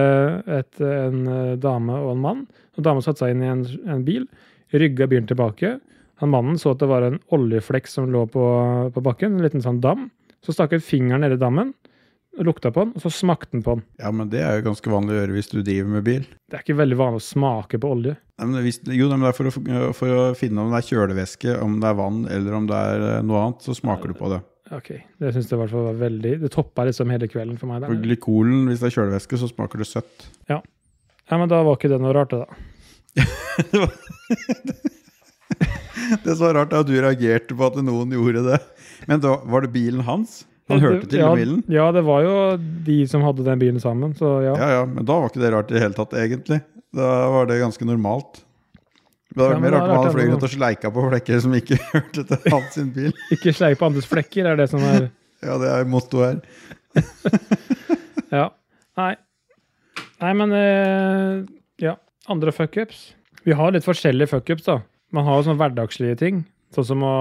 et, 0.59 0.79
en 0.83 1.27
eh, 1.31 1.57
dame 1.61 1.95
og 1.95 2.13
en 2.15 2.23
mann. 2.23 2.45
Og 2.75 2.83
Dama 2.85 3.03
satte 3.03 3.23
seg 3.23 3.35
inn 3.35 3.43
i 3.45 3.51
en, 3.51 3.65
en 3.87 4.05
bil, 4.07 4.25
rygga 4.75 5.07
bilen 5.09 5.29
tilbake. 5.29 5.77
Han 6.19 6.33
Mannen 6.33 6.59
så 6.59 6.73
at 6.73 6.81
det 6.81 6.89
var 6.91 7.05
en 7.07 7.19
oljeflekk 7.35 7.87
som 7.87 8.09
lå 8.11 8.25
på, 8.31 8.45
på 8.91 9.03
bakken, 9.03 9.37
en 9.37 9.45
liten 9.45 9.63
sånn 9.63 9.79
dam. 9.83 10.09
Så 10.43 10.55
stakk 10.55 10.75
han 10.75 10.83
fingeren 10.83 11.23
nedi 11.23 11.39
dammen, 11.39 11.71
lukta 12.43 12.71
på 12.75 12.85
den, 12.85 12.91
og 12.95 13.03
så 13.03 13.11
smakte 13.11 13.55
han 13.55 13.63
på 13.63 13.77
den. 13.77 13.85
Ja, 13.99 14.11
men 14.15 14.31
det 14.31 14.43
er 14.43 14.59
jo 14.59 14.67
ganske 14.69 14.91
vanlig 14.91 15.15
å 15.15 15.19
gjøre 15.21 15.35
hvis 15.37 15.51
du 15.51 15.57
driver 15.59 15.95
med 15.95 16.05
bil. 16.07 16.27
Det 16.51 16.59
er 16.59 16.65
ikke 16.65 16.79
veldig 16.79 16.99
vanlig 16.99 17.21
å 17.23 17.27
smake 17.29 17.79
på 17.79 17.91
olje. 17.95 18.15
Nei, 18.39 18.47
men 18.51 18.63
hvis, 18.67 18.79
jo, 18.83 19.09
men 19.11 19.25
det 19.25 19.31
er 19.31 19.39
for 19.39 19.51
å, 19.51 19.91
for 19.95 20.15
å 20.15 20.21
finne 20.39 20.63
om 20.63 20.71
det 20.71 20.81
er 20.81 20.89
kjølevæske, 20.91 21.57
om 21.63 21.79
det 21.79 21.89
er 21.89 21.99
vann 21.99 22.21
eller 22.31 22.59
om 22.59 22.69
det 22.69 22.83
er 22.91 23.07
eh, 23.09 23.25
noe 23.27 23.45
annet, 23.45 23.63
så 23.67 23.75
smaker 23.75 24.11
du 24.11 24.19
på 24.19 24.31
det. 24.31 24.39
Ok, 24.75 24.89
Det 25.17 25.31
syns 25.33 25.47
jeg 25.49 25.57
i 25.57 25.59
hvert 25.63 25.71
fall 25.73 25.87
var 25.87 25.95
veldig 25.97 26.31
Det 26.43 26.49
toppa 26.53 26.83
liksom 26.85 27.09
hele 27.09 27.25
kvelden 27.31 27.57
for 27.57 27.71
meg. 27.71 27.81
For 27.87 27.97
der. 27.97 28.03
glykolen, 28.05 28.67
hvis 28.69 28.83
det 28.83 28.91
er 28.91 28.95
kjølevæske, 28.99 29.39
så 29.41 29.49
smaker 29.49 29.81
det 29.81 29.87
søtt. 29.89 30.27
Ja, 30.51 30.61
men 31.31 31.49
da 31.49 31.63
var 31.65 31.77
ikke 31.77 31.89
det 31.91 31.99
noe 32.01 32.13
rart, 32.17 32.33
det, 32.33 32.45
da. 32.45 32.47
Det 36.23 36.33
som 36.33 36.47
var 36.47 36.55
rart, 36.61 36.73
er 36.73 36.81
at 36.81 36.87
du 36.89 36.95
reagerte 36.95 37.55
på 37.57 37.67
at 37.67 37.77
noen 37.85 38.13
gjorde 38.15 38.41
det. 38.45 38.59
Men 39.09 39.21
da, 39.23 39.35
var 39.45 39.65
det 39.65 39.71
bilen 39.73 40.01
hans? 40.07 40.43
Han 40.69 40.81
hørte 40.83 41.09
til 41.09 41.21
ja, 41.21 41.29
bilen? 41.33 41.63
Ja, 41.69 41.87
det 41.93 42.03
var 42.05 42.23
jo 42.25 42.33
de 42.85 42.99
som 43.09 43.23
hadde 43.25 43.45
den 43.45 43.61
bilen 43.61 43.81
sammen, 43.81 44.13
så 44.17 44.37
ja. 44.45 44.53
Ja, 44.53 44.69
ja, 44.79 44.83
men 44.89 45.05
da 45.05 45.17
var 45.17 45.31
ikke 45.31 45.41
det 45.41 45.51
rart 45.53 45.71
i 45.73 45.77
det 45.77 45.83
hele 45.83 45.97
tatt, 45.97 46.13
egentlig. 46.17 46.61
Da 46.95 47.09
var 47.33 47.49
det 47.49 47.59
ganske 47.61 47.85
normalt. 47.89 48.43
Det 49.29 49.43
hadde 49.43 49.55
Ja, 49.55 49.61
mer 49.61 49.75
rart 49.75 49.85
er 49.85 49.93
om 49.93 50.03
han 50.03 50.13
fløy 50.15 50.25
rundt 50.31 50.45
og 50.47 50.51
sleika 50.53 50.89
på 50.93 51.05
flekker 51.05 51.41
som 51.43 51.55
ikke 51.57 51.77
hørte 51.93 52.23
til 52.31 52.45
hans 52.55 52.73
sin 52.77 52.91
bil. 52.95 53.11
Ikke 53.35 53.53
sleik 53.53 53.79
på 53.79 53.89
andres 53.89 54.09
flekker, 54.09 54.49
er 54.49 54.59
det 54.59 54.69
som 54.71 54.83
er 54.83 55.09
Ja, 55.45 55.55
det 55.61 55.69
er 55.71 55.85
mottoet 55.87 56.41
her. 56.43 57.03
Ja. 58.33 58.47
Nei. 58.99 59.13
Nei, 60.19 60.33
men 60.41 60.51
uh, 60.51 61.45
Ja. 61.79 61.95
Andre 62.29 62.51
fuckups. 62.53 63.13
Vi 63.45 63.55
har 63.55 63.71
litt 63.71 63.85
forskjellige 63.87 64.33
fuckups, 64.33 64.65
da. 64.67 64.81
Man 65.15 65.25
har 65.25 65.39
jo 65.39 65.45
sånne 65.47 65.61
hverdagslige 65.61 66.17
ting. 66.19 66.41
Sånn 66.75 66.85
som 66.91 67.05
å 67.07 67.13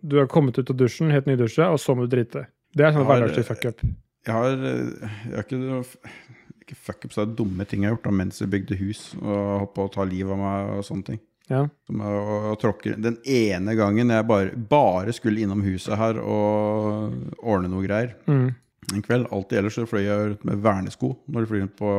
Du 0.00 0.16
har 0.18 0.30
kommet 0.30 0.56
ut 0.58 0.70
av 0.72 0.78
dusjen, 0.80 1.12
helt 1.14 1.28
nydusja, 1.28 1.68
og 1.74 1.78
så 1.82 1.94
må 1.94 2.06
du 2.06 2.16
drite. 2.16 2.46
Det 2.74 2.86
er 2.86 2.94
sånn 2.94 3.04
Jeg 3.04 3.10
hverdagslig 3.12 3.46
fuckup. 3.46 3.84
Jeg 4.28 4.34
har, 4.34 4.56
eh, 4.70 5.12
jeg 5.28 5.36
har 5.36 5.46
ikke 5.46 5.84
Hvilke 6.58 6.76
fuckups 6.84 7.16
er 7.20 7.28
det 7.30 7.36
dumme 7.38 7.64
ting 7.68 7.84
jeg 7.84 7.88
har 7.88 7.94
gjort 7.96 8.08
da 8.08 8.10
mens 8.12 8.42
vi 8.42 8.48
bygde 8.58 8.76
hus 8.76 9.02
og 9.22 9.36
holdt 9.62 9.70
på 9.76 9.86
å 9.86 9.92
ta 9.94 10.04
livet 10.04 10.34
av 10.34 10.40
meg 10.42 10.72
og 10.74 10.82
sånne 10.84 11.06
ting. 11.06 11.20
Ja. 11.48 11.62
Som 11.88 12.00
er 12.04 12.16
og, 12.18 12.46
og 12.52 12.56
tråkker. 12.62 12.96
Den 13.00 13.16
ene 13.24 13.74
gangen 13.78 14.10
jeg 14.12 14.26
bare, 14.28 14.54
bare 14.68 15.14
skulle 15.16 15.40
innom 15.44 15.62
huset 15.64 15.96
her 15.98 16.18
og 16.20 17.14
ordne 17.42 17.70
noe 17.72 17.86
greier 17.86 18.14
Mm. 18.28 18.50
en 18.94 19.02
kveld. 19.04 19.26
Alltid 19.32 19.58
ellers 19.62 19.76
så 19.78 19.86
fløy 19.88 20.04
jeg 20.06 20.26
rundt 20.34 20.44
med 20.48 20.60
vernesko 20.64 21.14
når 21.28 21.40
du 21.44 21.50
flyr 21.50 21.62
rundt 21.66 21.76
på 21.80 21.92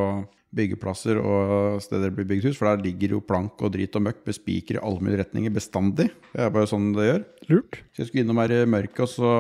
byggeplasser 0.58 1.20
og 1.22 1.78
steder 1.84 2.10
det 2.10 2.16
blir 2.18 2.26
bygd 2.32 2.48
hus, 2.50 2.58
for 2.58 2.66
der 2.72 2.82
ligger 2.82 3.12
jo 3.14 3.20
plank 3.22 3.62
og 3.62 3.70
drit 3.76 3.94
og 4.00 4.02
møkk 4.08 4.24
med 4.26 4.34
spiker 4.34 4.80
i 4.80 4.82
alle 4.82 5.04
mulige 5.06 5.20
retninger 5.22 5.54
bestandig. 5.54 6.08
Det 6.34 6.42
er 6.42 6.50
bare 6.56 6.70
sånn 6.72 6.88
det 6.96 7.06
gjør. 7.06 7.26
Lurt. 7.52 7.78
Så 7.94 8.02
jeg 8.02 8.10
skulle 8.10 8.24
innom 8.26 8.42
her 8.42 8.54
i 8.58 8.64
mørket 8.70 9.04
og 9.06 9.12
så 9.14 9.34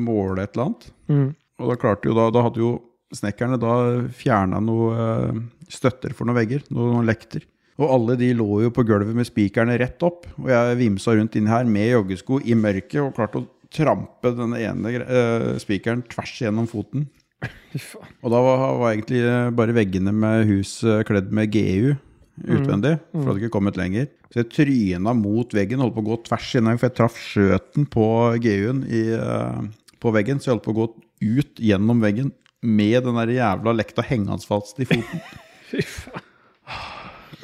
måle 0.00 0.46
et 0.46 0.54
eller 0.56 0.70
annet. 0.70 0.86
Mm. 1.12 1.26
Og 1.60 1.68
da 1.70 1.76
klarte 1.80 2.08
jo 2.08 2.16
da, 2.16 2.30
da 2.32 2.44
hadde 2.46 2.62
jo 2.64 2.70
snekkerne 3.14 3.58
da 3.60 3.74
fjerna 4.16 4.58
noe 4.64 4.88
eh, 5.04 5.42
støtter 5.70 6.16
for 6.16 6.26
noen 6.26 6.40
vegger, 6.40 6.64
noen 6.74 7.04
lekter. 7.06 7.44
Og 7.82 7.90
alle 7.90 8.14
de 8.20 8.30
lå 8.38 8.60
jo 8.62 8.70
på 8.74 8.84
gulvet 8.86 9.16
med 9.16 9.26
spikerne 9.26 9.74
rett 9.80 10.02
opp. 10.06 10.28
Og 10.38 10.48
jeg 10.52 10.78
vimsa 10.78 11.16
rundt 11.16 11.34
inn 11.38 11.50
her 11.50 11.66
med 11.66 11.90
joggesko 11.90 12.38
i 12.46 12.54
mørket 12.58 13.00
og 13.02 13.14
klarte 13.16 13.42
å 13.42 13.48
trampe 13.74 14.30
den 14.36 14.54
ene 14.54 14.94
eh, 15.02 15.48
spikeren 15.62 16.04
tvers 16.06 16.36
gjennom 16.44 16.68
foten. 16.70 17.08
Og 18.22 18.30
da 18.32 18.40
var, 18.40 18.64
var 18.78 18.92
egentlig 18.92 19.22
eh, 19.26 19.50
bare 19.58 19.74
veggene 19.76 20.14
med 20.14 20.46
hus 20.50 20.78
eh, 20.86 21.02
kledd 21.06 21.32
med 21.34 21.50
GU 21.54 21.96
utvendig, 22.34 22.96
for 23.12 23.20
det 23.20 23.28
hadde 23.28 23.42
ikke 23.44 23.54
kommet 23.54 23.78
lenger. 23.78 24.08
Så 24.32 24.40
jeg 24.42 24.50
tryna 24.50 25.12
mot 25.14 25.52
veggen, 25.54 25.82
holdt 25.82 25.94
på 25.94 26.02
å 26.02 26.08
gå 26.08 26.16
tvers 26.26 26.48
gjennom, 26.56 26.78
for 26.80 26.88
jeg 26.88 26.96
traff 26.98 27.18
skjøten 27.20 27.86
på 27.90 28.06
GU-en 28.42 28.82
eh, 28.90 29.60
på 30.02 30.14
veggen, 30.14 30.42
så 30.42 30.50
jeg 30.50 30.56
holdt 30.56 30.66
på 30.66 30.74
å 30.74 30.80
gå 30.80 30.88
ut 31.24 31.62
gjennom 31.62 32.02
veggen 32.02 32.32
med 32.64 33.04
den 33.06 33.20
der 33.20 33.34
jævla 33.36 33.74
lekta 33.76 34.04
hengende 34.06 34.46
fast 34.46 34.80
i 34.82 34.88
foten. 34.88 35.26
Fy 35.70 35.84
faen. 35.86 36.30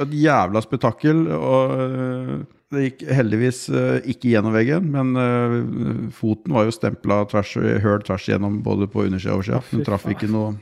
Et 0.01 0.17
jævla 0.23 0.63
spetakkel, 0.65 1.27
og 1.35 1.75
øh, 1.77 2.33
det 2.73 2.87
gikk 2.87 3.05
heldigvis 3.19 3.65
øh, 3.75 3.99
ikke 4.09 4.31
gjennom 4.31 4.55
veggen, 4.55 4.89
men 4.95 5.13
øh, 5.19 6.09
foten 6.15 6.55
var 6.57 6.69
jo 6.69 6.75
stempla 6.75 7.25
tvers, 7.31 7.53
høl 7.85 8.05
tvers 8.07 8.29
igjennom 8.29 8.61
både 8.65 8.89
på 8.91 9.05
undersida 9.05 9.35
og 9.35 9.43
oversida. 9.43 9.61
Den 9.73 9.85
traff 9.85 10.09
ikke, 10.13 10.31
noe, 10.31 10.55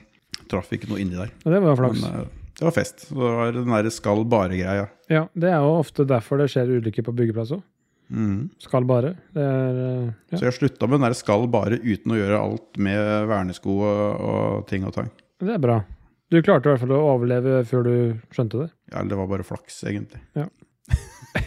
traff 0.51 0.73
ikke 0.75 0.91
noe 0.91 1.01
inni 1.05 1.19
der. 1.19 1.31
Ja, 1.45 1.55
det 1.55 1.63
var 1.67 1.79
flaks. 1.79 2.03
Men 2.03 2.29
det 2.59 2.67
var 2.67 2.75
fest. 2.75 3.05
Så 3.07 3.19
det 3.19 3.35
var 3.39 3.53
den 3.55 3.75
derre 3.77 3.91
skal 3.95 4.25
bare-greia. 4.27 4.89
Ja, 5.13 5.27
det 5.39 5.51
er 5.53 5.61
jo 5.63 5.77
ofte 5.79 6.07
derfor 6.09 6.41
det 6.43 6.49
skjer 6.51 6.73
ulykker 6.79 7.07
på 7.07 7.15
byggeplass 7.21 7.55
òg. 7.55 7.63
Mm. 8.09 8.49
Skal 8.65 8.87
bare. 8.89 9.13
Det 9.37 9.45
er 9.45 9.79
eh, 9.85 10.09
ja. 10.33 10.39
Så 10.41 10.47
jeg 10.47 10.57
slutta 10.57 10.89
med 10.89 10.99
den 10.99 11.07
der 11.07 11.17
skal 11.17 11.45
bare 11.53 11.79
uten 11.85 12.15
å 12.15 12.19
gjøre 12.19 12.41
alt 12.41 12.81
med 12.81 13.29
vernesko 13.29 13.77
og, 13.85 14.27
og 14.33 14.67
ting 14.71 14.87
og 14.89 14.97
tang. 14.97 15.13
Det 15.39 15.55
er 15.55 15.63
bra. 15.63 15.83
Du 16.29 16.41
klarte 16.45 16.69
i 16.69 16.73
hvert 16.75 16.83
fall 16.83 16.93
å 16.93 17.05
overleve 17.15 17.63
før 17.69 17.87
du 17.87 17.95
skjønte 18.35 18.65
det. 18.65 18.69
Ja, 18.93 19.05
det 19.09 19.17
var 19.17 19.31
bare 19.31 19.47
flaks, 19.47 19.81
egentlig. 19.89 20.21
Ja. 20.37 20.45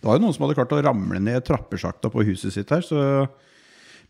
det 0.00 0.06
var 0.06 0.16
jo 0.16 0.24
noen 0.24 0.36
som 0.36 0.46
hadde 0.46 0.56
klart 0.56 0.72
å 0.72 0.80
ramle 0.84 1.20
ned 1.20 1.44
trappesjakta 1.44 2.12
på 2.12 2.24
huset 2.28 2.56
sitt 2.56 2.72
her, 2.72 2.84
så 2.84 3.28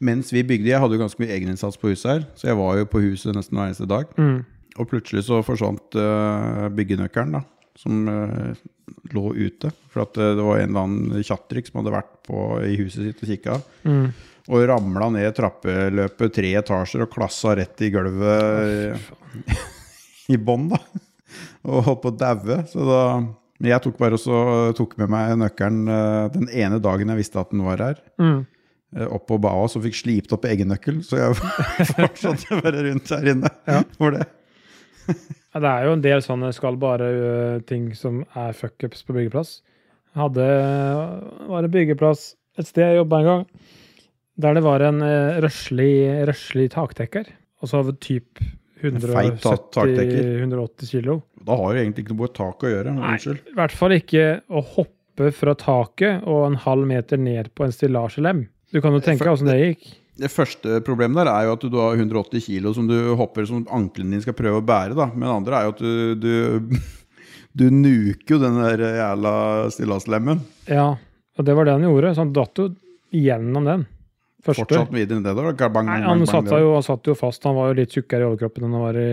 mens 0.00 0.30
vi 0.32 0.44
bygde 0.46 0.70
Jeg 0.70 0.80
hadde 0.80 0.96
jo 0.96 1.02
ganske 1.02 1.20
mye 1.20 1.34
egeninnsats 1.34 1.76
på 1.80 1.90
huset 1.90 2.12
her, 2.12 2.22
så 2.38 2.48
jeg 2.48 2.58
var 2.60 2.78
jo 2.78 2.88
på 2.88 3.02
huset 3.04 3.34
nesten 3.36 3.58
hver 3.58 3.72
eneste 3.72 3.90
dag. 3.90 4.14
Mm. 4.16 4.38
Og 4.78 4.88
plutselig 4.88 5.26
så 5.26 5.42
forsvant 5.44 5.98
uh, 5.98 6.70
byggenøkkelen, 6.72 7.34
da, 7.36 7.42
som 7.78 8.06
uh, 8.06 8.54
lå 9.12 9.34
ute. 9.34 9.74
For 9.90 10.06
at 10.06 10.16
uh, 10.16 10.30
det 10.38 10.46
var 10.46 10.62
en 10.62 10.70
eller 10.70 10.86
annen 10.86 11.26
tjatrik 11.26 11.68
som 11.68 11.82
hadde 11.82 11.98
vært 11.98 12.14
på, 12.30 12.38
i 12.64 12.78
huset 12.80 13.10
sitt 13.10 13.26
og 13.26 13.34
kikka. 13.34 13.58
Mm. 13.82 14.06
Og 14.48 14.64
ramla 14.70 15.10
ned 15.12 15.34
trappeløpet 15.36 16.32
tre 16.34 16.54
etasjer 16.62 17.04
og 17.04 17.10
klassa 17.12 17.52
rett 17.58 17.82
i 17.84 17.90
gulvet 17.92 18.96
Fy 20.24 20.34
i 20.34 20.38
bånn, 20.40 20.68
da. 20.72 20.78
Og 21.68 21.82
holdt 21.88 22.00
på 22.04 22.12
å 22.12 22.16
daue. 22.16 22.56
Så 22.70 22.86
da 22.86 23.00
Men 23.60 23.68
jeg 23.74 23.82
tok 23.84 23.98
bare 24.00 24.16
også, 24.16 24.38
tok 24.78 24.94
med 25.02 25.10
meg 25.12 25.34
nøkkelen 25.42 25.90
eh, 25.92 26.28
den 26.32 26.48
ene 26.56 26.78
dagen 26.80 27.12
jeg 27.12 27.20
visste 27.20 27.42
at 27.42 27.50
den 27.52 27.60
var 27.66 27.82
her. 27.84 27.98
Mm. 28.22 28.38
eh, 28.96 29.08
Opp 29.12 29.26
på 29.28 29.36
badet, 29.42 29.68
så 29.74 29.82
fikk 29.84 29.98
slipt 29.98 30.32
opp 30.32 30.46
eggennøkkel. 30.48 31.02
Så 31.04 31.18
jeg 31.20 31.36
fortsatte 31.92 32.62
bare 32.64 32.86
rundt 32.88 33.12
her 33.12 33.28
inne 33.34 33.50
Ja. 33.68 33.82
for 34.00 34.16
det. 34.16 34.24
Ja, 35.10 35.60
det 35.60 35.70
er 35.74 35.84
jo 35.88 35.92
en 35.98 36.04
del 36.06 36.22
sånne 36.22 36.52
skal 36.54 36.78
bare-ting 36.80 37.90
som 37.98 38.22
er 38.38 38.54
fuckups 38.56 39.02
på 39.04 39.16
byggeplass. 39.18 39.58
Hadde 40.16 40.46
var 41.50 41.66
en 41.66 41.72
byggeplass 41.74 42.30
et 42.58 42.66
sted 42.68 42.82
jeg 42.82 42.98
jobba 43.00 43.20
en 43.20 43.28
gang, 43.28 43.42
der 44.40 44.56
det 44.58 44.64
var 44.64 44.82
en 44.86 45.02
uh, 45.04 45.38
røslig, 45.44 45.92
røslig 46.28 46.70
takdekker. 46.74 47.28
Og 47.60 47.68
så 47.70 47.82
typ 48.00 48.40
feit 48.80 49.40
tak- 49.42 49.76
170-180 49.76 50.90
kilo. 50.90 51.20
Da 51.44 51.56
har 51.56 51.74
jo 51.74 51.82
egentlig 51.82 52.04
ikke 52.04 52.14
noe 52.14 52.24
med 52.24 52.34
tak 52.36 52.64
å 52.64 52.70
gjøre. 52.72 52.94
Nei, 52.96 53.14
Unnskyld. 53.16 53.42
i 53.52 53.56
hvert 53.58 53.76
fall 53.76 53.96
ikke 53.96 54.24
å 54.48 54.62
hoppe 54.76 55.32
fra 55.36 55.54
taket 55.58 56.24
og 56.24 56.46
en 56.46 56.56
halv 56.64 56.86
meter 56.88 57.20
ned 57.20 57.50
på 57.54 57.66
en 57.66 57.74
stillasjelem. 57.74 58.46
Du 58.72 58.80
kan 58.80 58.94
jo 58.94 59.02
tenke 59.04 59.26
deg 59.26 59.34
åssen 59.34 59.50
det 59.50 59.58
gikk. 59.60 59.90
Det 60.20 60.28
første 60.32 60.80
problemet 60.84 61.22
der 61.22 61.30
er 61.32 61.46
jo 61.48 61.54
at 61.56 61.62
du 61.64 61.76
har 61.80 61.96
180 61.96 62.44
kilo 62.44 62.72
som 62.76 62.88
du 62.88 62.96
hopper 63.16 63.46
som 63.48 63.62
ankelen 63.72 64.12
din 64.12 64.20
skal 64.24 64.36
prøve 64.36 64.60
å 64.60 64.64
bære. 64.64 64.96
da. 64.96 65.08
Men 65.12 65.26
det 65.28 65.36
andre 65.36 65.60
er 65.60 65.68
jo 65.68 65.74
at 65.74 65.84
du, 65.84 66.14
du, 66.20 66.80
du 67.60 67.64
nuker 67.72 68.36
jo 68.36 68.42
den 68.42 68.60
der 68.60 68.84
jævla 69.00 69.34
stillaslemmen. 69.74 70.42
Ja, 70.68 70.90
og 71.36 71.46
det 71.46 71.56
var 71.56 71.68
det 71.68 71.76
han 71.78 71.88
gjorde. 71.88 72.14
Så 72.14 72.24
han 72.24 72.34
datt 72.36 72.60
jo 72.60 72.68
gjennom 73.16 73.68
den. 73.68 73.86
Første. 74.40 74.64
Fortsatt 74.64 74.92
videre 74.94 75.20
nedover. 75.20 75.52
da. 75.52 75.68
Bang, 75.72 75.88
Nei, 75.90 75.98
han 76.00 76.22
bang, 76.22 76.28
satt, 76.30 76.48
jo, 76.48 76.70
han 76.72 76.84
satt 76.84 77.08
jo 77.10 77.14
fast. 77.18 77.44
Han 77.44 77.56
var 77.58 77.70
jo 77.70 77.76
litt 77.80 77.96
tjukkere 77.96 78.24
i 78.24 78.28
overkroppen 78.30 78.64
enn 78.66 78.76
han 78.76 78.84
var 78.86 78.98
i 79.00 79.08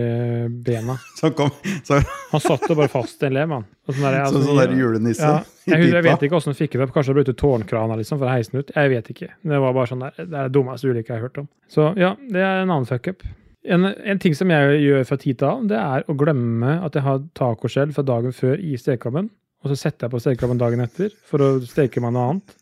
bena. 0.68 0.96
Så 1.18 1.30
kom, 1.36 1.50
så, 1.84 1.98
Han 2.32 2.42
satt 2.44 2.64
jo 2.68 2.76
bare 2.78 2.92
fast 2.92 3.22
i 3.22 3.28
en 3.28 3.36
lem, 3.36 3.56
han. 3.58 3.66
Sånn 3.88 3.98
der, 4.04 4.16
så, 4.18 4.22
altså, 4.28 4.40
sånn 4.44 4.60
der 4.60 4.72
julenisse 4.76 5.24
ja, 5.24 5.36
jeg, 5.64 5.88
jeg 5.88 6.04
vet 6.04 6.24
ikke 6.26 6.36
åssen 6.36 6.52
han 6.52 6.58
fikk 6.58 6.76
det 6.76 6.86
opp. 6.86 6.94
Kanskje 6.96 7.12
det 7.12 7.18
ble 7.18 7.24
ute 7.28 7.34
tårnkrana 7.40 7.96
liksom, 8.00 8.20
for 8.20 8.28
å 8.28 8.32
heise 8.34 8.52
den 8.52 8.64
ut. 8.64 8.72
Jeg 8.76 8.92
vet 8.92 9.10
ikke. 9.14 9.28
Det 9.52 9.60
var 9.64 9.76
bare 9.76 9.90
sånn 9.90 10.04
der, 10.04 10.16
det 10.20 10.28
er 10.28 10.48
det 10.48 10.54
dummeste 10.56 10.88
ulykka 10.88 11.14
jeg 11.14 11.20
har 11.20 11.26
hørt 11.28 11.42
om. 11.42 11.50
Så 11.72 11.90
ja, 12.00 12.14
det 12.28 12.44
er 12.44 12.62
en 12.62 12.72
annen 12.72 12.88
fuckup. 12.88 13.24
En, 13.68 13.84
en 13.84 14.20
ting 14.22 14.36
som 14.36 14.52
jeg 14.52 14.78
gjør 14.84 15.04
fra 15.08 15.18
tid 15.20 15.40
til 15.40 15.48
annen, 15.48 15.68
det 15.72 15.80
er 15.80 16.04
å 16.08 16.16
glemme 16.16 16.78
at 16.86 16.96
jeg 16.96 17.04
har 17.04 17.20
tacoskjell 17.36 17.92
fra 17.96 18.04
dagen 18.06 18.36
før 18.36 18.60
i 18.60 18.76
stekeovnen. 18.80 19.28
Og 19.64 19.72
så 19.72 19.76
setter 19.80 20.06
jeg 20.06 20.14
på 20.14 20.20
stekeovnen 20.22 20.60
dagen 20.60 20.84
etter 20.84 21.12
for 21.26 21.42
å 21.42 21.48
steke 21.66 22.00
meg 22.04 22.14
noe 22.14 22.32
annet. 22.32 22.54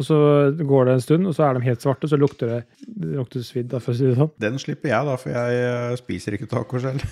Og 0.00 0.06
så 0.08 0.16
går 0.56 0.88
det 0.88 0.94
en 0.96 1.04
stund, 1.04 1.28
og 1.28 1.34
så 1.36 1.44
er 1.46 1.58
de 1.58 1.66
helt 1.66 1.84
svarte, 1.84 2.08
så 2.08 2.16
lukter 2.16 2.48
det, 2.48 2.60
det 2.86 3.12
lukter 3.18 3.44
svidd. 3.44 3.74
for 3.76 3.92
å 3.92 3.96
si 3.98 4.06
det 4.08 4.16
sånn. 4.16 4.32
Den 4.40 4.58
slipper 4.62 4.88
jeg, 4.94 5.08
da, 5.08 5.16
for 5.20 5.34
jeg 5.36 5.64
eh, 5.66 5.96
spiser 6.00 6.38
ikke 6.38 6.48
taco 6.50 6.80
selv. 6.80 7.04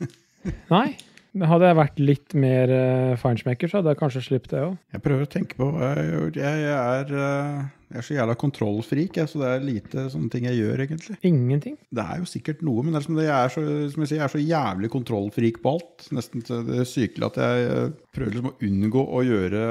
Nei. 0.74 0.94
Hadde 1.30 1.68
jeg 1.68 1.78
vært 1.78 2.00
litt 2.02 2.34
mer 2.34 2.72
uh, 2.74 3.18
feinschmecker, 3.20 3.70
så 3.70 3.78
hadde 3.78 3.92
jeg 3.94 4.00
kanskje 4.00 4.24
sluppet 4.26 4.54
det 4.56 4.64
òg. 4.66 4.78
Jeg 4.96 5.04
prøver 5.04 5.26
å 5.26 5.30
tenke 5.30 5.58
på 5.58 5.68
hva 5.70 5.92
jeg, 5.94 6.32
jeg, 6.40 6.64
jeg, 6.64 6.80
er, 6.80 7.14
uh 7.14 7.68
jeg 7.90 7.98
er 7.98 8.04
så 8.06 8.14
jævla 8.14 8.34
kontrollfrik, 8.38 9.16
jeg, 9.18 9.26
så 9.26 9.40
det 9.40 9.48
er 9.50 9.64
lite 9.66 10.04
sånne 10.12 10.30
ting 10.30 10.44
jeg 10.46 10.60
gjør, 10.60 10.82
egentlig. 10.84 11.16
Ingenting. 11.26 11.74
Det 11.90 12.04
er 12.04 12.20
jo 12.20 12.28
sikkert 12.30 12.60
noe, 12.62 12.84
men 12.86 12.94
det 12.94 13.00
er 13.00 13.06
som 13.06 13.16
det, 13.18 13.24
jeg, 13.26 13.34
er 13.34 13.50
så, 13.50 13.64
som 13.90 14.04
jeg 14.04 14.10
sier, 14.12 14.20
jeg 14.20 14.26
er 14.28 14.34
så 14.36 14.42
jævlig 14.44 14.90
kontrollfrik 14.92 15.58
på 15.64 15.72
alt. 15.74 16.06
Nesten 16.14 16.44
til 16.46 16.62
det 16.68 16.84
sykelige 16.86 17.32
at 17.32 17.40
jeg 17.42 17.64
eh, 17.72 17.96
prøver 18.14 18.36
liksom 18.36 18.52
å 18.52 18.54
unngå 18.68 19.02
å 19.02 19.24
gjøre 19.26 19.64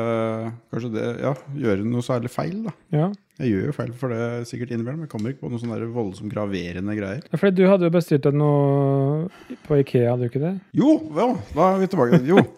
det, 0.98 1.06
ja, 1.24 1.34
gjøre 1.63 1.88
noe 1.88 2.04
særlig 2.04 2.34
feil. 2.34 2.60
da. 2.67 2.76
Ja. 2.98 3.08
Jeg 3.39 3.54
gjør 3.54 3.69
jo 3.69 3.73
feil 3.78 3.91
for 3.95 4.12
det 4.12 4.47
sikkert 4.49 4.73
innimellom. 4.75 5.06
Jeg 5.06 5.12
kommer 5.13 5.32
ikke 5.32 5.45
på 5.45 5.52
noen 5.52 5.62
sånne 5.62 5.88
voldsomt 5.95 6.34
graverende 6.34 6.95
greier. 6.97 7.21
Ja, 7.23 7.39
Fordi 7.39 7.56
du 7.56 7.69
hadde 7.71 7.88
jo 7.88 7.93
bestilt 7.93 8.25
deg 8.28 8.36
noe 8.36 9.30
på 9.63 9.80
Ikea, 9.80 10.10
hadde 10.12 10.28
du 10.28 10.32
ikke 10.34 10.41
det? 10.43 10.58
Jo, 10.75 10.97
ja, 11.15 11.30
da 11.56 11.69
er 11.69 11.80
vi 11.80 11.91
tilbake. 11.93 12.19
Jo, 12.28 12.43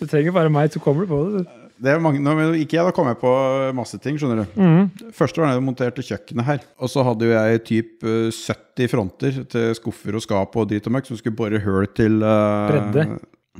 Du 0.00 0.06
trenger 0.08 0.32
bare 0.32 0.52
meg, 0.52 0.70
så 0.72 0.80
kommer 0.80 1.04
du 1.04 1.10
på 1.10 1.18
det. 1.28 1.42
du. 1.42 1.72
det 1.84 1.90
er 1.92 1.98
mange, 2.00 2.22
nå, 2.24 2.32
men 2.38 2.54
ikke 2.56 2.78
jeg, 2.78 2.86
da 2.86 2.92
kom 2.96 3.10
jeg 3.10 3.18
på 3.20 3.32
masse 3.76 3.98
ting, 4.00 4.16
skjønner 4.16 4.46
du. 4.46 4.54
Mm. 4.56 5.10
Første 5.16 5.42
var 5.42 5.50
da 5.50 5.58
jeg 5.58 5.64
monterte 5.66 6.04
kjøkkenet 6.06 6.46
her. 6.46 6.62
Og 6.80 6.92
så 6.92 7.04
hadde 7.04 7.28
jo 7.28 7.34
jeg 7.34 7.60
typ 7.68 8.06
eh, 8.08 8.30
70 8.32 8.92
fronter 8.94 9.42
til 9.52 9.74
skuffer 9.76 10.16
og 10.16 10.24
skap 10.24 10.56
og 10.56 10.70
drit 10.70 10.88
og 10.88 10.96
møkk 10.96 11.10
som 11.10 11.20
skulle 11.20 11.36
bore 11.36 11.60
hull 11.66 11.90
til 11.92 12.22
uh, 12.24 12.70
Bredde. 12.70 13.04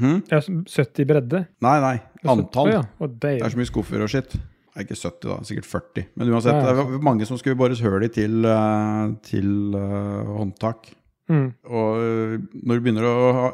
Hmm? 0.00 0.22
Ja, 0.30 0.40
70 0.40 1.04
bredde. 1.10 1.42
Nei, 1.60 1.76
nei. 1.84 1.96
Antall. 2.24 2.72
Ja. 2.72 2.82
Det 3.20 3.34
er 3.36 3.52
så 3.52 3.60
mye 3.60 3.68
skuffer 3.68 4.06
og 4.06 4.08
skitt. 4.08 4.38
Nei, 4.80 4.86
ikke 4.88 4.96
70, 4.96 5.28
da. 5.28 5.36
Sikkert 5.44 5.68
40. 5.68 6.06
Men 6.16 6.32
uansett, 6.32 6.56
Ja, 6.56 6.62
ja. 6.64 6.72
det 6.72 6.76
var 6.78 7.04
mange 7.04 7.28
som 7.28 7.36
skulle 7.36 7.58
bores 7.60 7.82
høl 7.84 8.06
i 8.06 8.08
til, 8.08 8.40
eh, 8.48 9.12
til 9.28 9.76
uh, 9.76 10.38
håndtak. 10.38 10.94
Mm. 11.30 11.52
Og 11.70 12.00
øh, 12.02 12.32
når 12.66 12.78
du 12.78 12.82
begynner 12.82 13.04
å 13.06 13.18
ha, 13.36 13.50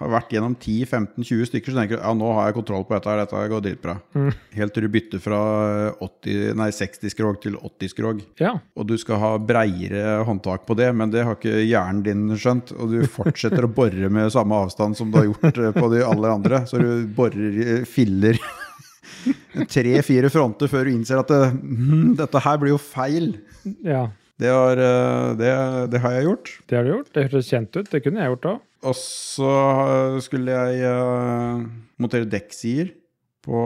ha 0.00 0.08
vært 0.10 0.32
gjennom 0.34 0.56
10-15-20 0.58 1.46
stykker, 1.52 1.70
så 1.70 1.78
tenker 1.78 2.00
du 2.00 2.02
ja, 2.02 2.14
nå 2.18 2.32
har 2.34 2.48
jeg 2.48 2.56
kontroll 2.56 2.82
på 2.88 2.96
dette, 2.96 3.12
her, 3.12 3.20
dette 3.22 3.42
går 3.52 3.62
dritbra. 3.62 3.94
Mm. 4.16 4.32
Helt 4.56 4.74
til 4.74 4.86
du 4.86 4.90
bytter 4.96 5.22
fra 5.22 5.40
80, 6.02 6.56
nei, 6.58 6.68
60 6.74 7.14
skrog 7.14 7.38
til 7.44 7.60
80 7.60 7.94
skrog. 7.94 8.26
Ja. 8.42 8.56
Og 8.74 8.90
du 8.90 8.96
skal 8.98 9.22
ha 9.22 9.32
breiere 9.38 10.18
håndtak 10.26 10.66
på 10.66 10.74
det, 10.80 10.90
men 10.98 11.14
det 11.14 11.22
har 11.28 11.38
ikke 11.38 11.62
hjernen 11.62 12.02
din 12.08 12.26
skjønt. 12.34 12.74
Og 12.74 12.96
du 12.96 13.06
fortsetter 13.06 13.68
å 13.68 13.70
bore 13.70 14.10
med 14.10 14.34
samme 14.34 14.64
avstand 14.66 14.98
som 14.98 15.14
du 15.14 15.20
har 15.20 15.30
gjort 15.30 15.62
på 15.78 15.92
de 15.94 16.02
aller 16.02 16.38
andre. 16.40 16.64
Så 16.66 16.82
du 16.82 17.06
borer 17.14 17.86
filler 17.86 18.42
tre-fire 19.72 20.30
fronter 20.32 20.70
før 20.70 20.88
du 20.88 20.92
innser 20.94 21.20
at 21.22 21.30
det, 21.32 21.40
mm, 21.56 22.14
dette 22.20 22.42
her 22.46 22.60
blir 22.62 22.74
jo 22.74 22.80
feil. 22.82 23.34
ja. 23.86 24.06
Det 24.36 24.50
har, 24.52 24.76
eh, 24.76 25.30
det, 25.40 25.50
det 25.94 26.00
har 26.02 26.12
jeg 26.12 26.26
gjort. 26.26 26.50
Det 26.68 26.76
har 26.76 26.84
du 26.84 26.90
gjort. 26.90 27.06
Det 27.14 27.22
hørtes 27.24 27.46
kjent 27.48 27.76
ut. 27.78 27.86
Det 27.88 28.02
kunne 28.04 28.20
jeg 28.20 28.34
gjort 28.34 28.48
òg. 28.50 28.58
Og 28.84 28.96
så 29.00 29.52
skulle 30.20 30.52
jeg 30.52 30.90
uh, 30.92 31.62
montere 31.96 32.28
dekksider 32.28 32.90
på 33.46 33.62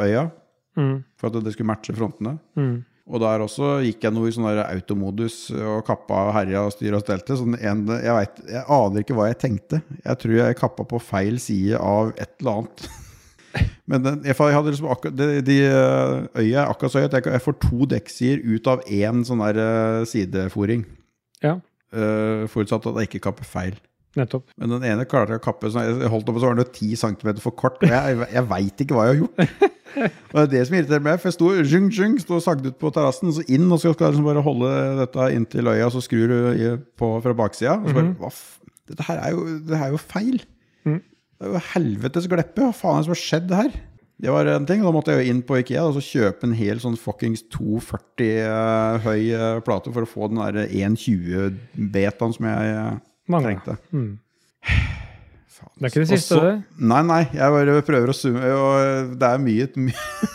øya 0.00 0.30
Mm. 0.74 1.04
for 1.20 1.28
at 1.30 1.44
det 1.44 1.52
skulle 1.54 1.68
matche 1.70 1.94
frontene. 1.94 2.32
Mm. 2.58 2.80
Og 3.06 3.20
der 3.20 3.44
også 3.44 3.76
gikk 3.84 4.02
jeg 4.02 4.14
noe 4.16 4.26
i 4.26 4.32
sånn 4.34 4.48
automodus 4.64 5.36
og 5.52 5.84
kappa 5.86 6.22
og 6.30 6.34
herja 6.34 6.64
og 6.66 6.72
styra 6.74 6.98
og 6.98 7.04
stelte. 7.04 7.36
Sånn 7.38 7.54
en, 7.60 7.84
jeg, 7.92 8.16
vet, 8.16 8.40
jeg 8.48 8.64
aner 8.74 9.04
ikke 9.04 9.14
hva 9.14 9.28
jeg 9.28 9.38
tenkte. 9.44 9.82
Jeg 10.00 10.20
tror 10.24 10.34
jeg 10.40 10.58
kappa 10.58 10.86
på 10.88 10.98
feil 11.04 11.38
side 11.38 11.78
av 11.78 12.10
et 12.16 12.32
eller 12.40 12.64
annet. 12.64 12.86
Men 13.90 14.04
den, 14.04 14.22
jeg 14.26 14.36
hadde 14.38 14.72
liksom 14.72 14.88
akkurat, 14.90 15.16
de, 15.18 15.42
de 15.44 15.60
eh, 15.68 16.42
øya 16.42 16.66
akkurat 16.70 16.92
så 16.92 17.02
høy 17.02 17.08
at 17.08 17.18
jeg, 17.18 17.28
jeg 17.32 17.44
får 17.44 17.56
to 17.62 17.88
dekksider 17.92 18.44
ut 18.48 18.70
av 18.72 18.84
én 18.88 19.22
sånn 19.28 19.44
der 19.44 19.60
sideforing 20.08 20.10
sidefòring. 20.10 20.84
Ja, 21.44 21.58
Uh, 21.94 22.46
forutsatt 22.50 22.86
at 22.90 22.96
jeg 22.98 23.10
ikke 23.12 23.26
kapper 23.28 23.46
feil. 23.46 23.76
nettopp. 24.18 24.50
Men 24.58 24.70
den 24.70 24.84
ene 24.86 25.04
klarte 25.10 25.34
jeg 25.34 25.40
å 25.40 25.44
kappe 25.44 25.70
sånn, 25.70 26.00
Jeg 26.02 26.10
holdt 26.10 26.28
opp, 26.30 26.36
og 26.38 26.42
så 26.42 26.50
var 26.50 26.58
den 26.58 26.68
10 26.70 26.98
cm 26.98 27.30
for 27.42 27.54
kort. 27.58 27.80
Og 27.82 27.90
jeg, 27.90 28.14
jeg, 28.14 28.28
jeg 28.34 28.46
veit 28.50 28.82
ikke 28.84 28.96
hva 28.96 29.06
jeg 29.08 29.14
har 29.14 29.22
gjort. 29.22 29.70
Og 29.94 30.34
det 30.34 30.42
er 30.42 30.48
det 30.50 30.62
som 30.66 30.74
irriterer 30.74 31.02
meg. 31.06 31.20
For 31.22 31.30
jeg 31.30 31.36
sto, 31.36 31.48
zhung, 31.70 31.84
zhung, 31.94 32.14
sto 32.18 32.34
og 32.38 32.42
sagde 32.42 32.70
ut 32.70 32.78
på 32.80 32.90
terrassen, 32.94 33.30
så 33.34 33.44
inn, 33.46 33.66
og 33.70 33.78
så 33.78 33.92
skal 33.94 34.08
jeg 34.08 34.16
liksom 34.16 34.26
bare 34.26 34.42
holde 34.42 34.70
dette 34.98 35.26
inntil 35.36 35.70
øya, 35.70 35.86
og 35.86 35.94
så 35.94 36.02
skrur 36.02 36.32
du 36.32 36.64
på 36.98 37.10
fra 37.22 37.34
baksida. 37.38 37.76
Og 37.78 37.90
så 37.90 37.94
bare 37.94 38.08
mm 38.08 38.16
-hmm. 38.18 38.40
Dette 38.90 39.04
her 39.06 39.18
er 39.18 39.30
jo, 39.30 39.44
det 39.68 39.78
her 39.78 39.86
er 39.86 39.94
jo 39.94 40.00
feil. 40.02 40.42
Det 41.38 41.48
er 41.48 41.52
jo 41.56 41.60
helvetes 41.74 42.28
gleppe. 42.30 42.62
Hva 42.62 42.72
faen 42.76 42.96
er 42.98 43.02
det 43.02 43.06
som 43.08 43.14
har 43.14 43.20
skjedd 43.24 43.54
her? 43.58 43.74
Det 44.24 44.30
var 44.30 44.46
en 44.52 44.66
ting. 44.68 44.82
Da 44.86 44.92
måtte 44.94 45.12
jeg 45.12 45.24
jo 45.26 45.32
inn 45.34 45.40
på 45.44 45.56
Ikea 45.58 45.82
og 45.88 45.96
så 45.96 46.02
kjøpe 46.06 46.46
en 46.46 46.54
hel 46.56 46.78
sånn 46.82 46.94
fuckings 47.00 47.42
240 47.52 48.28
uh, 48.46 49.00
høy 49.04 49.32
uh, 49.34 49.60
plate 49.66 49.90
for 49.92 50.06
å 50.06 50.08
få 50.08 50.28
den 50.30 50.38
der 50.40 50.68
1,20-betaen 50.70 52.36
som 52.36 52.46
jeg 52.48 52.76
uh, 52.78 53.40
trengte. 53.42 53.74
Mm. 53.90 54.12
Faen. 55.54 55.72
Det 55.78 55.88
er 55.88 55.90
ikke 55.90 56.04
det 56.04 56.06
Og 56.06 56.12
siste, 56.14 56.38
så- 56.38 56.44
det. 56.46 56.54
Nei, 56.94 57.02
nei, 57.10 57.20
jeg 57.34 57.56
bare 57.58 57.82
prøver 57.86 58.12
å 58.14 58.16
summe, 58.16 58.46
og 58.54 59.16
det 59.20 59.32
er 59.34 59.42
mye, 59.42 59.68
mye. 59.88 60.30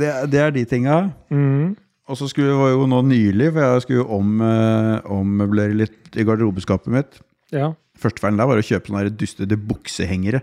det, 0.00 0.10
det 0.34 0.42
er 0.42 0.52
de 0.58 0.64
tinga. 0.70 0.98
Mm. 1.30 1.76
Og 2.10 2.18
så 2.18 2.26
skulle 2.30 2.56
var 2.58 2.72
jo 2.74 2.86
nå 2.90 3.00
nylig, 3.06 3.52
for 3.54 3.62
jeg 3.62 3.82
skulle 3.84 4.00
jo 4.02 4.06
om, 4.18 4.30
eh, 4.42 5.10
ommøblere 5.14 5.76
litt 5.78 6.16
i 6.18 6.24
garderobeskapet 6.26 6.90
mitt. 6.90 7.20
Ja. 7.54 7.68
Første 8.00 8.22
feilen 8.22 8.40
der 8.40 8.48
var 8.48 8.60
å 8.60 8.64
kjøpe 8.64 8.90
sånne 8.90 9.12
dustete 9.20 9.58
buksehengere 9.70 10.40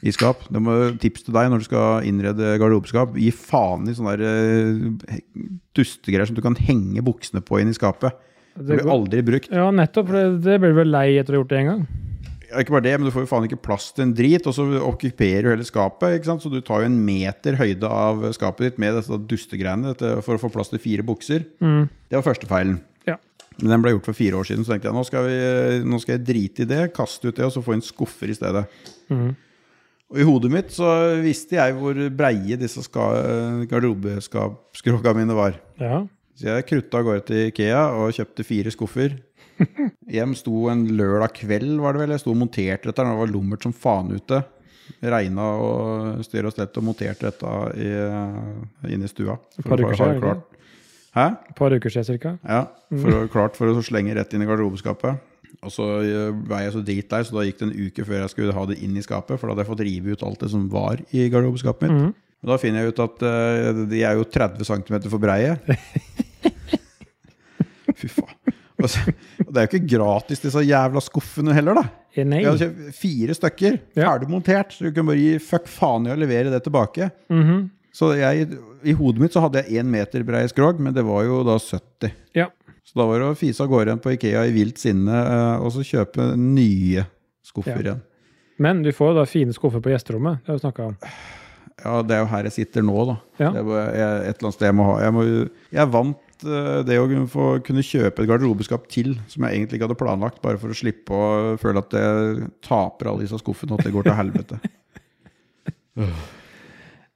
i 0.00 0.12
skap. 0.16 0.46
Det 0.48 0.62
må 0.64 0.76
tips 1.00 1.26
til 1.26 1.36
deg 1.36 1.50
når 1.52 1.62
du 1.62 1.68
skal 1.68 2.08
innrede 2.08 2.54
garderobeskap. 2.60 3.16
Gi 3.20 3.30
faen 3.36 3.88
i 3.90 3.96
sånne 3.96 4.16
der, 4.16 4.26
eh, 4.26 5.22
dustegreier 5.76 6.28
som 6.28 6.38
du 6.38 6.44
kan 6.44 6.56
henge 6.56 7.04
buksene 7.04 7.44
på 7.44 7.60
inn 7.60 7.72
i 7.72 7.76
skapet. 7.76 8.16
Det 8.56 8.80
blir 8.80 8.92
aldri 8.92 9.22
brukt. 9.24 9.50
ja, 9.52 9.70
nettopp. 9.70 10.08
Det, 10.10 10.24
det 10.44 10.60
blir 10.60 10.72
du 10.72 10.80
vel 10.80 10.90
lei 10.92 11.18
etter 11.20 11.34
å 11.34 11.38
ha 11.38 11.42
gjort 11.44 11.52
det 11.52 11.60
en 11.60 11.70
gang. 11.70 11.82
Ja, 12.50 12.58
ikke 12.58 12.74
bare 12.74 12.82
det, 12.88 12.96
men 12.98 13.06
du 13.06 13.14
får 13.14 13.22
jo 13.22 13.30
faen 13.30 13.44
ikke 13.46 13.60
plass 13.62 13.92
til 13.94 14.08
en 14.08 14.14
drit, 14.16 14.46
og 14.50 14.54
så 14.56 14.64
okkuperer 14.82 15.46
du 15.46 15.52
hele 15.52 15.66
skapet. 15.66 16.16
ikke 16.16 16.32
sant? 16.32 16.42
Så 16.42 16.50
du 16.50 16.58
tar 16.66 16.82
jo 16.82 16.90
en 16.90 16.98
meter 17.06 17.54
høyde 17.60 17.86
av 17.86 18.24
skapet 18.34 18.66
ditt 18.66 18.80
med 18.82 18.96
disse 18.98 19.20
dustegreiene 19.30 19.94
for 20.24 20.34
å 20.34 20.42
få 20.42 20.50
plass 20.50 20.72
til 20.72 20.82
fire 20.82 21.06
bukser. 21.06 21.46
Mm. 21.62 21.86
Det 22.10 22.18
var 22.18 22.26
første 22.26 22.50
feilen. 22.50 22.80
Men 23.60 23.74
Den 23.74 23.84
ble 23.84 23.92
gjort 23.94 24.08
for 24.08 24.16
fire 24.16 24.40
år 24.40 24.48
siden, 24.48 24.64
så 24.64 24.72
tenkte 24.74 24.88
jeg 24.90 24.96
nå 24.96 25.04
skal, 25.08 25.28
vi, 25.28 25.38
nå 25.90 26.00
skal 26.02 26.16
jeg 26.16 26.26
drite 26.28 26.64
i 26.64 26.68
det, 26.70 26.80
kaste 26.96 27.28
ut 27.28 27.36
det, 27.36 27.46
og 27.46 27.52
så 27.54 27.62
få 27.64 27.76
inn 27.76 27.84
skuffer 27.84 28.32
i 28.32 28.36
stedet. 28.36 28.64
Mm. 29.12 29.30
Og 30.10 30.18
i 30.18 30.26
hodet 30.26 30.50
mitt 30.50 30.72
så 30.74 30.88
visste 31.22 31.54
jeg 31.58 31.76
hvor 31.78 31.98
breie 32.18 32.56
disse 32.58 32.82
ska- 32.82 33.10
mine 35.14 35.36
var. 35.38 35.58
Ja. 35.78 36.00
Så 36.34 36.48
jeg 36.48 36.66
krutta 36.66 36.98
av 36.98 37.04
gårde 37.04 37.26
til 37.28 37.50
Ikea 37.50 37.82
og 38.00 38.14
kjøpte 38.16 38.46
fire 38.48 38.72
skuffer. 38.74 39.18
Hjem 40.16 40.32
sto 40.34 40.64
en 40.72 40.86
lørdag 40.96 41.34
kveld, 41.36 41.76
var 41.82 41.92
det 41.94 42.00
vel. 42.02 42.14
Jeg 42.16 42.22
sto 42.24 42.32
og 42.32 42.40
monterte 42.40 42.88
dette. 42.88 43.04
Det 43.04 43.18
var 43.20 43.30
lummert 43.30 43.62
som 43.66 43.74
faen 43.76 44.10
ute. 44.16 44.40
Regna 45.04 45.44
og 45.62 46.24
styr 46.26 46.48
og 46.48 46.56
stelt 46.56 46.80
og 46.80 46.86
monterte 46.88 47.28
dette 47.28 47.52
i, 47.78 47.90
inne 48.90 49.06
i 49.06 49.12
stua. 49.12 49.36
Et 49.60 49.68
par 49.68 49.84
uker 49.84 50.00
siden. 50.00 50.40
Hæ? 51.16 51.24
Et 51.50 51.56
par 51.58 51.74
uker 51.74 51.90
siden 51.90 52.06
cirka. 52.06 52.36
Ja, 52.46 52.60
for 52.92 53.16
å, 53.16 53.24
klart 53.32 53.56
for 53.58 53.72
å 53.72 53.82
slenge 53.82 54.14
rett 54.14 54.34
inn 54.36 54.44
i 54.44 54.48
garderobeskapet. 54.48 55.26
Og 55.66 55.72
så 55.74 55.86
eh, 56.06 56.30
var 56.48 56.62
jeg 56.64 56.72
så 56.76 56.82
dritlei, 56.86 57.24
så 57.26 57.34
da 57.36 57.42
gikk 57.44 57.58
det 57.60 57.66
en 57.66 57.74
uke 57.88 58.04
før 58.06 58.20
jeg 58.22 58.32
skulle 58.32 58.54
ha 58.56 58.62
det 58.70 58.78
inn 58.84 58.94
i 58.96 59.02
skapet. 59.04 59.40
For 59.40 59.48
da 59.48 59.54
hadde 59.54 59.64
jeg 59.66 59.72
fått 59.72 59.84
rive 59.88 60.14
ut 60.14 60.22
alt 60.28 60.44
det 60.44 60.52
som 60.54 60.68
var 60.72 61.02
i 61.10 61.26
garderobeskapet 61.32 61.90
mitt. 61.90 62.10
Mm. 62.10 62.14
Og 62.40 62.48
da 62.48 62.56
finner 62.62 62.86
jeg 62.86 62.94
ut 62.94 63.00
at 63.04 63.22
uh, 63.26 63.80
de 63.90 63.98
er 64.06 64.16
jo 64.16 64.24
30 64.24 64.64
cm 64.64 64.94
for 65.12 65.20
breie. 65.20 65.58
Fy 68.00 68.08
faen. 68.08 68.36
Og, 68.80 68.86
så, 68.88 69.02
og 69.44 69.50
det 69.52 69.60
er 69.60 69.66
jo 69.66 69.70
ikke 69.74 69.90
gratis, 69.92 70.40
disse 70.40 70.62
jævla 70.64 71.02
skuffene 71.04 71.52
heller, 71.52 71.76
da. 71.82 71.90
Eh, 72.14 72.24
Nei. 72.24 72.38
Jeg 72.40 72.48
hadde 72.48 72.64
kjøpt 72.70 72.96
fire 72.96 73.34
stykker, 73.36 73.76
Ja. 73.98 74.06
ferdig 74.06 74.30
montert. 74.32 74.72
Så 74.72 74.88
du 74.88 74.94
kan 74.96 75.04
bare 75.10 75.20
gi 75.20 75.34
fuck 75.44 75.68
faen 75.68 76.08
i 76.08 76.14
å 76.14 76.16
levere 76.16 76.48
det 76.54 76.62
tilbake. 76.64 77.10
Mhm. 77.28 77.58
Så 77.92 78.12
jeg, 78.18 78.46
i 78.86 78.92
hodet 78.94 79.20
mitt 79.24 79.34
så 79.34 79.42
hadde 79.42 79.64
jeg 79.64 79.80
én 79.82 79.88
meter 79.90 80.22
brei 80.26 80.44
skrog, 80.50 80.78
men 80.82 80.94
det 80.94 81.02
var 81.06 81.24
jo 81.26 81.40
da 81.46 81.56
70. 81.58 82.12
Ja. 82.38 82.46
Så 82.86 82.96
da 82.98 83.06
var 83.06 83.18
det 83.22 83.26
å 83.32 83.38
fise 83.38 83.62
av 83.64 83.68
gårde 83.70 83.90
igjen 83.90 84.02
på 84.02 84.12
Ikea 84.14 84.44
i 84.48 84.54
vilt 84.54 84.78
sinne, 84.82 85.10
eh, 85.24 85.56
og 85.64 85.72
så 85.74 85.82
kjøpe 85.86 86.30
nye 86.38 87.04
skuffer 87.46 87.76
Ja. 87.76 87.82
igjen. 87.82 88.00
Men 88.60 88.82
du 88.84 88.90
får 88.92 89.12
jo 89.12 89.18
da 89.20 89.26
fine 89.26 89.54
skuffer 89.56 89.80
på 89.82 89.90
gjesterommet. 89.90 90.42
Det 90.44 90.52
har 90.52 90.58
vi 90.58 90.64
snakka 90.66 90.86
om. 90.90 90.96
Ja, 91.80 92.02
det 92.04 92.12
er 92.12 92.18
jo 92.20 92.26
her 92.28 92.42
jeg 92.44 92.52
sitter 92.52 92.82
nå, 92.84 92.96
da. 93.08 93.14
Ja. 93.40 93.50
Det 93.56 93.62
er 93.64 94.26
et 94.28 94.36
eller 94.36 94.50
annet 94.50 94.54
sted 94.58 94.66
jeg 94.68 94.76
må 94.76 94.84
ha. 94.90 94.96
Jeg, 95.00 95.14
må, 95.16 95.22
jeg 95.72 95.90
vant 95.94 96.44
eh, 96.44 96.82
det 96.84 96.98
å 97.00 97.06
kunne 97.08 97.30
få 97.32 97.46
kunne 97.64 97.82
kjøpe 97.86 98.20
et 98.22 98.28
garderobeskap 98.28 98.84
til, 98.92 99.14
som 99.32 99.46
jeg 99.48 99.56
egentlig 99.56 99.78
ikke 99.80 99.88
hadde 99.88 99.98
planlagt, 100.02 100.42
bare 100.44 100.60
for 100.60 100.68
å 100.74 100.76
slippe 100.76 101.10
å 101.16 101.56
føle 101.62 101.80
at 101.80 101.96
jeg 101.96 102.50
taper 102.68 103.08
alle 103.10 103.24
disse 103.24 103.40
skuffene, 103.40 103.72
og 103.72 103.80
at 103.80 103.88
det 103.88 103.94
går 103.96 104.10
til 104.10 104.18
helvete. 104.20 104.60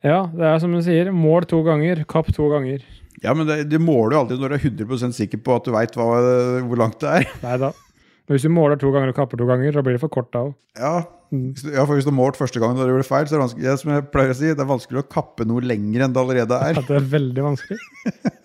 Ja, 0.05 0.27
det 0.29 0.45
er 0.45 0.61
som 0.61 0.75
du 0.75 0.83
sier. 0.85 1.09
Mål 1.17 1.49
to 1.49 1.63
ganger, 1.65 2.05
kapp 2.09 2.29
to 2.37 2.51
ganger. 2.53 2.85
Ja, 3.25 3.33
men 3.33 3.49
det, 3.49 3.63
det 3.73 3.81
måler 3.81 4.17
jo 4.19 4.23
alltid 4.25 4.43
når 4.43 4.53
du 4.53 4.57
er 4.59 4.69
100% 4.69 5.17
sikker 5.17 5.41
på 5.41 5.57
at 5.57 5.65
du 5.65 5.73
veit 5.73 5.97
hvor 5.97 6.77
langt 6.81 7.01
det 7.01 7.13
er. 7.23 7.29
Nei 7.45 7.57
da. 7.63 7.73
Hvis 8.33 8.45
du 8.47 8.49
måler 8.53 8.79
to 8.81 8.89
ganger 8.93 9.13
og 9.13 9.19
kapper 9.19 9.37
to 9.41 9.45
ganger, 9.49 9.75
da 9.77 9.83
blir 9.85 9.99
det 9.99 10.01
for 10.01 10.13
kort 10.13 10.31
da 10.33 10.47
òg. 10.47 10.55
Ja, 10.81 10.95
ja, 11.35 11.83
for 11.85 11.97
hvis 11.97 12.07
du 12.07 12.11
har 12.13 12.17
målt 12.17 12.39
første 12.39 12.61
gang 12.63 12.77
og 12.77 12.87
det 12.87 12.95
blir 12.95 13.07
feil, 13.07 13.27
så 13.29 13.35
er 13.35 13.41
det 13.41 13.43
vanskelig, 13.43 13.67
det, 13.67 13.75
som 13.81 13.93
jeg 13.93 14.07
pleier 14.15 14.33
å 14.33 14.37
si, 14.39 14.49
det 14.53 14.63
er 14.65 14.71
vanskelig 14.71 15.01
å 15.03 15.07
kappe 15.13 15.47
noe 15.49 15.65
lenger 15.65 16.07
enn 16.07 16.15
det 16.15 16.23
allerede 16.23 16.61
er. 16.69 16.75
Ja, 16.79 16.85
det 16.89 16.97
er 17.01 17.09
veldig 17.15 17.45
vanskelig. 17.45 17.79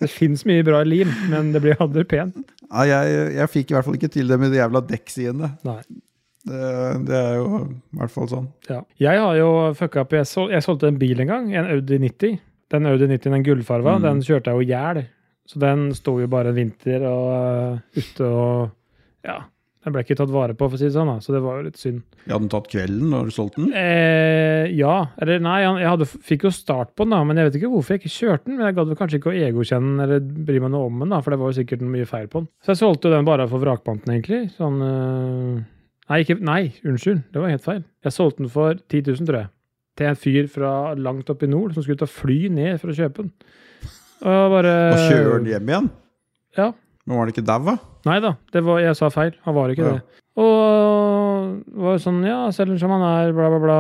Det 0.02 0.10
fins 0.12 0.44
mye 0.50 0.66
bra 0.68 0.82
lim, 0.88 1.12
men 1.32 1.54
det 1.56 1.64
blir 1.64 1.80
aldri 1.84 2.04
pent. 2.10 2.40
Ja, 2.66 2.86
jeg, 2.90 3.24
jeg 3.38 3.52
fikk 3.54 3.72
i 3.72 3.78
hvert 3.78 3.88
fall 3.88 3.98
ikke 4.00 4.12
til 4.14 4.32
det 4.32 4.40
med 4.42 4.52
de 4.52 4.60
jævla 4.60 4.84
dekksidene. 4.90 5.54
Nei. 5.68 5.80
Det, 6.48 7.06
det 7.10 7.18
er 7.20 7.34
jo 7.36 7.48
i 7.66 8.00
hvert 8.00 8.14
fall 8.14 8.30
sånn. 8.32 8.48
Ja. 8.70 8.80
Jeg 9.02 9.20
har 9.20 9.36
jo 9.38 9.50
fucka 9.76 10.06
opp 10.06 10.14
jeg, 10.16 10.26
sol, 10.30 10.50
jeg 10.54 10.64
solgte 10.64 10.88
en 10.88 11.00
bil 11.02 11.20
en 11.26 11.28
gang, 11.34 11.50
en 11.54 11.68
Audi 11.76 12.00
90. 12.00 12.40
Den 12.72 12.86
Audi 12.88 13.08
90, 13.12 13.32
den 13.34 13.44
gullfarva, 13.44 13.98
Mm. 13.98 14.04
den 14.08 14.22
kjørte 14.24 14.52
jeg 14.54 14.56
jo 14.56 14.66
i 14.68 14.72
hjel. 14.72 15.04
Så 15.50 15.60
den 15.60 15.88
sto 15.98 16.20
jo 16.22 16.28
bare 16.30 16.52
en 16.54 16.60
vinter 16.60 17.04
og 17.10 17.30
øh, 17.34 17.80
ute 17.98 18.26
og 18.30 18.70
Ja. 19.28 19.40
Den 19.80 19.94
ble 19.96 20.02
ikke 20.04 20.18
tatt 20.20 20.30
vare 20.30 20.54
på, 20.60 20.68
for 20.68 20.76
å 20.76 20.78
si 20.78 20.90
det 20.90 20.92
sånn, 20.94 21.08
da. 21.08 21.22
så 21.24 21.32
det 21.32 21.40
var 21.42 21.56
jo 21.58 21.64
litt 21.70 21.78
synd. 21.80 22.02
Jeg 22.26 22.34
hadde 22.34 22.44
den 22.44 22.50
tatt 22.52 22.66
kvelden 22.68 23.10
når 23.14 23.30
du 23.30 23.32
solgte 23.32 23.62
den. 23.64 23.70
Eh, 23.80 24.66
ja. 24.76 24.96
Eller 25.24 25.40
nei, 25.40 25.62
jeg 25.64 25.88
hadde, 25.88 26.06
fikk 26.06 26.44
jo 26.44 26.52
start 26.52 26.92
på 27.00 27.06
den, 27.08 27.16
da, 27.16 27.22
men 27.24 27.40
jeg 27.40 27.48
vet 27.48 27.56
ikke 27.62 27.70
hvorfor 27.72 27.96
jeg 27.96 28.02
ikke 28.04 28.12
kjørte 28.12 28.46
den. 28.52 28.58
Men 28.60 28.68
jeg 28.68 28.76
gadd 28.76 28.92
kanskje 29.00 29.20
ikke 29.22 29.32
å 29.32 29.38
egokjenne 29.48 29.94
den 29.96 30.04
eller 30.04 30.20
bry 30.50 30.60
meg 30.60 30.74
noe 30.76 30.90
om 30.92 31.00
den, 31.00 31.16
da, 31.16 31.22
for 31.24 31.32
det 31.32 31.40
var 31.40 31.54
jo 31.54 31.58
sikkert 31.62 31.86
mye 31.96 32.06
feil 32.12 32.28
på 32.28 32.42
den. 32.44 32.50
Så 32.60 32.74
jeg 32.76 32.82
solgte 32.84 33.14
den 33.16 33.26
bare 33.32 33.48
for 33.50 33.64
vrakpanten, 33.64 34.12
egentlig. 34.18 34.42
Sånn 34.60 34.84
øh, 34.84 35.64
Nei, 36.10 36.22
ikke, 36.24 36.40
nei, 36.42 36.62
unnskyld. 36.90 37.20
Det 37.34 37.42
var 37.44 37.52
helt 37.54 37.66
feil. 37.66 37.84
Jeg 38.06 38.16
solgte 38.16 38.42
den 38.44 38.50
for 38.54 38.74
10 38.90 39.04
000, 39.12 39.26
tror 39.30 39.40
jeg. 39.44 39.50
Til 40.00 40.08
en 40.10 40.18
fyr 40.18 40.48
fra 40.50 40.72
langt 40.98 41.30
oppe 41.30 41.46
i 41.46 41.52
nord 41.52 41.74
som 41.76 41.84
skulle 41.86 42.00
ta 42.02 42.08
fly 42.10 42.48
ned 42.56 42.80
for 42.82 42.90
å 42.90 42.96
kjøpe 42.98 43.26
den. 43.26 43.32
Og 44.26 44.54
bare 44.56 44.74
Og 44.96 45.04
kjøre 45.12 45.36
den 45.38 45.50
hjem 45.54 45.70
igjen. 45.74 45.90
Ja. 46.58 46.70
Men 47.06 47.18
var 47.20 47.28
den 47.30 47.34
ikke 47.36 47.46
daua? 47.48 47.76
Nei 48.08 48.18
da, 48.24 48.34
det 48.56 48.64
var, 48.66 48.80
jeg 48.84 48.98
sa 48.98 49.10
feil. 49.14 49.36
Han 49.46 49.56
var 49.58 49.70
ikke 49.74 49.86
Ja. 49.86 49.94
det. 50.00 50.26
Og 50.40 51.80
var 51.84 51.96
jo 51.98 52.02
sånn, 52.04 52.20
ja, 52.26 52.40
selv 52.56 52.78
som 52.80 52.92
han 52.96 53.04
er, 53.06 53.34
bla, 53.36 53.50
bla, 53.52 53.60
bla. 53.64 53.80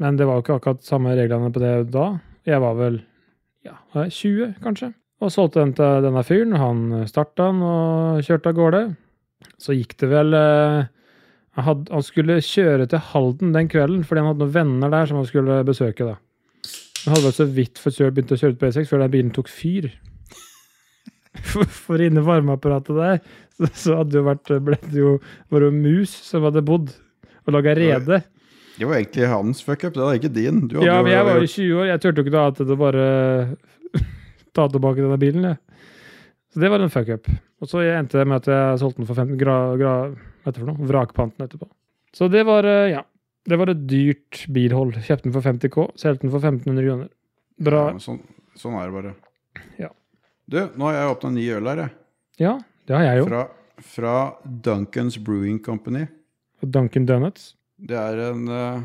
Men 0.00 0.16
det 0.18 0.26
var 0.28 0.38
jo 0.38 0.44
ikke 0.44 0.56
akkurat 0.60 0.82
samme 0.84 1.14
reglene 1.16 1.50
på 1.54 1.62
det 1.62 1.74
da. 1.94 2.06
Jeg 2.46 2.60
var 2.60 2.74
vel 2.78 3.00
ja, 3.64 3.76
20, 3.94 4.54
kanskje. 4.62 4.92
Og 5.22 5.30
solgte 5.30 5.62
den 5.62 5.72
til 5.78 6.02
denne 6.04 6.22
fyren. 6.26 6.56
Han 6.58 7.06
starta 7.08 7.48
den 7.50 7.62
og 7.62 8.22
kjørte 8.26 8.50
av 8.52 8.58
gårde. 8.58 8.82
Så 9.62 9.74
gikk 9.78 9.94
det 10.02 10.08
vel 10.10 10.34
eh, 10.34 10.82
han, 11.52 11.64
hadde, 11.66 11.92
han 11.92 12.04
skulle 12.06 12.38
kjøre 12.44 12.86
til 12.88 13.02
Halden 13.12 13.52
den 13.52 13.68
kvelden 13.68 14.04
fordi 14.08 14.22
han 14.22 14.30
hadde 14.32 14.44
noen 14.46 14.54
venner 14.54 14.92
der 14.94 15.08
som 15.10 15.18
han 15.20 15.28
skulle 15.28 15.58
besøke. 15.68 16.06
da. 16.08 16.14
Han 17.04 17.12
hadde 17.16 17.26
vel 17.26 17.34
så 17.36 17.46
vidt 17.50 17.80
kjørt, 17.82 18.14
begynt 18.16 18.32
å 18.32 18.38
kjøre 18.40 18.54
ut 18.56 18.60
på 18.62 18.70
E6 18.70 18.88
før 18.88 19.02
den 19.04 19.12
bilen 19.12 19.32
tok 19.36 19.50
fyr. 19.52 19.90
For, 21.42 21.64
for 21.86 22.02
inne 22.04 22.24
varmeapparatet 22.24 22.96
der 22.98 23.20
så, 23.56 23.68
så 23.84 23.96
hadde 24.00 24.16
jo 24.20 24.24
vært 24.26 24.52
ble 24.64 24.78
det 24.88 25.00
jo, 25.00 25.16
var 25.52 25.64
det 25.66 25.72
mus 25.76 26.12
som 26.24 26.44
hadde 26.48 26.64
bodd 26.64 26.92
og 27.42 27.52
laga 27.56 27.74
rede. 27.76 28.22
Det 28.78 28.88
var 28.88 28.96
egentlig 29.00 29.28
hans 29.28 29.60
fuckup, 29.66 29.92
det 29.96 30.00
var 30.04 30.16
ikke 30.16 30.32
din. 30.32 30.62
Ja, 30.72 31.00
men 31.04 31.12
jeg 31.12 31.26
var 31.26 31.36
jo 31.36 31.44
gjort- 31.44 31.56
20 31.58 31.80
år. 31.82 31.86
Jeg 31.90 32.00
turte 32.02 32.22
jo 32.22 32.24
ikke 32.24 32.34
da 32.38 32.44
enn 32.64 32.72
å 32.72 32.78
bare 32.80 33.06
ta 34.56 34.66
tilbake 34.72 35.02
denne 35.02 35.18
bilen. 35.20 35.48
Jeg. 35.50 35.58
Så 36.54 36.62
det 36.62 36.70
var 36.72 36.84
en 36.84 36.92
fuck 36.92 37.10
up. 37.12 37.28
Og 37.62 37.68
så 37.70 37.82
endte 37.84 38.20
det 38.20 38.28
med 38.30 38.40
at 38.40 38.48
jeg 38.52 38.80
solgte 38.80 39.02
den 39.02 39.08
for 39.10 39.18
15 39.20 39.36
grader. 39.40 39.76
gra, 39.82 39.94
heter 40.44 40.60
det 40.60 40.64
for 40.64 40.70
noe? 40.72 40.88
vrakpanten 40.90 41.46
etterpå. 41.46 41.68
Så 42.12 42.28
det 42.32 42.44
var, 42.48 42.64
eh, 42.68 42.90
ja. 42.92 43.02
Det 43.48 43.58
var 43.58 43.72
et 43.72 43.86
dyrt 43.90 44.44
bilhold. 44.54 44.94
Kjøpte 45.02 45.26
den 45.26 45.34
for 45.34 45.42
50K, 45.42 45.86
solgte 45.98 46.22
den 46.26 46.30
for 46.30 46.38
1500 46.44 46.84
kroner. 46.86 47.08
Bra. 47.62 47.80
Ja, 47.90 47.98
sånn, 48.02 48.20
sånn 48.58 48.76
er 48.78 48.86
det 48.86 48.94
bare. 48.94 49.14
Ja. 49.80 49.88
Du, 50.46 50.60
nå 50.76 50.86
har 50.86 50.94
jeg 50.98 51.16
åpna 51.16 51.32
en 51.32 51.38
ny 51.40 51.46
øl 51.56 51.70
her, 51.72 51.82
jeg. 51.82 51.94
Ja, 52.42 52.52
det 52.86 52.96
har 52.96 53.04
jeg 53.08 53.22
jo. 53.22 53.26
Fra, 53.30 53.42
fra 53.94 54.14
Duncans 54.66 55.18
Brewing 55.18 55.58
Company. 55.64 56.06
Og 56.62 56.70
Dunkin 56.70 57.06
Donuts. 57.08 57.54
Det 57.82 57.98
er 57.98 58.20
en 58.28 58.46
uh, 58.46 58.82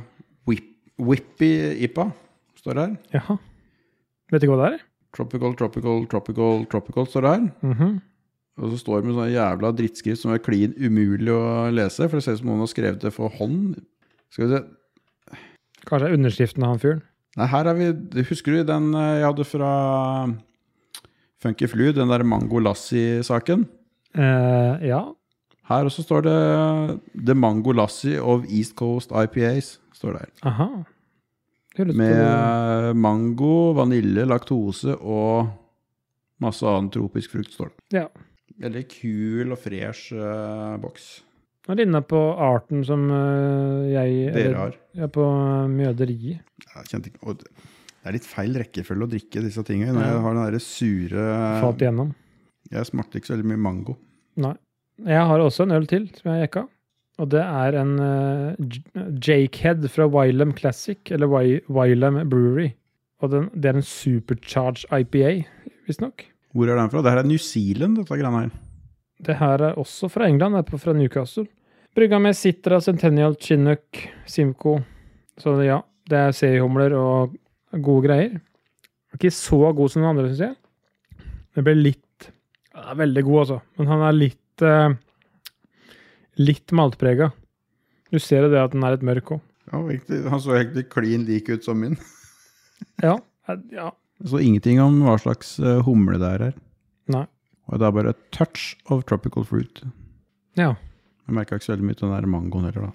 whip, 0.49 0.65
Whippy 0.97 1.51
IPA, 1.85 2.07
står 2.57 2.73
det 2.79 2.85
her. 2.87 2.95
Jaha. 3.19 3.37
Vet 4.33 4.43
ikke 4.43 4.55
hva 4.55 4.63
det 4.63 4.71
er? 4.79 4.85
Tropical, 5.17 5.53
tropical, 5.57 6.05
tropical, 6.09 6.65
tropical 6.71 7.05
står 7.09 7.25
det 7.27 7.35
her. 7.35 7.45
Mhm. 7.61 7.97
Og 8.57 8.71
så 8.73 8.79
står 8.81 9.01
det 9.01 9.09
med 9.09 9.17
sånn 9.19 9.33
jævla 9.35 9.69
drittskrift 9.77 10.23
som 10.23 10.33
er 10.33 10.41
klin 10.41 10.73
umulig 10.81 11.29
å 11.33 11.69
lese, 11.73 12.07
for 12.07 12.17
det 12.17 12.25
ser 12.25 12.37
ut 12.37 12.41
som 12.41 12.49
noen 12.49 12.63
har 12.65 12.71
skrevet 12.71 13.03
det 13.03 13.13
for 13.13 13.33
hånd. 13.37 13.77
Skal 14.33 14.47
vi 14.47 14.55
se 14.55 14.63
Kanskje 15.87 16.09
er 16.09 16.17
underskriften 16.17 16.65
av 16.65 16.73
han 16.73 16.81
fyren. 16.81 17.03
Nei, 17.37 17.45
her 17.47 17.69
er 17.69 17.77
vi 17.77 18.23
Husker 18.27 18.57
du 18.57 18.63
den 18.67 18.89
eh, 18.97 19.19
jeg 19.21 19.27
hadde 19.29 19.45
fra 19.47 19.71
Funky 21.43 21.69
Flu, 21.69 21.85
den 21.95 22.09
der 22.11 22.25
Mango 22.27 22.59
Lassi-saken? 22.59 23.67
Eh, 24.17 24.87
ja. 24.89 25.03
Her 25.69 25.87
også 25.87 26.03
står 26.03 26.25
det 26.25 26.37
The 27.29 27.35
Mango 27.37 27.75
Lassi 27.77 28.17
of 28.17 28.47
East 28.49 28.75
Coast 28.79 29.13
IPAs. 29.13 29.77
står 29.93 30.17
det 30.17 30.25
her. 30.25 30.31
Aha. 30.49 30.69
Med 31.93 32.95
mango, 32.97 33.73
vanilje, 33.77 34.25
laktose 34.25 34.95
og 34.97 35.51
masse 36.41 36.65
annen 36.65 36.89
tropisk 36.93 37.35
frukt, 37.35 37.53
står 37.53 37.69
det. 37.69 37.99
Ja. 37.99 38.07
Veldig 38.61 38.83
kul 38.89 39.53
og 39.53 39.59
fresh 39.61 40.15
uh, 40.17 40.75
boks. 40.81 41.07
Nå 41.67 41.73
er 41.73 41.79
det 41.81 41.85
inne 41.89 41.99
på 42.07 42.19
arten 42.41 42.83
som 42.87 43.03
uh, 43.11 43.83
jeg 43.91 44.31
Dere 44.33 44.61
har. 44.61 44.77
Ja, 44.97 45.09
på 45.11 45.25
eh, 45.27 45.65
mjøderiet. 45.67 46.45
Det 46.87 48.07
er 48.07 48.15
litt 48.15 48.25
feil 48.25 48.55
rekkefølge 48.55 49.03
å 49.03 49.11
drikke 49.11 49.43
disse 49.43 49.61
tingene. 49.67 49.97
Når 49.97 50.07
jeg 50.07 50.21
har 50.23 50.37
den 50.37 50.45
derre 50.45 50.61
sure 50.63 51.25
Falt 51.59 51.83
igjennom. 51.83 52.15
Jeg 52.71 52.87
smakte 52.87 53.19
ikke 53.19 53.29
så 53.29 53.35
veldig 53.35 53.51
mye 53.51 53.63
mango. 53.67 53.97
Nei. 54.39 54.55
Jeg 55.05 55.27
har 55.29 55.43
også 55.43 55.67
en 55.67 55.75
øl 55.75 55.85
til 55.91 56.07
som 56.15 56.31
jeg 56.31 56.47
jekka. 56.47 56.65
Og 57.21 57.29
det 57.33 57.43
er 57.43 57.77
en 57.81 57.93
uh, 57.99 59.11
Jakehead 59.27 59.85
fra 59.91 60.07
Wylam 60.13 60.55
Classic, 60.57 60.99
eller 61.11 61.29
Wy 61.29 61.59
Wylam 61.67 62.21
Brewery. 62.29 62.71
Og 63.21 63.33
den, 63.33 63.51
det 63.53 63.71
er 63.71 63.79
en 63.81 63.85
supercharged 63.85 64.85
IPA, 64.93 65.43
visstnok. 65.89 66.27
Hvor 66.55 66.69
er 66.71 66.79
den 66.79 66.89
fra? 66.93 67.01
Det 67.03 67.11
her 67.13 67.21
er 67.23 67.27
New 67.27 67.37
Zealand, 67.41 67.97
dette 67.99 68.17
greiene 68.17 68.41
her. 68.45 68.51
Det 69.27 69.35
her 69.39 69.63
er 69.71 69.77
også 69.81 70.09
fra 70.13 70.27
England, 70.29 70.53
det 70.55 70.59
er 70.65 70.69
på- 70.71 70.79
fra 70.79 70.93
Newcastle. 70.93 71.47
Brygga 71.95 72.19
med 72.21 72.35
Citra, 72.37 72.79
Centennial, 72.81 73.35
Chinook, 73.41 74.03
Simco. 74.29 74.77
Så 75.41 75.55
ja, 75.65 75.79
det 76.09 76.17
er 76.17 76.31
C-humler 76.37 76.93
og 76.97 77.35
gode 77.81 78.07
greier. 78.07 78.39
Ikke 79.15 79.31
så 79.33 79.73
god 79.75 79.89
som 79.89 80.01
den 80.03 80.09
andre, 80.11 80.27
syns 80.29 80.39
jeg. 80.45 80.55
Det 81.55 81.63
ble 81.65 81.73
litt 81.75 82.29
ja, 82.75 82.93
Veldig 82.93 83.23
god, 83.25 83.39
altså. 83.39 83.61
Men 83.79 83.87
han 83.87 84.01
er 84.05 84.11
litt 84.13 84.61
eh, 84.61 84.93
Litt 86.37 86.71
maltprega. 86.71 87.31
Du 88.13 88.19
ser 88.21 88.43
jo 88.45 88.51
det 88.53 88.59
at 88.61 88.75
den 88.75 88.83
er 88.85 88.93
litt 88.93 89.05
mørk 89.07 89.31
òg. 89.33 89.41
Ja, 89.71 89.79
han 90.29 90.39
så 90.43 90.53
egentlig 90.55 90.85
klin 90.93 91.25
lik 91.25 91.49
ut 91.49 91.65
som 91.65 91.79
min. 91.81 91.97
Ja. 93.01 93.15
ja. 93.73 93.89
Det 94.17 94.31
så 94.31 94.41
ingenting 94.41 94.79
om 94.81 95.01
hva 95.05 95.17
slags 95.21 95.57
eh, 95.61 95.81
humle 95.85 96.17
det 96.21 96.29
er 96.35 96.45
her. 96.47 96.55
Nei. 97.13 97.25
Og 97.67 97.81
det 97.81 97.87
er 97.87 97.95
bare 97.97 98.13
a 98.13 98.17
touch 98.33 98.71
of 98.89 99.03
tropical 99.09 99.45
fruit. 99.45 99.83
Ja. 100.57 100.73
Jeg 101.27 101.35
merka 101.35 101.57
ikke 101.57 101.67
så 101.67 101.75
veldig 101.75 101.89
mye 101.89 101.99
til 101.99 102.07
den 102.07 102.15
der 102.15 102.29
mangoen 102.31 102.69
heller, 102.69 102.89
da. 102.89 102.93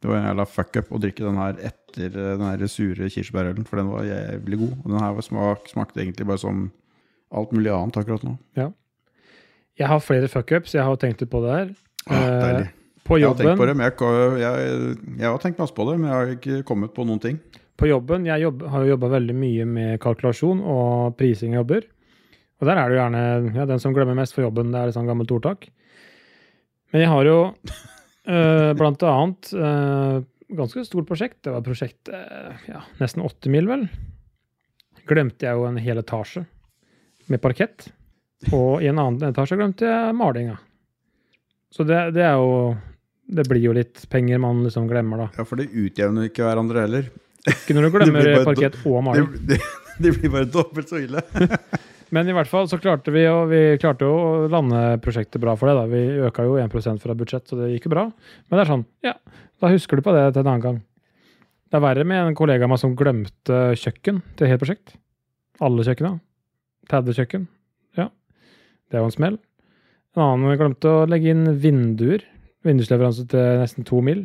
Det 0.00 0.08
var 0.08 0.16
en 0.16 0.28
jævla 0.30 0.46
fuck 0.48 0.76
up 0.80 0.92
å 0.96 0.98
drikke 1.02 1.26
den 1.26 1.38
her 1.38 1.58
etter 1.70 2.08
eh, 2.08 2.34
den 2.40 2.46
her 2.46 2.66
sure 2.72 3.10
kirsebærølen, 3.12 3.66
for 3.68 3.80
den 3.80 3.90
var 3.92 4.08
jævlig 4.08 4.58
god. 4.62 4.74
Og 4.80 4.92
den 4.94 5.02
her 5.04 5.16
var 5.18 5.26
smak, 5.26 5.70
smakte 5.70 6.02
egentlig 6.02 6.26
bare 6.30 6.40
som 6.40 6.66
alt 7.30 7.52
mulig 7.54 7.70
annet 7.74 8.00
akkurat 8.00 8.24
nå. 8.26 8.34
Ja. 8.58 8.70
Jeg 9.78 9.88
har 9.88 10.02
flere 10.02 10.28
fuckups. 10.28 10.74
Jeg 10.74 10.84
har 10.84 10.96
tenkt 11.00 11.22
litt 11.22 11.30
på 11.32 11.42
det 11.44 11.52
her. 11.54 11.72
Ah, 12.08 12.16
på 12.16 12.40
deilig. 12.40 12.68
På 13.10 13.18
Jeg 13.18 13.28
har 13.28 13.36
tenkt 13.36 13.44
jobben, 13.44 13.60
på 13.60 13.68
det, 13.68 13.76
men 13.76 13.86
jeg, 13.86 14.40
jeg, 14.40 14.96
jeg 15.20 15.26
har 15.28 15.38
tenkt 15.42 15.60
masse 15.60 15.76
på 15.76 15.86
det, 15.88 15.98
men 16.00 16.10
jeg 16.10 16.16
har 16.16 16.34
ikke 16.34 16.58
kommet 16.68 16.92
på 16.96 17.06
noen 17.08 17.22
ting. 17.22 17.38
På 17.80 17.88
jobben 17.88 18.28
jeg 18.28 18.44
jobb, 18.44 18.66
har 18.68 18.84
jo 18.84 18.94
jobba 18.94 19.14
veldig 19.16 19.36
mye 19.36 19.66
med 19.68 20.00
kalkulasjon 20.02 20.60
og 20.60 21.16
prising 21.18 21.54
av 21.56 21.62
jobber. 21.62 21.86
Og 22.60 22.68
der 22.68 22.76
er 22.76 22.90
det 22.90 22.96
jo 22.96 23.00
gjerne 23.00 23.54
ja, 23.56 23.66
den 23.68 23.80
som 23.80 23.94
glemmer 23.96 24.18
mest 24.18 24.36
for 24.36 24.44
jobben, 24.44 24.72
det 24.72 24.80
er 24.80 24.90
et 24.90 24.96
sånt 24.96 25.08
gammelt 25.08 25.32
ordtak. 25.32 25.70
Men 26.92 27.04
jeg 27.04 27.10
har 27.12 27.28
jo 27.28 27.36
eh, 27.54 28.72
blant 28.76 29.04
annet 29.06 29.52
eh, 29.54 30.16
ganske 30.58 30.84
stort 30.84 31.08
prosjekt. 31.08 31.38
Det 31.46 31.54
var 31.54 31.64
prosjekt 31.64 32.10
eh, 32.12 32.66
ja, 32.68 32.82
nesten 33.00 33.24
åtte 33.24 33.52
mil, 33.52 33.70
vel. 33.70 33.86
Glemte 35.08 35.48
jeg 35.48 35.56
jo 35.56 35.68
en 35.68 35.80
hel 35.80 36.02
etasje 36.02 36.44
med 37.30 37.40
parkett. 37.40 37.88
Og 38.52 38.82
i 38.82 38.90
en 38.90 39.00
annen 39.00 39.30
etasje 39.30 39.56
glemte 39.58 39.88
jeg 39.88 40.18
malinga. 40.18 40.58
Så 41.70 41.86
det, 41.86 42.02
det 42.16 42.24
er 42.26 42.34
jo 42.40 42.74
Det 43.30 43.44
blir 43.46 43.62
jo 43.62 43.72
litt 43.76 44.00
penger 44.10 44.40
man 44.42 44.64
liksom 44.64 44.88
glemmer, 44.90 45.20
da. 45.22 45.26
Ja, 45.38 45.44
for 45.46 45.60
det 45.60 45.70
utjevner 45.70 46.26
ikke 46.26 46.42
hverandre 46.42 46.82
heller. 46.82 47.10
Ikke 47.48 47.76
når 47.76 47.86
du 47.86 47.94
glemmer 47.94 48.28
parkett 48.44 48.76
og 48.84 49.00
maling. 49.06 49.30
det, 49.48 49.60
det 50.02 50.12
blir 50.18 50.32
bare 50.32 50.48
dobbelt 50.50 50.90
så 50.90 51.00
ille. 51.00 51.22
Men 52.14 52.26
i 52.26 52.34
hvert 52.34 52.50
fall 52.50 52.66
så 52.66 52.78
klarte 52.82 53.12
vi, 53.14 53.22
og 53.30 53.52
vi 53.52 53.60
klarte 53.78 54.08
å 54.08 54.46
lande 54.50 54.98
prosjektet 55.02 55.38
bra 55.42 55.54
for 55.58 55.70
det. 55.70 55.76
da. 55.78 55.84
Vi 55.86 56.26
øka 56.26 56.46
jo 56.46 56.56
1% 56.58 57.02
fra 57.02 57.14
budsjett, 57.14 57.46
så 57.46 57.58
det 57.60 57.70
gikk 57.70 57.86
jo 57.86 57.92
bra. 57.94 58.08
Men 58.48 58.58
det 58.58 58.64
er 58.64 58.70
sånn, 58.72 58.86
ja, 59.06 59.14
da 59.62 59.70
husker 59.70 60.00
du 60.00 60.06
på 60.06 60.14
det 60.16 60.24
til 60.34 60.42
en 60.42 60.50
annen 60.50 60.64
gang. 60.64 60.80
Det 61.70 61.78
er 61.78 61.84
verre 61.84 62.06
med 62.08 62.32
en 62.32 62.34
kollega 62.34 62.66
av 62.66 62.72
meg 62.72 62.80
som 62.82 62.96
glemte 62.98 63.60
kjøkken 63.78 64.18
til 64.34 64.46
et 64.46 64.50
helt 64.50 64.62
prosjekt. 64.64 64.96
Alle 65.62 65.86
kjøkkena. 65.86 66.16
30 66.90 67.18
kjøkken. 67.20 67.46
Ja. 68.00 68.08
Det 68.90 68.98
er 68.98 69.04
jo 69.04 69.12
en 69.12 69.14
smell. 69.14 69.38
En 70.16 70.24
annen 70.26 70.58
glemte 70.58 70.90
å 70.90 71.06
legge 71.06 71.30
inn 71.30 71.46
vinduer. 71.62 72.26
Vindusleveranse 72.66 73.28
til 73.30 73.62
nesten 73.62 73.86
to 73.86 74.02
mil. 74.02 74.24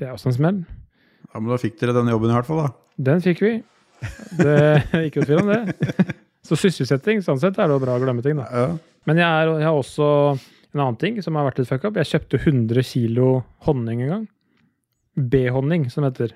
Det 0.00 0.08
er 0.08 0.16
også 0.16 0.32
en 0.32 0.38
smell. 0.38 0.64
Ja, 1.36 1.40
Men 1.42 1.52
da 1.52 1.60
fikk 1.60 1.74
dere 1.82 1.92
denne 1.92 2.14
jobben 2.14 2.32
i 2.32 2.36
hvert 2.38 2.48
fall, 2.48 2.62
da. 2.64 2.68
Den 3.10 3.18
fikk 3.20 3.42
vi. 3.44 3.56
Det 4.38 4.54
er 4.96 5.02
ikke 5.04 5.20
noe 5.20 5.28
tvil 5.28 5.42
om 5.42 5.50
det. 5.52 6.14
Så 6.46 6.56
sysselsetting, 6.56 7.20
sånn 7.26 7.40
sett 7.42 7.58
er 7.60 7.68
det 7.68 7.76
jo 7.76 7.82
bra 7.82 7.98
å 7.98 8.00
glemme 8.00 8.24
ting, 8.24 8.38
da. 8.40 8.46
Ja. 8.48 8.68
Men 9.06 9.20
jeg, 9.20 9.28
er, 9.28 9.50
jeg 9.60 9.68
har 9.68 9.76
også 9.76 10.06
en 10.72 10.80
annen 10.80 10.96
ting 11.00 11.18
som 11.24 11.36
har 11.36 11.44
vært 11.50 11.60
litt 11.60 11.68
fucka. 11.68 11.92
Jeg 12.00 12.10
kjøpte 12.14 12.40
100 12.40 12.86
kilo 12.88 13.28
honning 13.68 14.06
en 14.06 14.12
gang. 14.14 14.24
B-honning, 15.16 15.90
som 15.92 16.06
heter. 16.08 16.32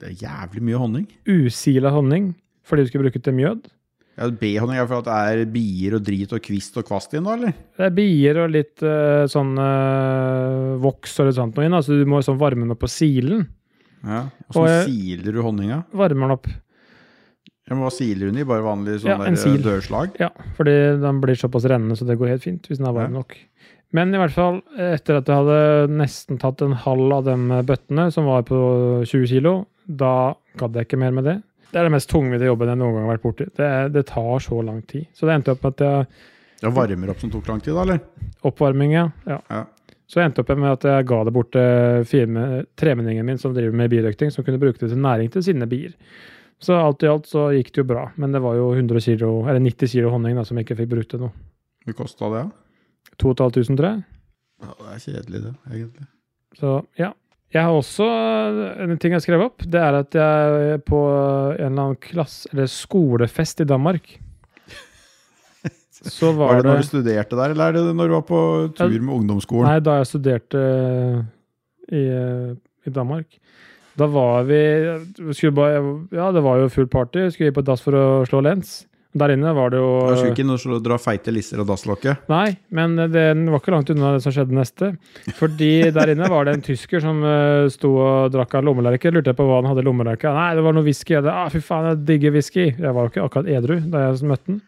Det 0.00 0.08
er 0.08 0.24
jævlig 0.24 0.64
mye 0.70 0.80
honning. 0.80 1.04
Usila 1.28 1.92
honning, 1.92 2.32
fordi 2.64 2.86
du 2.86 2.90
skulle 2.90 3.10
bruke 3.10 3.20
til 3.20 3.36
mjød. 3.36 3.68
Ja, 4.16 4.28
B-honning 4.40 4.80
er 4.80 4.88
for 4.88 5.00
at 5.00 5.08
det 5.08 5.44
er 5.44 5.52
bier 5.52 5.96
og 5.96 6.04
drit 6.04 6.32
og 6.36 6.42
kvist 6.44 6.76
og 6.80 6.88
kvast 6.88 7.12
igjen, 7.12 7.28
da, 7.28 7.36
eller? 7.36 7.54
Det 7.76 7.86
er 7.86 7.94
bier 7.96 8.40
og 8.42 8.52
litt 8.56 8.84
uh, 8.84 9.28
sånn 9.30 9.54
uh, 9.60 10.76
voks 10.80 11.20
og 11.20 11.28
litt 11.28 11.38
sånt 11.38 11.56
noe 11.56 11.68
inn, 11.68 11.78
så 11.84 12.00
du 12.00 12.08
må 12.08 12.20
sånn 12.24 12.40
varme 12.40 12.64
den 12.64 12.74
opp 12.74 12.82
på 12.84 12.90
silen. 12.92 13.46
Ja. 14.06 14.22
Og 14.54 14.62
Åssen 14.64 14.88
siler 14.88 15.32
du 15.36 15.40
honninga? 15.44 15.82
Varmer 15.92 16.28
den 16.28 16.36
opp. 16.38 16.46
Ja, 17.68 17.76
men 17.76 17.84
Hva 17.84 17.90
siler 17.94 18.30
hun 18.30 18.38
i? 18.40 18.44
Bare 18.48 18.64
vanlig 18.66 18.96
sånn 19.02 19.12
Ja, 19.12 19.18
en 19.28 19.36
der, 19.36 19.42
sil. 19.44 19.58
eh, 19.60 19.66
dørslag? 19.66 20.16
Ja, 20.18 20.30
fordi 20.56 20.74
den 21.02 21.20
blir 21.22 21.38
såpass 21.38 21.68
rennende, 21.70 21.96
så 21.98 22.06
det 22.08 22.16
går 22.18 22.32
helt 22.32 22.42
fint 22.42 22.66
hvis 22.66 22.80
den 22.80 22.88
er 22.90 22.96
varm 22.96 23.12
nok. 23.14 23.36
Men 23.92 24.14
i 24.14 24.18
hvert 24.18 24.34
fall, 24.34 24.60
etter 24.78 25.18
at 25.18 25.26
jeg 25.30 25.34
hadde 25.36 25.90
nesten 25.98 26.38
tatt 26.38 26.62
en 26.62 26.72
halv 26.78 27.12
av 27.12 27.24
de 27.26 27.36
bøttene, 27.66 28.08
som 28.14 28.26
var 28.30 28.42
på 28.46 28.58
20 29.06 29.26
kilo, 29.30 29.54
da 29.86 30.32
gadd 30.58 30.74
jeg 30.78 30.86
ikke 30.86 30.98
mer 31.02 31.14
med 31.14 31.24
det. 31.26 31.36
Det 31.70 31.78
er 31.78 31.86
det 31.86 31.94
mest 31.94 32.10
tungvinte 32.10 32.46
jobben 32.46 32.70
jeg 32.70 32.78
noen 32.78 32.94
gang 32.96 33.06
har 33.06 33.16
vært 33.16 33.22
borti. 33.26 33.46
Det, 33.54 33.70
det 33.94 34.04
tar 34.10 34.38
så 34.42 34.58
lang 34.66 34.82
tid. 34.90 35.06
Så 35.14 35.26
det 35.26 35.34
endte 35.38 35.54
opp 35.54 35.62
med 35.62 35.74
at 35.78 35.84
jeg 35.86 36.06
Det 36.60 36.72
varmer 36.74 37.10
opp 37.10 37.20
som 37.22 37.30
tok 37.30 37.46
lang 37.50 37.60
tid, 37.62 37.74
da, 37.74 37.82
eller? 37.86 38.00
Oppvarming, 38.50 38.92
ja. 38.94 39.04
ja. 39.26 39.38
Ja. 39.50 39.64
Så 40.10 40.18
jeg 40.18 40.26
endte 40.26 40.42
opp 40.42 40.50
med 40.58 40.72
at 40.72 40.84
jeg 40.88 41.06
ga 41.06 41.20
det 41.22 41.32
bort 41.34 41.52
til 41.54 42.38
tremenningen 42.80 43.26
min 43.26 43.38
som 43.38 43.54
driver 43.54 43.76
med 43.78 43.92
birøkting, 43.92 44.32
som 44.34 44.42
kunne 44.46 44.58
bruke 44.58 44.80
det 44.80 44.88
til 44.90 44.98
næring 44.98 45.30
til 45.30 45.44
sine 45.46 45.68
bier. 45.70 45.94
Så 46.60 46.74
alt 46.76 47.04
i 47.06 47.08
alt 47.08 47.28
så 47.30 47.46
gikk 47.54 47.70
det 47.70 47.84
jo 47.84 47.88
bra. 47.92 48.08
Men 48.20 48.34
det 48.34 48.42
var 48.42 48.58
jo 48.58 48.72
100 48.74 49.00
kilo, 49.06 49.30
eller 49.46 49.62
90 49.62 49.94
kilo 49.94 50.10
honning 50.10 50.34
da, 50.36 50.44
som 50.44 50.58
jeg 50.58 50.66
ikke 50.66 50.80
fikk 50.82 50.90
brukt 50.90 51.12
til 51.14 51.22
noe. 51.22 51.30
Hvor 51.86 51.96
kosta 52.02 52.32
det? 52.34 52.42
da? 52.42 53.14
2500, 53.22 53.78
tror 53.78 53.88
jeg. 53.88 54.02
Ja, 54.60 54.74
det 54.74 54.90
er 54.90 55.04
kjedelig, 55.04 55.42
det, 55.46 55.54
egentlig. 55.70 56.08
Så 56.58 56.74
ja. 56.98 57.12
Jeg 57.50 57.66
har 57.66 57.74
også 57.74 58.06
en 58.84 58.98
ting 59.02 59.14
jeg 59.16 59.24
skrev 59.24 59.42
opp. 59.42 59.64
Det 59.66 59.78
er 59.82 59.96
at 60.04 60.14
jeg 60.14 60.82
på 60.86 60.98
en 61.06 61.56
eller 61.56 61.86
annen 61.86 62.02
klasse, 62.02 62.50
eller 62.52 62.68
skolefest 62.70 63.64
i 63.64 63.66
Danmark 63.66 64.12
Så 66.00 66.32
Var 66.32 66.46
var 66.46 66.62
det 66.62 66.70
når 66.70 66.80
du 66.80 66.88
studerte 66.88 67.36
der, 67.36 67.52
eller 67.54 67.68
er 67.68 67.76
det 67.76 67.96
når 67.96 68.08
du 68.08 68.14
var 68.16 68.26
på 68.28 68.42
tur 68.78 68.94
med 69.00 69.14
ungdomsskolen? 69.18 69.68
Nei, 69.68 69.80
da 69.84 69.98
jeg 70.00 70.08
studerte 70.08 70.62
i, 71.92 72.04
i 72.88 72.92
Danmark. 72.94 73.26
Da 74.00 74.06
var 74.08 74.46
vi 74.48 74.60
bare, 75.52 75.80
Ja, 76.14 76.30
det 76.32 76.44
var 76.44 76.62
jo 76.62 76.70
full 76.72 76.88
party. 76.88 77.26
Skulle 77.30 77.50
vi 77.50 77.58
på 77.58 77.66
dass 77.66 77.84
for 77.84 77.96
å 77.98 78.06
slå 78.28 78.40
lens. 78.46 78.86
Der 79.10 79.32
inne 79.34 79.50
var 79.56 79.72
det 79.72 79.80
jo 79.80 79.88
Du 80.06 80.14
skulle 80.14 80.28
jo 80.28 80.34
ikke 80.36 80.44
inn 80.44 80.52
og 80.54 80.82
dra 80.86 80.96
feite 81.02 81.32
lisser 81.34 81.58
av 81.58 81.66
dasslokket? 81.66 82.28
Nei, 82.30 82.52
men 82.70 82.94
det 82.94 83.24
var 83.50 83.58
ikke 83.58 83.74
langt 83.74 83.90
unna 83.90 84.12
det 84.14 84.22
som 84.22 84.34
skjedde 84.34 84.54
neste. 84.54 84.92
Fordi 85.34 85.90
der 85.90 86.12
inne 86.14 86.28
var 86.30 86.46
det 86.46 86.54
en 86.54 86.62
tysker 86.62 87.02
som 87.02 87.18
eh, 87.26 87.66
sto 87.74 87.90
og 87.98 88.30
drakk 88.30 88.54
av 88.60 88.68
lommelerke. 88.68 89.10
Lurte 89.10 89.34
jeg 89.34 89.40
på 89.40 89.48
hva 89.48 89.58
han 89.58 89.70
hadde 89.72 89.82
i 89.82 89.88
lommelerka. 89.88 90.30
Nei, 90.36 90.52
det 90.54 90.62
var 90.62 90.78
noe 90.78 90.86
whisky. 90.86 91.18
Ah, 91.18 91.48
fy 91.50 91.58
faen, 91.58 91.90
jeg 91.90 92.04
digger 92.06 92.36
whisky. 92.38 92.68
Jeg 92.70 92.94
var 92.94 93.08
jo 93.08 93.12
ikke 93.12 93.26
akkurat 93.26 93.50
edru 93.50 93.80
da 93.90 94.06
jeg 94.06 94.30
møtte 94.30 94.54
han. 94.54 94.62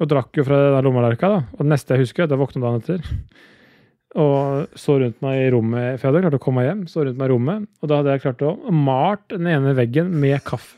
Og 0.00 0.08
drakk 0.10 0.38
jo 0.40 0.44
fra 0.46 0.58
den 0.76 0.86
lommelerka, 0.86 1.28
da. 1.30 1.40
Og 1.56 1.64
det 1.64 1.72
neste 1.74 1.94
jeg 1.96 2.06
husker, 2.06 2.28
det 2.30 2.38
våkna 2.40 2.62
dagen 2.64 2.82
etter. 2.82 3.02
Og 4.22 4.72
så 4.76 4.98
rundt 5.00 5.22
meg 5.24 5.38
i 5.40 5.52
rommet, 5.54 5.94
for 5.96 6.04
jeg 6.04 6.10
hadde 6.10 6.24
klart 6.26 6.36
å 6.36 6.42
komme 6.42 6.60
meg 6.60 6.66
hjem. 6.68 6.80
Så 6.90 7.04
rundt 7.06 7.16
meg 7.20 7.30
i 7.30 7.32
rommet, 7.32 7.68
Og 7.80 7.88
da 7.88 8.00
hadde 8.00 8.16
jeg 8.16 8.24
klart 8.26 8.44
å 8.44 8.56
malt 8.76 9.24
den 9.32 9.48
ene 9.48 9.72
veggen 9.78 10.10
med 10.20 10.42
kaffe. 10.44 10.76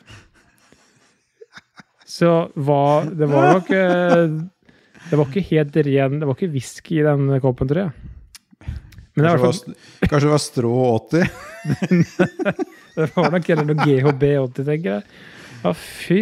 Så 2.15 2.31
hva 2.55 3.03
Det 3.09 3.27
var 3.27 3.57
nok 3.57 3.71
eh, 3.75 4.35
Det 5.09 5.17
var 5.19 5.25
ikke 5.25 5.43
helt 5.49 5.79
ren 5.87 6.19
Det 6.21 6.29
var 6.29 6.37
ikke 6.37 6.53
whisky 6.53 6.99
i 7.01 7.07
den 7.07 7.33
koppen, 7.43 7.71
tror 7.71 7.81
jeg. 7.87 8.11
Men 9.15 9.25
det, 9.25 9.33
Kanskje, 9.41 9.73
det 9.73 9.75
var, 9.75 10.09
kanskje 10.11 10.27
det 10.27 10.33
var 10.33 10.43
strå 10.43 10.75
80? 10.99 11.27
det 12.99 13.09
var 13.15 13.35
nok 13.35 13.51
heller 13.51 13.69
noe 13.69 13.87
GHB80, 13.87 14.65
tenker 14.67 14.89
jeg. 14.91 15.05
Ja, 15.63 15.73
fy 15.79 16.17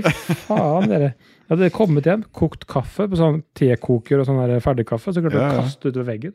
faen, 0.45 0.91
dere. 0.91 1.09
Hadde 1.53 1.69
kommet 1.75 2.07
hjem, 2.09 2.23
kokt 2.33 2.65
kaffe 2.71 3.05
på 3.13 3.19
sånn 3.19 3.43
tekoker 3.59 4.23
og 4.23 4.29
sånn 4.29 4.39
der 4.41 4.63
ferdigkaffe, 4.65 5.13
så 5.13 5.21
klarte 5.21 5.37
jeg 5.37 5.45
Ja, 5.45 5.57
å 5.59 5.65
kaste 5.67 5.91
utover 5.91 6.07
veggen. 6.09 6.33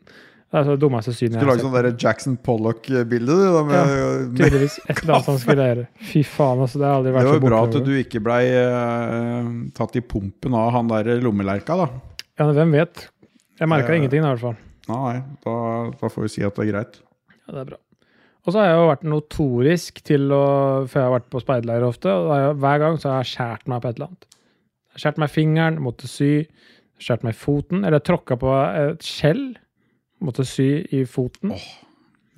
Det 0.48 0.56
er 0.56 0.64
så 0.64 0.74
det 0.78 0.80
dummeste 0.80 1.12
synet 1.12 1.42
Du 1.42 1.44
lagde 1.44 1.58
sett. 1.60 1.66
sånn 1.66 1.74
der 1.76 1.88
Jackson 2.00 2.36
Pollock-bilde, 2.40 3.34
du. 3.36 3.56
Med, 3.68 3.74
ja, 3.76 4.12
Tydeligvis 4.38 4.78
et 4.86 5.02
eller 5.02 5.18
annet 5.18 5.26
han 5.28 5.40
skulle 5.42 5.66
gjøre. 5.66 5.82
Fy 6.12 6.22
faen, 6.24 6.62
altså. 6.64 6.80
Det 6.80 6.86
har 6.88 6.94
aldri 7.00 7.10
det 7.10 7.16
vært 7.18 7.28
så 7.28 7.34
var 7.34 7.44
bra 7.50 7.58
at 7.66 7.76
du 7.88 7.90
ikke 7.98 8.22
blei 8.24 8.38
uh, 8.54 9.50
tatt 9.76 9.98
i 9.98 10.04
pumpen 10.14 10.56
av 10.56 10.70
han 10.78 10.88
der 10.94 11.10
lommelerka, 11.24 11.76
da. 11.82 11.90
Ja, 12.38 12.46
men 12.46 12.54
hvem 12.56 12.78
vet? 12.78 13.04
Jeg 13.58 13.72
merka 13.74 13.98
ingenting, 13.98 14.22
i 14.22 14.30
hvert 14.30 14.44
fall. 14.46 14.56
Nei, 14.88 15.18
da, 15.44 15.58
da 15.98 16.12
får 16.14 16.24
vi 16.24 16.32
si 16.38 16.46
at 16.46 16.56
det 16.56 16.64
er 16.64 16.72
greit. 16.72 16.96
Ja, 17.42 17.58
det 17.58 17.60
er 17.66 17.70
bra. 17.74 17.82
Og 18.46 18.54
så 18.54 18.62
har 18.62 18.70
jeg 18.70 18.78
jo 18.78 18.88
vært 18.88 19.04
notorisk 19.04 19.98
til 20.08 20.30
å 20.32 20.44
For 20.88 20.96
jeg 20.96 21.04
har 21.04 21.14
vært 21.18 21.26
på 21.28 21.42
speiderleir 21.42 21.84
ofte, 21.84 22.08
og 22.08 22.62
hver 22.62 22.80
gang 22.80 22.96
så 23.02 23.10
har 23.12 23.26
jeg 23.26 23.34
skjært 23.34 23.68
meg 23.68 23.82
på 23.84 23.90
et 23.90 23.98
eller 23.98 24.08
annet. 24.14 24.28
Jeg 24.98 25.20
meg 25.22 25.30
fingeren, 25.32 25.80
måtte 25.82 26.10
sy. 26.10 26.48
Skjært 26.98 27.22
meg 27.22 27.36
foten, 27.38 27.84
eller 27.86 28.02
tråkka 28.02 28.34
på 28.40 28.54
et 28.66 29.04
skjell. 29.06 29.52
Måtte 30.24 30.42
sy 30.48 30.82
i 30.90 31.04
foten. 31.06 31.52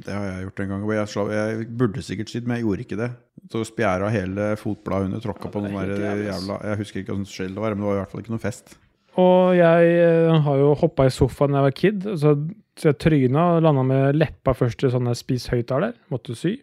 Det 0.01 0.13
har 0.13 0.27
jeg 0.27 0.45
gjort 0.47 0.63
en 0.63 0.71
gang. 0.73 0.85
Jeg, 0.97 1.09
slav, 1.13 1.33
jeg 1.33 1.65
burde 1.81 2.05
sikkert 2.05 2.33
sydd, 2.33 2.47
men 2.49 2.59
jeg 2.59 2.67
gjorde 2.67 2.85
ikke 2.85 3.01
det. 3.01 3.11
Så 3.53 3.65
spjæra 3.69 4.11
hele 4.13 4.53
fotbladet 4.61 5.09
under 5.09 5.25
tråkka 5.25 5.49
på 5.53 5.63
er 5.63 5.67
noen 5.67 5.91
der 5.95 6.23
jævla 6.27 6.59
Jeg 6.69 6.81
husker 6.83 7.01
ikke 7.01 7.15
hvilken 7.15 7.29
skjell 7.29 7.57
det 7.57 7.65
var, 7.65 7.75
men 7.75 7.85
det 7.85 7.89
var 7.89 7.99
i 7.99 8.01
hvert 8.03 8.13
fall 8.13 8.25
ikke 8.25 8.35
noe 8.35 8.43
fest. 8.43 8.75
Og 9.21 9.57
jeg 9.59 9.95
eh, 10.01 10.37
har 10.45 10.61
jo 10.61 10.75
hoppa 10.79 11.09
i 11.09 11.13
sofaen 11.13 11.53
da 11.53 11.61
jeg 11.61 11.67
var 11.67 11.77
kid, 11.77 12.07
så, 12.21 12.35
så 12.79 12.93
jeg 12.93 13.01
tryna 13.03 13.47
og 13.57 13.65
landa 13.67 13.85
med 13.87 14.21
leppa 14.21 14.55
først 14.57 14.85
i 14.87 14.93
sånne 14.93 15.17
spis 15.19 15.49
høyttaler. 15.53 15.97
Måtte 16.13 16.37
sy. 16.39 16.55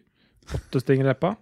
Åtte 0.54 0.82
stinger 0.82 1.06
i 1.06 1.10
leppa. 1.10 1.34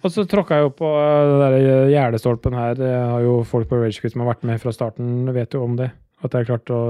Og 0.00 0.08
så 0.08 0.24
tråkka 0.28 0.56
jeg 0.56 0.66
jo 0.66 0.72
på 0.78 0.88
eh, 0.96 1.22
den 1.28 1.42
der 1.42 1.90
gjerdestolpen 1.92 2.56
her. 2.56 2.76
Det 2.78 2.90
har 2.96 3.24
jo 3.24 3.42
folk 3.48 3.68
på 3.68 3.80
Ragequit 3.82 4.14
som 4.14 4.24
har 4.24 4.32
vært 4.32 4.46
med 4.48 4.60
fra 4.62 4.72
starten, 4.74 5.28
vet 5.36 5.52
jo 5.56 5.64
om 5.66 5.76
det. 5.78 5.90
At 6.24 6.36
jeg 6.38 6.48
klarte 6.48 6.72
å 6.76 6.84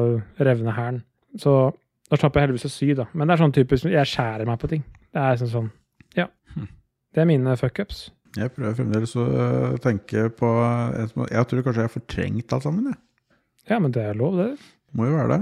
revne 0.45 0.75
hælen. 0.77 1.03
Så 1.41 1.73
da 2.13 2.19
slapp 2.21 2.37
jeg 2.37 2.45
heldigvis 2.47 2.69
å 2.69 2.73
sy, 2.73 2.91
da. 2.95 3.07
Men 3.17 3.27
det 3.27 3.35
er 3.35 3.41
sånn 3.41 3.55
typisk 3.57 3.89
Jeg 3.89 4.11
skjærer 4.11 4.49
meg 4.49 4.59
på 4.61 4.69
ting. 4.71 4.83
Det 5.13 5.23
er 5.23 5.39
sånn 5.41 5.53
sånn 5.55 5.71
Ja. 6.19 6.29
Det 7.13 7.23
er 7.23 7.29
mine 7.29 7.57
fuckups. 7.61 8.11
Jeg 8.37 8.53
prøver 8.55 8.77
fremdeles 8.77 9.11
å 9.21 9.25
tenke 9.85 10.29
på 10.37 10.51
Jeg 11.29 11.49
tror 11.49 11.65
kanskje 11.65 11.83
jeg 11.83 11.89
har 11.89 11.97
fortrengt 11.97 12.55
alt 12.57 12.67
sammen. 12.69 12.93
Jeg. 12.93 13.01
Ja, 13.71 13.79
men 13.79 13.93
det 13.95 14.05
er 14.05 14.19
lov, 14.19 14.37
det. 14.41 14.55
Må 14.97 15.09
jo 15.09 15.17
være 15.17 15.37
det. 15.37 15.41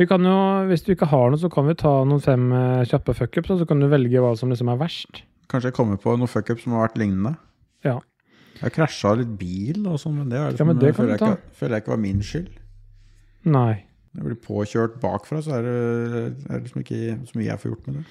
Vi 0.00 0.06
kan 0.08 0.24
jo, 0.24 0.36
Hvis 0.70 0.84
du 0.86 0.94
ikke 0.94 1.10
har 1.10 1.30
noe, 1.30 1.40
så 1.40 1.50
kan 1.52 1.66
vi 1.68 1.76
ta 1.78 1.92
noen 2.08 2.22
fem 2.24 2.46
eh, 2.56 2.86
kjappe 2.88 3.14
fuckups, 3.16 3.50
og 3.52 3.60
så 3.60 3.66
kan 3.68 3.82
du 3.82 3.88
velge 3.90 4.22
hva 4.22 4.32
som 4.38 4.52
liksom 4.52 4.70
er 4.72 4.78
verst. 4.80 5.22
Kanskje 5.50 5.70
jeg 5.72 5.76
kommer 5.76 5.98
på 6.00 6.14
noe 6.20 6.30
fuckup 6.30 6.60
som 6.62 6.72
har 6.76 6.86
vært 6.88 6.98
lignende. 7.02 7.34
Ja. 7.84 7.98
Jeg 8.60 8.74
krasja 8.76 9.14
litt 9.18 9.32
bil 9.40 9.86
og 9.88 9.98
sånn, 10.02 10.18
men 10.20 10.28
det, 10.30 10.38
er 10.38 10.50
liksom, 10.52 10.66
Ja, 10.68 10.72
men 10.72 10.80
det 10.82 10.94
føler, 10.96 11.14
jeg 11.16 11.20
ikke, 11.20 11.54
føler 11.58 11.74
jeg 11.76 11.82
ikke 11.84 11.94
var 11.94 12.02
min 12.02 12.20
skyld. 12.22 12.50
Nei. 13.50 13.84
Når 14.12 14.20
jeg 14.20 14.26
blir 14.28 14.40
påkjørt 14.44 14.98
bakfra, 15.00 15.38
så 15.42 15.54
er 15.58 15.62
det, 15.66 15.76
er 16.50 16.58
det 16.58 16.64
liksom 16.66 16.82
ikke 16.84 17.00
så 17.30 17.38
mye 17.38 17.46
jeg 17.48 17.62
får 17.62 17.72
gjort 17.72 17.86
med 17.88 17.96
det. 18.00 18.04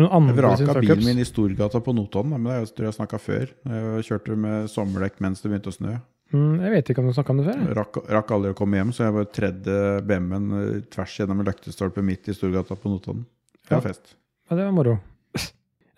Jeg 0.00 0.36
vraka 0.38 0.74
bilen 0.80 1.04
min 1.04 1.20
i 1.20 1.26
Storgata 1.28 1.80
på 1.84 1.92
Notodden, 1.94 2.32
men 2.32 2.44
det 2.48 2.72
tror 2.72 2.86
jeg- 2.86 2.94
jeg 2.94 2.96
snakka 2.96 3.18
før. 3.20 3.46
Jeg 3.68 4.04
kjørte 4.08 4.36
med 4.36 4.70
sommerdekk 4.72 5.20
mens 5.20 5.42
det 5.42 5.50
begynte 5.52 5.68
å 5.68 5.76
snø. 5.76 6.00
Mm, 6.32 6.60
jeg 6.62 6.70
vet 6.72 6.88
ikke 6.88 6.98
om 7.02 7.06
du 7.08 7.12
snakka 7.12 7.30
om 7.30 7.36
det 7.36 7.46
før. 7.52 7.58
jeg. 7.60 7.76
Rakk, 7.76 8.08
rakk 8.08 8.30
aldri 8.30 8.54
å 8.54 8.56
komme 8.56 8.78
hjem, 8.80 8.92
så 8.96 9.04
jeg 9.04 9.12
bare 9.12 9.32
tredde 9.36 10.06
BMW-en 10.06 10.52
eh, 10.76 10.80
tvers 10.88 11.18
gjennom 11.18 11.40
en 11.40 11.44
løktestolpe 11.44 12.02
midt 12.02 12.28
i 12.28 12.32
Storgata 12.32 12.74
på 12.74 12.88
Notodden. 12.88 13.26
Det 13.68 13.70
var 13.76 13.82
Ja. 13.82 13.88
fest. 13.92 14.14
Ja, 14.50 14.56
det 14.56 14.64
var 14.64 14.72
moro. 14.72 15.00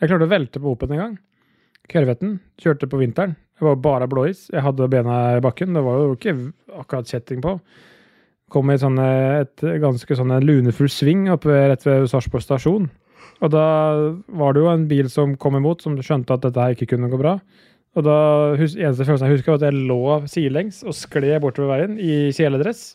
Jeg 0.05 0.11
klarte 0.11 0.27
å 0.27 0.29
velte 0.35 0.61
på 0.61 0.69
Open 0.75 0.91
en 0.93 0.99
gang. 1.01 1.13
Kørveten. 1.89 2.35
Kjørte 2.61 2.89
på 2.93 2.99
vinteren. 3.01 3.31
Det 3.57 3.65
var 3.65 3.79
bare 3.81 4.09
blåis. 4.11 4.51
Jeg 4.53 4.61
hadde 4.61 4.89
bena 4.93 5.39
i 5.39 5.41
bakken. 5.41 5.73
Det 5.73 5.81
var 5.81 6.03
jo 6.03 6.11
ikke 6.19 6.35
akkurat 6.77 7.09
kjetting 7.09 7.41
på. 7.41 7.55
Kom 8.53 8.69
i 8.69 8.77
sånne, 8.77 9.07
et 9.47 9.65
ganske 9.81 10.19
sånn 10.19 10.35
lunefull 10.45 10.91
sving 10.93 11.31
oppe 11.33 11.57
rett 11.71 11.87
ved 11.89 12.05
Sarpsborg 12.13 12.45
stasjon. 12.45 12.91
Og 13.41 13.55
da 13.55 13.65
var 14.29 14.53
det 14.53 14.61
jo 14.61 14.69
en 14.75 14.85
bil 14.93 15.09
som 15.09 15.39
kom 15.41 15.57
imot, 15.57 15.81
som 15.81 15.97
skjønte 15.97 16.37
at 16.37 16.45
dette 16.45 16.61
her 16.61 16.77
ikke 16.77 16.91
kunne 16.93 17.09
gå 17.09 17.23
bra. 17.25 17.39
Og 17.97 18.05
da, 18.05 18.19
eneste 18.61 19.09
følelsen 19.09 19.31
jeg 19.31 19.39
husker, 19.39 19.55
var 19.55 19.63
at 19.63 19.69
jeg 19.71 19.89
lå 19.89 20.21
sidelengs 20.29 20.85
og 20.85 20.99
skled 21.01 21.41
bortover 21.47 21.79
veien 21.79 21.97
i 21.97 22.29
kjeledress, 22.37 22.91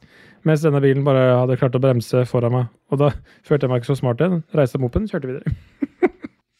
mens 0.45 0.61
denne 0.61 0.85
bilen 0.85 1.07
bare 1.07 1.25
hadde 1.39 1.57
klart 1.57 1.73
å 1.73 1.81
bremse 1.81 2.21
foran 2.29 2.53
meg. 2.53 2.71
Og 2.93 3.01
da 3.01 3.13
følte 3.41 3.65
jeg 3.65 3.73
meg 3.73 3.81
ikke 3.81 3.95
så 3.95 4.01
smart 4.03 4.21
igjen. 4.21 4.43
Reiste 4.53 4.81
mopen, 4.85 5.09
kjørte 5.09 5.33
videre. 5.33 5.78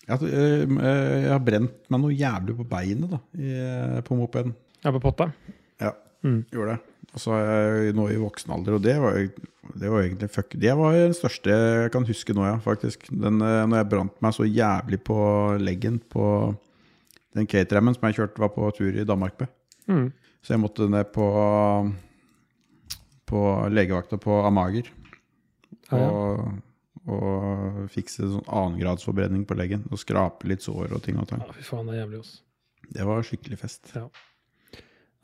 Jeg, 0.10 0.30
eh, 0.34 0.64
eh, 0.66 1.16
jeg 1.24 1.32
har 1.32 1.42
brent 1.46 1.76
meg 1.94 2.02
noe 2.02 2.16
jævlig 2.18 2.56
på 2.58 2.66
beinet 2.70 3.12
da, 3.14 3.20
i, 3.38 3.50
eh, 3.54 4.00
på 4.06 4.18
mopeden. 4.18 4.56
Ja, 4.84 4.94
på 4.96 5.02
potta. 5.04 5.32
Ja, 5.82 5.94
Mm. 6.24 6.42
gjorde 6.52 6.74
det. 6.74 6.80
Og 7.14 7.20
så 7.24 7.36
jeg 7.40 7.94
nå 7.96 8.10
i 8.12 8.18
voksen 8.20 8.52
alder, 8.52 8.74
og 8.76 8.82
det 8.84 8.96
var, 9.00 9.14
det 9.80 9.90
var 9.90 10.02
egentlig 10.04 10.30
fuck. 10.30 10.52
Det 10.60 10.74
var 10.78 10.92
den 10.98 11.14
største 11.16 11.50
jeg 11.54 11.92
kan 11.94 12.06
huske 12.06 12.34
nå, 12.36 12.44
ja, 12.46 12.58
faktisk. 12.60 13.08
Den, 13.10 13.40
når 13.40 13.78
jeg 13.80 13.90
brant 13.90 14.20
meg 14.22 14.36
så 14.36 14.44
jævlig 14.46 15.00
på 15.08 15.16
leggen 15.64 16.00
på 16.12 16.26
den 17.38 17.48
caterhammen 17.48 17.96
som 17.96 18.10
jeg 18.10 18.18
kjørte, 18.20 18.42
var 18.44 18.52
på 18.54 18.68
tur 18.76 18.92
i 19.00 19.06
Danmark 19.08 19.40
med. 19.40 19.48
Mm. 19.88 20.12
Så 20.44 20.54
jeg 20.54 20.60
måtte 20.62 20.90
ned 20.92 21.08
på, 21.16 21.26
på 23.30 23.42
legevakta 23.72 24.20
på 24.22 24.42
Amager. 24.46 24.90
Ja, 25.92 25.98
ja. 25.98 26.52
Og, 27.10 27.80
fikse 27.94 28.28
sånn 28.28 28.46
annengradsforbrenning 28.46 29.46
på 29.50 29.58
leggen. 29.58 29.84
Og 29.90 30.00
skrape 30.02 30.48
litt 30.52 30.62
sår 30.66 30.94
og 30.98 31.04
ting 31.06 31.18
og 31.22 31.28
tang. 31.32 31.42
Ja, 31.46 31.56
fy 31.58 31.66
faen, 31.66 31.90
det 31.90 31.98
er 31.98 32.04
jævlig, 32.04 32.22
også. 32.24 32.40
Det 32.90 33.06
var 33.10 33.26
skikkelig 33.28 33.60
fest. 33.62 33.92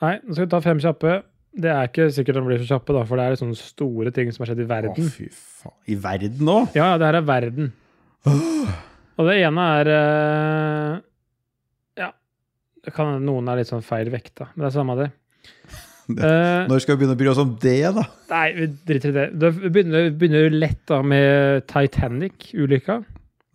Nei, 0.04 0.14
nå 0.26 0.36
skal 0.36 0.46
vi 0.46 0.52
ta 0.52 0.60
fem 0.66 0.82
kjappe. 0.84 1.16
Det 1.56 1.72
er 1.72 1.88
ikke 1.88 2.10
sikkert 2.12 2.36
de 2.36 2.44
blir 2.50 2.60
så 2.62 2.68
kjappe, 2.74 2.94
da, 2.98 3.06
for 3.08 3.16
det 3.22 3.26
er 3.30 3.38
sånne 3.40 3.56
store 3.58 4.12
ting 4.16 4.28
som 4.36 4.44
har 4.44 4.50
skjedd 4.52 4.64
i 4.66 4.68
Å, 4.68 4.72
verden. 4.74 5.10
fy 5.14 5.30
faen. 5.32 5.76
I 5.88 5.96
verden 6.04 6.52
òg? 6.52 6.76
Ja, 6.76 6.90
ja, 6.92 6.98
det 7.00 7.08
her 7.08 7.20
er 7.22 7.28
verden. 7.30 7.70
Og 9.16 9.30
det 9.30 9.38
ene 9.40 9.66
er 9.80 9.90
eh, 9.96 10.96
Ja, 12.02 12.10
kan, 12.92 13.16
noen 13.24 13.48
er 13.54 13.62
litt 13.62 13.72
sånn 13.72 13.86
feil 13.86 14.12
vekt, 14.14 14.34
da, 14.42 14.50
men 14.54 14.66
det 14.66 14.72
er 14.74 14.76
samme 14.76 14.98
det. 15.00 15.10
Eh, 16.26 16.68
Når 16.70 16.80
skal 16.84 16.96
vi 16.96 17.00
begynne 17.02 17.16
å 17.16 17.20
bry 17.20 17.28
oss 17.32 17.40
om 17.42 17.56
det, 17.62 17.78
da? 17.96 18.04
nei, 18.30 18.48
vi 18.54 18.68
driter 18.86 19.10
i 19.10 19.16
det. 19.16 19.24
Da 19.42 19.50
begynner, 19.56 20.12
begynner 20.14 20.52
lett 20.54 20.84
da 20.90 21.00
med 21.02 21.66
Titanic-ulykka. 21.72 23.00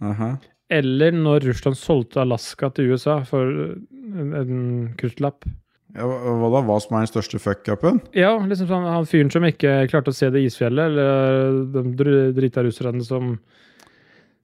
Aha. 0.03 0.33
Eller 0.71 1.13
når 1.15 1.47
Russland 1.49 1.79
solgte 1.79 2.21
Alaska 2.23 2.71
til 2.75 2.91
USA 2.93 3.21
for 3.27 3.47
en, 3.47 4.33
en 4.35 4.61
krutlapp. 4.99 5.47
Ja, 5.95 6.07
hva 6.07 6.51
da? 6.55 6.61
Hva 6.67 6.77
som 6.83 6.95
er 6.99 7.03
den 7.07 7.11
største 7.11 7.41
fuck-upen? 7.43 7.97
Ja, 8.15 8.37
liksom 8.39 8.69
sånn, 8.71 8.85
han 8.87 9.07
fyren 9.11 9.31
som 9.35 9.47
ikke 9.47 9.73
klarte 9.91 10.13
å 10.13 10.15
se 10.15 10.29
det 10.31 10.45
isfjellet, 10.47 10.91
eller 10.93 11.61
de 11.75 11.83
dr- 11.99 12.31
drita 12.37 12.63
russerne 12.67 13.03
som 13.07 13.33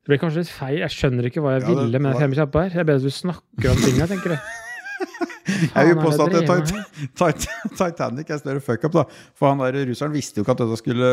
Det 0.06 0.12
ble 0.12 0.18
kanskje 0.22 0.42
litt 0.44 0.50
feil, 0.54 0.78
jeg 0.84 0.94
skjønner 0.94 1.26
ikke 1.26 1.42
hva 1.42 1.56
jeg 1.56 1.62
Ja, 1.64 1.68
det 1.74 1.84
ville 1.88 1.98
med 2.02 2.12
var- 2.14 2.20
fem 2.22 2.34
kjappe 2.38 2.62
her. 2.66 2.74
Jeg 2.78 2.86
ber 2.86 2.98
at 2.98 3.02
du 3.02 3.10
snakker 3.10 3.70
om 3.72 3.78
tinga, 3.82 4.06
tenker 4.10 4.34
jeg. 4.36 4.42
Jeg 5.76 5.88
vil 5.90 5.94
er 5.94 6.02
påstå 6.02 6.26
at 6.26 6.34
det 6.34 6.42
det 6.46 7.46
Titanic 7.78 8.32
er 8.32 8.40
større 8.42 8.62
fuck-up, 8.64 8.96
da. 8.96 9.04
For 9.38 9.52
han 9.52 9.62
der 9.62 9.86
russeren 9.88 10.14
visste 10.14 10.40
jo 10.40 10.46
ikke 10.46 10.56
at 10.56 10.64
dette 10.64 10.80
skulle 10.80 11.12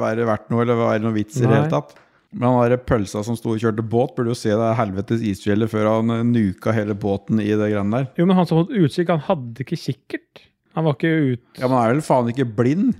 være 0.00 0.26
verdt 0.28 0.50
noe, 0.52 0.64
eller 0.64 0.80
være 0.80 1.04
noen 1.04 1.16
vits 1.18 1.38
i 1.40 1.44
det 1.44 1.52
hele 1.52 1.70
tatt. 1.72 1.94
Men 2.34 2.48
han 2.50 2.72
der 2.72 2.80
pølsa 2.82 3.22
som 3.22 3.36
sto 3.38 3.52
og 3.54 3.60
kjørte 3.62 3.84
båt, 3.86 4.16
burde 4.16 4.32
jo 4.32 4.38
se 4.38 4.50
det 4.58 4.72
helvetes 4.80 5.22
isfjellet 5.22 5.70
før 5.70 5.90
han 5.92 6.10
eh, 6.16 6.24
nuka 6.26 6.74
hele 6.74 6.96
båten 6.98 7.38
i 7.42 7.52
det 7.52 7.70
greiene 7.70 8.00
der. 8.00 8.08
Jo, 8.18 8.26
men 8.26 8.40
han 8.40 8.48
som 8.50 8.58
holdt 8.62 8.74
utkikk, 8.74 9.12
han 9.14 9.22
hadde 9.28 9.62
ikke 9.66 9.78
kikkert. 9.78 10.44
Han 10.74 10.88
var 10.88 10.96
ikke 10.98 11.12
ut... 11.36 11.44
Ja, 11.60 11.68
men 11.68 11.76
han 11.76 11.84
er 11.84 11.92
vel 11.94 12.02
faen 12.02 12.32
ikke 12.32 12.48
blind? 12.58 12.96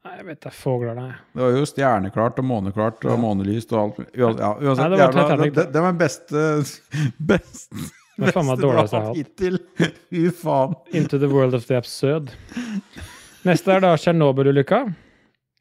Nei, 0.00 0.14
jeg 0.16 0.24
vet 0.30 0.40
da 0.46 0.50
fogler, 0.56 0.96
nei. 0.96 1.10
Det 1.36 1.42
var 1.44 1.56
jo 1.58 1.66
stjerneklart 1.68 2.38
og 2.40 2.46
måneklart 2.48 3.04
og 3.04 3.18
månelyst 3.20 3.74
og 3.76 3.80
alt. 3.82 3.98
Ja, 4.16 4.30
uansett 4.32 4.80
Nei, 4.80 4.88
det 4.88 4.96
var 4.96 5.02
jævla- 5.02 5.24
Titanic, 5.28 5.56
det, 5.58 5.66
det 5.74 5.82
var 5.84 5.92
den 5.92 6.00
beste, 6.00 6.44
beste 7.34 7.82
Det 8.20 8.30
er 8.30 8.36
faen 8.36 8.48
meg 8.50 8.60
dårligste 8.62 8.98
jeg 8.98 9.06
har 9.06 9.14
hatt. 9.16 10.00
Fy 10.10 10.24
faen. 10.36 10.74
Into 10.92 11.18
the 11.18 11.30
world 11.30 11.56
of 11.56 11.66
the 11.68 11.78
absurd. 11.80 12.32
Neste 13.48 13.72
er 13.72 13.84
da 13.84 13.94
Tsjernobyl-ulykka. 13.96 14.84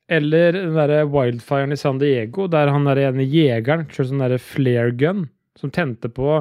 Eller 0.10 0.56
den 0.58 0.74
derre 0.76 1.04
wildfiren 1.08 1.72
i 1.72 1.78
San 1.78 2.00
Diego, 2.02 2.48
der 2.50 2.72
han 2.74 2.88
der 2.90 3.00
ene 3.08 3.26
jegeren 3.30 3.86
kjørte 3.92 4.10
sånn 4.10 4.24
derre 4.24 4.40
flare 4.42 4.96
gun 4.98 5.28
som 5.60 5.72
tente 5.72 6.10
på 6.10 6.40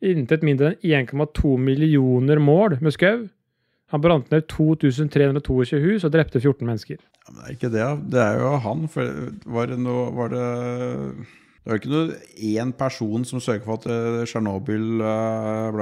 intet 0.00 0.44
mindre 0.46 0.74
enn 0.80 1.10
1,2 1.10 1.58
millioner 1.60 2.40
mål 2.40 2.78
med 2.80 2.96
skau. 2.96 3.26
Han 3.90 4.02
brant 4.04 4.30
ned 4.30 4.46
2322 4.48 5.80
hus 5.82 6.06
og 6.06 6.14
drepte 6.14 6.40
14 6.40 6.62
mennesker. 6.64 6.96
Ja, 6.96 7.32
men 7.34 7.40
det 7.40 7.46
er 7.46 7.56
ikke 7.58 7.72
det. 7.74 7.88
Det 8.14 8.22
er 8.22 8.40
jo 8.40 8.52
han. 8.64 8.86
For 8.90 9.22
var 9.50 9.70
det 9.70 9.80
noe 9.82 10.08
Var 10.16 10.32
det 10.32 10.46
Det 11.60 11.68
var 11.68 11.76
ikke 11.76 11.90
noe 11.92 12.14
én 12.40 12.70
person 12.72 13.24
som 13.28 13.38
sørget 13.44 13.66
for 13.66 13.76
at 13.76 13.84
eh, 13.92 14.22
Tsjernobyl 14.24 15.02
eh, 15.04 15.80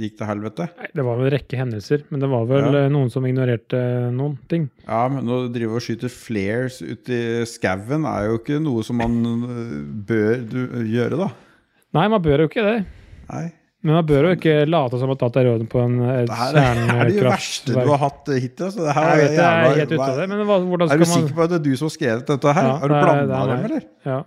gikk 0.00 0.14
til 0.18 0.26
helvete. 0.30 0.66
Nei, 0.80 0.88
det 0.96 1.04
var 1.04 1.18
vel 1.20 1.26
en 1.28 1.34
rekke 1.36 1.58
hendelser, 1.60 2.04
men 2.08 2.22
det 2.24 2.30
var 2.32 2.46
vel 2.48 2.64
Ja. 2.64 2.84
eh, 2.86 2.88
noen 2.94 3.10
som 3.12 3.26
ignorerte 3.28 3.82
noen 4.16 4.38
ting. 4.48 4.70
Ja, 4.88 5.02
men 5.12 5.28
å 5.28 5.42
drive 5.52 5.76
og 5.76 5.84
skyte 5.84 6.08
flares 6.08 6.80
uti 6.80 7.12
i 7.42 7.44
skauen 7.44 8.06
er 8.08 8.30
jo 8.30 8.38
ikke 8.40 8.58
noe 8.64 8.82
som 8.88 8.96
man 9.02 9.20
bør 10.08 10.40
gjøre, 10.88 11.20
da. 11.26 11.28
Nei, 11.92 12.06
man 12.08 12.22
bør 12.24 12.46
jo 12.46 12.48
ikke 12.48 12.64
det. 12.70 12.78
Nei. 13.28 13.44
Men 13.84 13.96
man 13.98 14.06
bør 14.06 14.28
jo 14.30 14.34
ikke 14.38 14.56
late 14.70 14.98
som 15.00 15.10
at 15.12 15.18
tatt 15.18 15.36
er 15.42 15.48
råden 15.50 15.66
på 15.68 15.80
en 15.82 15.96
kjernekraftverk. 16.00 16.88
Det 16.88 16.98
er 17.02 17.08
det 17.12 17.24
verste 17.26 17.72
du 17.74 17.88
har 17.90 17.98
hatt 17.98 18.28
hittil. 18.32 18.68
Så 18.72 18.84
det 18.86 18.92
her 18.96 19.08
Jeg 19.08 19.12
er 19.12 19.22
vet 19.22 19.32
jeg 19.32 19.42
er 19.42 19.64
jævla- 19.66 19.78
helt 19.80 19.92
ute 19.92 20.04
av 20.08 20.20
det, 20.22 20.28
men 20.32 20.46
hvordan 20.46 20.86
Er 20.88 20.96
du 20.96 21.02
man 21.04 21.10
sikker 21.18 21.34
på 21.36 21.42
at 21.44 21.50
det 21.50 21.58
er 21.60 21.64
du 21.66 21.72
som 21.76 21.88
har 21.90 21.96
skrevet 22.00 22.26
dette 22.32 22.52
her? 22.56 22.62
Ja, 22.68 22.76
har 22.78 22.88
du 22.88 22.94
er- 22.94 23.02
blanda 23.04 23.42
er 23.42 23.50
dem, 23.52 23.64
eller? 23.68 23.82
Ja. 24.06 24.22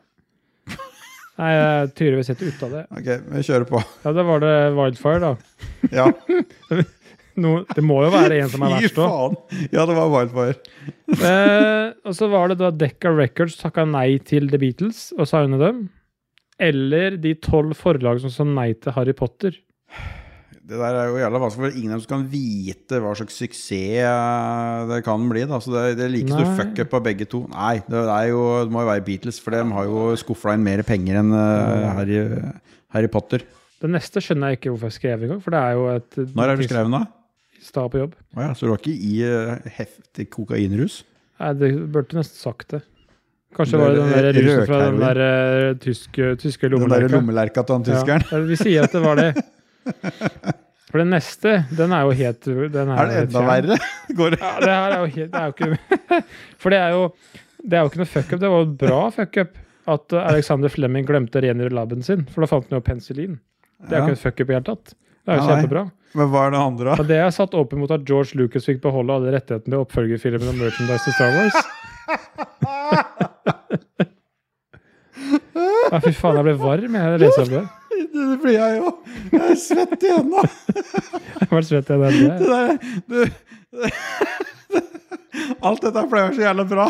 Nei, 1.36 1.50
jeg 1.52 1.64
er 1.68 1.90
tydeligvis 2.00 2.30
helt 2.32 2.44
ute 2.46 2.68
av 2.68 2.76
det. 2.78 2.84
Ok, 2.96 3.08
vi 3.34 3.42
kjører 3.44 3.66
på. 3.68 3.80
Ja, 4.06 4.12
da 4.16 4.24
var 4.24 4.40
det 4.46 4.54
Wildfire, 4.78 5.20
da. 5.20 5.34
Ja. 5.92 6.12
No, 7.36 7.66
det 7.68 7.82
må 7.84 7.98
jo 8.00 8.14
være 8.14 8.38
en 8.40 8.48
som 8.48 8.62
er 8.64 8.78
Fy 8.78 8.86
verst 8.86 9.00
òg. 9.04 9.10
faen! 9.12 9.66
Ja, 9.76 9.82
det 9.90 9.96
var 9.98 10.08
Wildfire. 10.14 10.54
Eh, 11.28 11.90
og 12.08 12.16
så 12.16 12.30
var 12.32 12.48
det 12.48 12.56
da 12.62 12.70
Decca 12.72 13.12
Records 13.12 13.58
takka 13.60 13.84
nei 13.88 14.16
til 14.24 14.48
The 14.54 14.60
Beatles 14.62 15.10
og 15.20 15.28
signa 15.28 15.60
dem. 15.60 15.82
Eller 16.64 17.18
de 17.20 17.34
tolv 17.44 17.76
forlagene 17.76 18.24
som 18.24 18.32
sa 18.32 18.48
nei 18.48 18.70
til 18.80 18.96
Harry 18.96 19.12
Potter. 19.20 19.58
Det 20.66 20.80
der 20.82 20.96
er 20.98 21.12
jo 21.12 21.18
jævla 21.20 21.40
vanskelig, 21.44 21.62
for 21.62 21.78
ingen 21.78 21.94
av 21.94 22.00
dem 22.02 22.10
kan 22.10 22.24
vite 22.26 23.00
hva 23.04 23.12
slags 23.18 23.36
suksess 23.38 24.00
eh, 24.02 24.86
det 24.90 25.04
kan 25.06 25.28
bli. 25.30 25.44
Da. 25.46 25.60
Så 25.62 25.70
det, 25.70 25.84
det 26.00 26.08
er 26.08 26.14
like 26.14 26.32
stor 26.32 26.56
fuck-up 26.58 26.96
av 26.98 27.04
begge 27.06 27.28
to. 27.30 27.44
Nei, 27.52 27.76
det, 27.86 28.00
er 28.02 28.32
jo, 28.32 28.42
det 28.66 28.74
må 28.74 28.82
jo 28.82 28.90
være 28.90 29.04
Beatles, 29.06 29.38
for 29.44 29.54
de 29.54 29.62
har 29.76 29.92
jo 29.92 30.08
skuffa 30.18 30.56
inn 30.58 30.66
mer 30.66 30.82
penger 30.88 31.20
enn 31.22 31.30
uh, 31.38 31.92
Harry, 32.00 32.18
Harry 32.98 33.12
Potter. 33.14 33.46
Det 33.78 33.92
neste 33.94 34.24
skjønner 34.26 34.56
jeg 34.56 34.62
ikke 34.62 34.74
hvorfor 34.74 34.90
jeg 34.90 34.98
skrev 34.98 35.28
engang, 35.28 35.46
for 35.46 35.54
det 35.54 35.62
er 35.62 35.78
jo 35.78 35.88
et 35.94 36.18
Når 36.34 36.56
er 36.56 36.58
du 36.58 36.66
skrevet, 36.66 36.96
da? 36.96 37.62
Stad 37.66 37.94
på 37.94 38.02
jobb. 38.02 38.16
Å 38.34 38.48
ja, 38.48 38.52
så 38.58 38.66
du 38.66 38.74
var 38.74 38.82
ikke 38.82 38.98
i 38.98 39.16
uh, 39.22 39.72
heftig 39.78 40.30
kokainrus? 40.34 41.04
Nei, 41.44 41.56
det 41.62 41.74
burde 41.94 42.18
nesten 42.18 42.42
sagt 42.42 42.74
det. 42.74 42.82
Kanskje 43.56 43.80
var 43.80 43.94
det 43.94 44.02
den 44.02 44.16
der 44.16 44.30
er 44.32 44.40
rusen 44.40 44.66
fra 44.66 44.80
den 44.88 44.98
der 45.04 45.22
uh, 45.22 45.76
tyske, 45.78 46.32
tyske 46.42 46.72
Den 46.72 46.74
der 46.74 46.88
lommelerka. 46.88 47.20
lommelerka 47.20 47.66
til 47.68 47.78
han 47.78 47.86
tyskeren? 47.86 48.26
Ja, 48.34 48.42
vi 48.50 48.58
sier 48.64 48.90
at 48.90 48.98
det 48.98 49.04
var 49.06 49.22
det. 49.22 49.36
For 50.92 51.02
den 51.02 51.10
neste, 51.12 51.52
den 51.76 51.92
er 51.96 52.06
jo 52.08 52.14
helt 52.16 52.46
den 52.48 52.92
Er 52.94 53.10
det 53.10 53.16
enda 53.26 53.42
verre? 53.44 53.78
Går 54.16 54.36
det? 54.36 54.40
Ja, 54.40 54.52
det 54.62 54.70
her 54.72 54.94
er 54.96 55.00
jo 55.02 55.10
helt 55.16 55.32
Det 55.34 55.42
er 55.42 55.46
jo 55.50 55.54
ikke 55.56 56.20
For 56.62 56.72
det 56.76 56.80
er 56.80 56.94
jo 56.96 57.02
Det 57.66 57.74
er 57.74 57.82
jo 57.84 57.90
ikke 57.92 58.02
noe 58.04 58.12
fuckup. 58.14 58.40
Det 58.44 58.52
var 58.54 58.60
jo 58.64 58.70
bra 58.86 59.02
fuckup 59.16 59.52
at 59.86 60.16
uh, 60.18 60.22
Alexander 60.32 60.72
Flemming 60.74 61.06
glemte 61.06 61.38
å 61.38 61.44
rengjøre 61.46 61.76
laben 61.78 62.02
sin, 62.06 62.24
for 62.34 62.42
da 62.42 62.48
fant 62.50 62.66
han 62.72 62.80
jo 62.80 62.86
penicillin. 62.86 63.36
Det 63.86 63.92
er 63.94 64.00
jo 64.00 64.02
Ja. 64.02 64.06
ikke 64.08 64.16
et 64.18 64.24
fuckup 64.24 64.46
i 64.48 64.48
det 64.50 64.56
hele 64.56 64.66
tatt. 64.72 64.96
Det 64.96 65.30
er 65.30 65.38
jo 65.38 65.44
ja, 65.44 65.50
kjempebra. 65.52 65.84
Men 66.18 66.32
hva 66.32 66.42
er 66.48 66.52
det 66.56 66.62
andre? 66.62 66.96
da? 66.96 67.06
det 67.12 67.20
er 67.22 67.30
satt 67.36 67.54
opp 67.60 67.74
imot 67.78 67.92
at 67.94 68.06
George 68.10 68.34
Lucas 68.40 68.66
fikk 68.66 68.80
beholde 68.82 69.14
alle 69.20 69.34
rettighetene 69.36 69.76
til 69.76 69.84
oppfølgerfilmen 69.84 70.50
og 70.54 70.58
merchandise 70.64 71.06
til 71.06 71.14
Star 71.20 71.32
Wars. 71.38 71.58
Ja, 75.56 76.00
fy 76.02 76.12
faen, 76.18 76.36
jeg 76.40 76.46
ble 76.48 76.54
varm 76.60 76.96
jeg 76.98 77.20
leste 77.22 77.44
om 77.46 77.52
det. 77.52 77.64
Det 78.16 78.38
blir 78.42 78.58
jeg 78.58 78.80
jo. 78.80 78.92
Jeg 79.32 79.44
er 79.46 79.60
svett 79.60 80.04
i 80.04 80.12
hendene. 80.14 80.44
Jeg 81.40 81.50
ble 81.52 81.62
svett 81.68 81.92
i 81.92 81.98
du, 83.06 83.20
alt 85.66 85.84
dette 85.84 86.04
pleier 86.12 86.34
så 86.36 86.46
jævla 86.46 86.66
bra. 86.70 86.88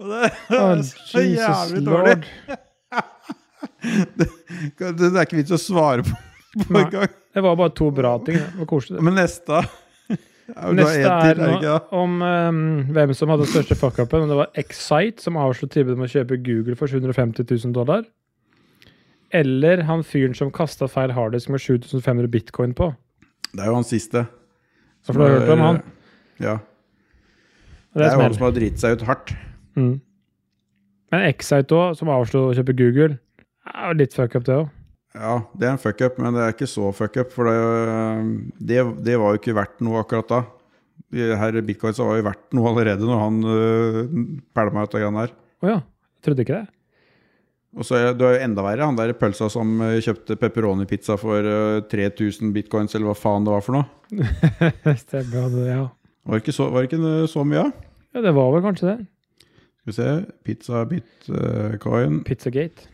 Og 0.00 0.10
det, 0.12 0.30
det 0.50 0.60
er 0.60 0.82
så 0.84 1.24
jævlig 1.24 1.82
dårlig. 1.86 2.16
Det, 4.16 4.26
det 4.98 5.08
er 5.12 5.22
ikke 5.22 5.40
vits 5.40 5.54
å 5.54 5.60
svare 5.60 6.04
på, 6.06 6.14
på 6.64 6.74
Nei. 6.74 6.86
gang. 6.92 7.10
Det 7.36 7.42
var 7.44 7.58
bare 7.58 7.74
to 7.76 7.90
bra 7.94 8.16
ting. 8.24 8.38
Det 8.40 8.62
var 8.62 8.68
koselig. 8.70 9.02
Men 9.04 9.18
neste 9.18 9.60
ja, 10.46 10.70
Neste 10.70 11.10
er 11.10 11.34
til, 11.34 11.64
er 11.66 11.94
om 11.96 12.20
um, 12.22 12.60
hvem 12.94 13.12
som 13.18 13.32
hadde 13.32 13.48
største 13.50 13.76
fuckupen. 13.78 14.28
Det 14.30 14.38
var 14.38 14.52
Excite 14.62 15.24
som 15.24 15.38
avslo 15.42 15.68
tilbudet 15.70 15.98
om 15.98 16.06
å 16.06 16.10
kjøpe 16.10 16.38
Google 16.46 16.76
for 16.78 16.90
750 16.90 17.48
000 17.50 17.74
dollar. 17.76 18.06
Eller 19.34 19.82
han 19.88 20.04
fyren 20.06 20.36
som 20.38 20.52
kasta 20.54 20.88
feil 20.90 21.12
harddisk 21.16 21.50
med 21.50 21.62
7500 21.62 22.30
bitcoin 22.30 22.74
på. 22.76 22.92
Det 23.52 23.64
er 23.64 23.70
jo 23.72 23.78
han 23.78 23.86
siste. 23.86 24.26
Så 25.02 25.12
for 25.12 25.22
du 25.22 25.26
har 25.26 25.38
hørt 25.40 25.54
om 25.54 25.64
han? 25.64 25.82
Ja. 26.42 26.58
Det 27.96 28.06
er 28.06 28.14
jo 28.14 28.24
han 28.26 28.36
som 28.36 28.46
har 28.46 28.56
driti 28.56 28.82
seg 28.82 28.98
ut 28.98 29.06
hardt. 29.08 29.32
Mm. 29.78 29.94
Men 31.14 31.28
Excite 31.30 31.76
òg, 31.76 31.94
som 31.98 32.10
avslo 32.12 32.48
å 32.48 32.56
kjøpe 32.56 32.74
Google, 32.76 33.16
er 33.70 33.92
jo 33.92 33.98
litt 34.02 34.16
fuckup, 34.16 34.44
det 34.46 34.58
òg. 34.60 34.72
Ja, 35.16 35.38
det 35.56 35.64
er 35.64 35.72
en 35.72 35.80
fuck-up, 35.80 36.18
men 36.20 36.36
det 36.36 36.42
er 36.44 36.52
ikke 36.52 36.68
så 36.68 36.90
fuck-up. 36.92 37.30
For 37.32 37.48
det, 37.48 37.56
det, 38.68 38.82
det 39.06 39.16
var 39.20 39.32
jo 39.32 39.40
ikke 39.40 39.56
verdt 39.56 39.80
noe 39.84 40.02
akkurat 40.02 40.28
da. 40.28 40.42
De 41.16 41.62
Bitcoin 41.64 41.94
så 41.96 42.04
var 42.08 42.18
jo 42.18 42.26
verdt 42.26 42.56
noe 42.56 42.72
allerede 42.72 43.06
når 43.06 43.20
han 43.22 43.36
uh, 43.46 44.00
pælma 44.56 44.84
ut 44.84 44.96
av 44.96 45.00
greiene 45.00 45.24
der. 45.24 45.36
Å 45.62 45.70
ja. 45.70 45.78
Trodde 46.24 46.44
ikke 46.44 46.58
det. 46.58 46.75
Og 47.76 47.84
så 47.84 47.98
er 47.98 48.14
det 48.16 48.24
er 48.24 48.38
jo 48.38 48.44
enda 48.46 48.64
verre, 48.64 48.88
han 48.88 48.96
der 48.96 49.12
pølsa 49.18 49.50
som 49.52 49.74
eh, 49.84 49.98
kjøpte 50.04 50.38
pepperoni-pizza 50.40 51.18
for 51.20 51.44
eh, 51.44 51.82
3000 51.92 52.54
bitcoins, 52.54 52.96
eller 52.96 53.10
hva 53.10 53.16
faen 53.18 53.44
det 53.44 53.52
var 53.52 53.64
for 53.64 53.76
noe. 53.76 53.86
Stemmer, 55.04 55.50
det, 55.52 55.66
ja. 55.68 55.82
Var 56.26 56.38
det 56.38 56.42
ikke 56.44 56.56
så, 56.56 56.70
det 56.72 56.86
ikke 56.88 57.28
så 57.30 57.44
mye 57.44 57.66
av? 57.66 57.74
ja. 58.16 58.24
Det 58.24 58.32
var 58.32 58.52
vel 58.54 58.64
kanskje 58.64 58.88
det. 58.88 58.98
Skal 59.76 59.92
vi 59.92 59.96
se. 59.98 60.12
Pizza, 60.46 60.84
bitcoin 60.88 62.22
Pizzagate. 62.24 62.88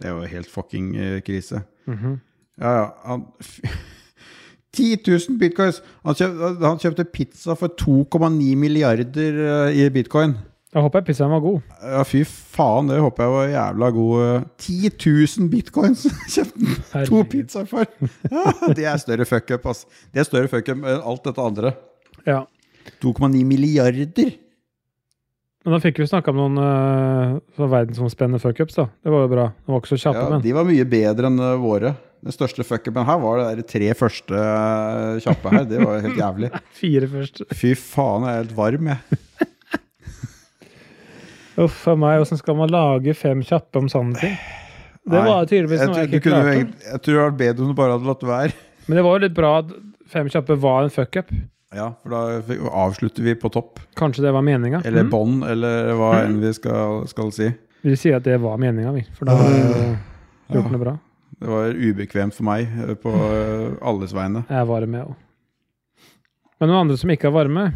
Det 0.00 0.08
er 0.08 0.16
jo 0.16 0.30
helt 0.32 0.50
fucking 0.50 0.94
krise. 0.94 1.20
krise. 1.26 1.62
-hmm. 1.86 2.16
Ja, 2.60 2.70
ja. 2.80 2.86
Han, 3.04 3.26
10 4.74 4.98
000 5.06 5.38
bitcoins! 5.38 5.82
Han 6.04 6.16
kjøpte, 6.18 6.66
han 6.66 6.80
kjøpte 6.82 7.06
pizza 7.14 7.54
for 7.58 7.74
2,9 7.80 8.56
milliarder 8.58 9.38
eh, 9.68 9.78
i 9.78 9.88
bitcoin. 9.94 10.34
Jeg 10.74 10.82
håper 10.82 10.98
jeg 11.00 11.06
pizzaen 11.06 11.30
var 11.30 11.42
god. 11.44 11.60
Ja, 11.86 12.00
fy 12.02 12.24
faen, 12.26 12.88
det 12.90 12.96
håper 12.98 13.22
jeg 13.28 13.32
var 13.36 13.50
jævla 13.52 13.90
god. 13.94 14.14
eh. 14.26 14.46
10 14.58 14.90
000 15.38 15.50
bitcoins 15.52 16.00
kjøpte 16.34 16.78
han 16.92 17.06
to 17.06 17.20
pizzaer 17.30 17.68
for! 17.70 17.86
Ja, 18.32 18.72
det 18.74 18.88
er 18.90 18.98
større 19.02 19.26
fuck-up, 19.28 19.68
ass. 19.70 19.84
Det 20.10 20.24
er 20.24 20.26
større 20.26 20.50
fuck-up 20.50 20.82
enn 20.82 20.98
alt 21.04 21.22
dette 21.28 21.44
andre. 21.44 21.74
Ja. 22.26 22.40
2,9 23.04 23.44
milliarder! 23.46 24.34
Men 25.64 25.72
da 25.72 25.78
fikk 25.80 26.02
vi 26.02 26.08
snakka 26.10 26.28
om 26.34 26.36
noen 26.42 26.58
uh, 26.60 27.38
verdensomspennende 27.70 28.42
fuckups, 28.42 28.74
da. 28.76 28.88
Det 29.00 29.14
var 29.14 29.22
jo 29.24 29.30
bra. 29.30 29.46
De 29.64 29.72
var 29.72 29.80
ikke 29.80 29.94
så 29.94 30.00
kjappe, 30.02 30.24
Ja, 30.26 30.32
men. 30.34 30.42
de 30.44 30.52
var 30.58 30.66
mye 30.68 30.84
bedre 30.90 31.30
enn 31.30 31.38
eh, 31.40 31.54
våre. 31.62 31.94
Den 32.24 32.34
største 32.34 32.66
fuck-upen 32.68 33.06
her 33.08 33.22
var 33.22 33.40
det 33.40 33.46
der 33.62 33.66
tre 33.70 33.88
første 33.96 34.36
eh, 34.42 35.22
kjappe 35.24 35.54
her. 35.54 35.64
Det 35.70 35.80
var 35.80 36.02
helt 36.04 36.20
jævlig. 36.20 36.50
Fire 36.82 37.08
første. 37.14 37.46
Fy 37.56 37.72
faen, 37.80 38.26
jeg 38.28 38.34
er 38.34 38.42
helt 38.42 38.56
varm, 38.58 38.90
jeg. 38.92 39.20
Uff 41.60 41.86
a 41.88 41.94
meg, 41.94 42.20
åssen 42.24 42.38
skal 42.40 42.56
man 42.58 42.68
lage 42.72 43.14
fem 43.14 43.42
kjappe 43.46 43.78
om 43.78 43.88
sånne 43.88 44.18
ting? 44.18 44.36
Det 45.04 45.12
Nei, 45.20 45.24
var 45.28 45.44
tydeligvis 45.46 45.82
noe 45.84 45.94
jeg, 46.00 46.08
jeg 46.10 46.20
ikke 46.20 46.30
klarte. 46.30 46.52
egentlig- 46.54 46.86
jeg 46.92 47.00
tror 47.02 47.14
det 47.14 47.20
hadde 47.20 47.30
vært 47.30 47.42
bedre 47.42 47.62
om 47.62 47.68
du 47.68 47.74
bare 47.74 47.92
hadde 47.98 48.06
latt 48.08 48.22
være. 48.24 48.52
Men 48.88 48.96
det 48.96 49.04
var 49.04 49.18
jo 49.18 49.22
litt 49.26 49.34
bra 49.36 49.50
at 49.58 49.74
fem 50.08 50.28
kjappe 50.32 50.56
var 50.60 50.82
en 50.84 50.90
fuckup. 50.90 51.30
Ja, 51.74 51.90
for 52.02 52.08
da 52.14 52.20
avslutter 52.84 53.22
vi 53.22 53.34
på 53.34 53.50
topp. 53.52 53.80
Kanskje 53.98 54.22
det 54.22 54.32
var 54.32 54.42
meninga? 54.46 54.80
Eller 54.86 55.02
Mm. 55.04 55.10
bånd, 55.10 55.44
eller 55.50 55.92
hva 55.98 56.10
Mm. 56.14 56.24
enn 56.26 56.40
vi 56.40 56.52
skal, 56.52 57.06
skal 57.10 57.30
si. 57.32 57.52
Vi 57.82 57.96
sier 57.96 58.16
at 58.16 58.22
det 58.24 58.40
var 58.40 58.56
meninga, 58.58 58.92
vi. 58.94 59.02
For 59.18 59.24
da 59.26 59.36
har 59.36 59.48
vi 59.50 59.96
gjort 60.54 60.70
det 60.72 60.80
bra. 60.80 60.98
Det 61.40 61.48
var 61.50 61.72
ubekvemt 61.74 62.32
for 62.32 62.44
meg 62.44 62.68
eh, 62.88 62.94
på 62.94 63.10
eh, 63.12 63.76
alles 63.82 64.12
vegne. 64.14 64.44
Jeg 64.48 64.66
varm, 64.66 64.92
jeg 64.94 65.04
òg. 65.04 65.14
Men 66.60 66.68
noen 66.70 66.80
andre 66.86 66.96
som 66.96 67.10
ikke 67.10 67.26
er 67.28 67.34
varme, 67.34 67.72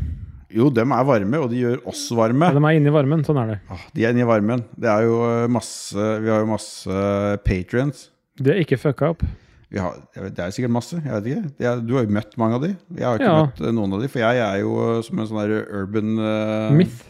Jo, 0.55 0.71
dem 0.73 0.93
er 0.97 1.05
varme, 1.05 1.41
og 1.45 1.51
de 1.53 1.59
gjør 1.61 1.83
oss 1.91 2.07
varme. 2.17 2.47
ja, 2.49 2.55
de 2.57 2.63
er 2.65 2.79
inne 2.79 2.89
i 2.89 2.95
varmen. 2.95 3.25
Sånn 3.27 3.37
er 3.43 3.51
det. 3.51 3.59
Ah, 3.69 3.83
De 3.95 4.05
er 4.07 4.15
inne 4.15 4.25
i 4.25 4.29
varmen. 4.31 4.63
Det 4.81 4.89
er 4.89 5.03
jo 5.05 5.19
eh, 5.27 5.47
masse 5.53 6.07
Vi 6.25 6.31
har 6.33 6.41
jo 6.41 6.49
masse 6.49 7.03
patrients. 7.45 8.07
Det 8.39 8.55
er 8.55 8.63
ikke 8.63 8.79
fucka 8.81 9.11
opp. 9.13 9.25
Vi 9.69 9.77
har, 9.83 9.99
det 10.17 10.41
er 10.41 10.53
sikkert 10.57 10.73
masse. 10.73 10.97
Jeg 10.97 11.13
vet 11.13 11.27
ikke. 11.29 11.43
Er, 11.69 11.83
du 11.85 11.93
har 11.99 12.07
jo 12.07 12.15
møtt 12.17 12.39
mange 12.41 12.57
av 12.57 12.63
de. 12.65 12.71
Jeg 12.97 13.05
har 13.05 13.19
ikke 13.21 13.29
Ja. 13.29 13.43
møtt 13.45 13.61
eh, 13.61 13.75
noen 13.77 13.93
av 13.99 14.01
de, 14.01 14.09
for 14.09 14.25
jeg 14.25 14.41
er 14.47 14.61
jo 14.63 14.73
eh, 14.87 15.03
som 15.05 15.19
en 15.21 15.29
sånn 15.29 15.41
der 15.43 15.67
urban 15.83 16.15
uh, 16.17 16.71
Myth. 16.79 17.03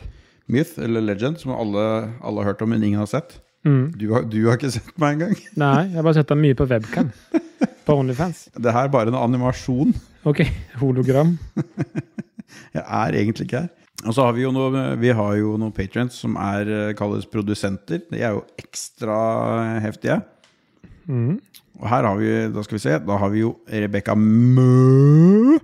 myth, 0.50 0.74
eller 0.82 1.04
legend, 1.06 1.38
som 1.38 1.52
alle, 1.54 1.84
alle 2.18 2.42
har 2.42 2.50
hørt 2.50 2.64
om, 2.66 2.72
men 2.74 2.82
ingen 2.82 2.98
har 2.98 3.06
sett. 3.06 3.36
Mm. 3.68 3.92
Du 4.00 4.08
har, 4.16 4.26
du 4.26 4.40
har 4.48 4.58
ikke 4.58 4.72
sett 4.74 4.90
meg 4.98 5.18
engang. 5.20 5.38
Nei, 5.62 5.84
jeg 5.92 6.00
har 6.00 6.08
bare 6.08 6.18
sett 6.18 6.32
dem 6.34 6.42
mye 6.42 6.58
på 6.58 6.66
webcam. 6.70 7.12
på 7.86 7.94
Onlyfans. 8.02 8.48
Det 8.58 8.74
her 8.74 8.88
er 8.88 8.92
bare 8.98 9.12
en 9.14 9.20
animasjon. 9.22 9.94
Ok, 10.26 10.42
hologram. 10.82 11.36
Jeg 12.74 12.84
er 12.84 13.18
egentlig 13.20 13.48
ikke 13.48 13.60
her. 13.64 13.68
Og 14.06 14.14
så 14.14 14.22
har 14.28 14.34
vi 14.36 14.44
jo 14.44 14.52
noe, 14.54 14.82
vi 15.00 15.10
noen 15.10 15.72
patrients 15.74 16.20
som 16.22 16.36
er, 16.38 16.68
eh, 16.70 16.94
kalles 16.94 17.26
produsenter. 17.26 18.04
De 18.12 18.20
er 18.22 18.36
jo 18.36 18.44
ekstra 18.60 19.80
heftige. 19.82 20.20
Mm. 21.08 21.40
Og 21.80 21.88
her 21.88 22.06
har 22.06 22.16
vi, 22.20 22.30
da 22.54 22.62
skal 22.62 22.78
vi 22.78 22.82
se, 22.84 22.98
da 22.98 23.16
har 23.18 23.30
vi 23.30 23.42
jo 23.42 23.56
Rebekka 23.66 24.14
Mø. 24.18 25.58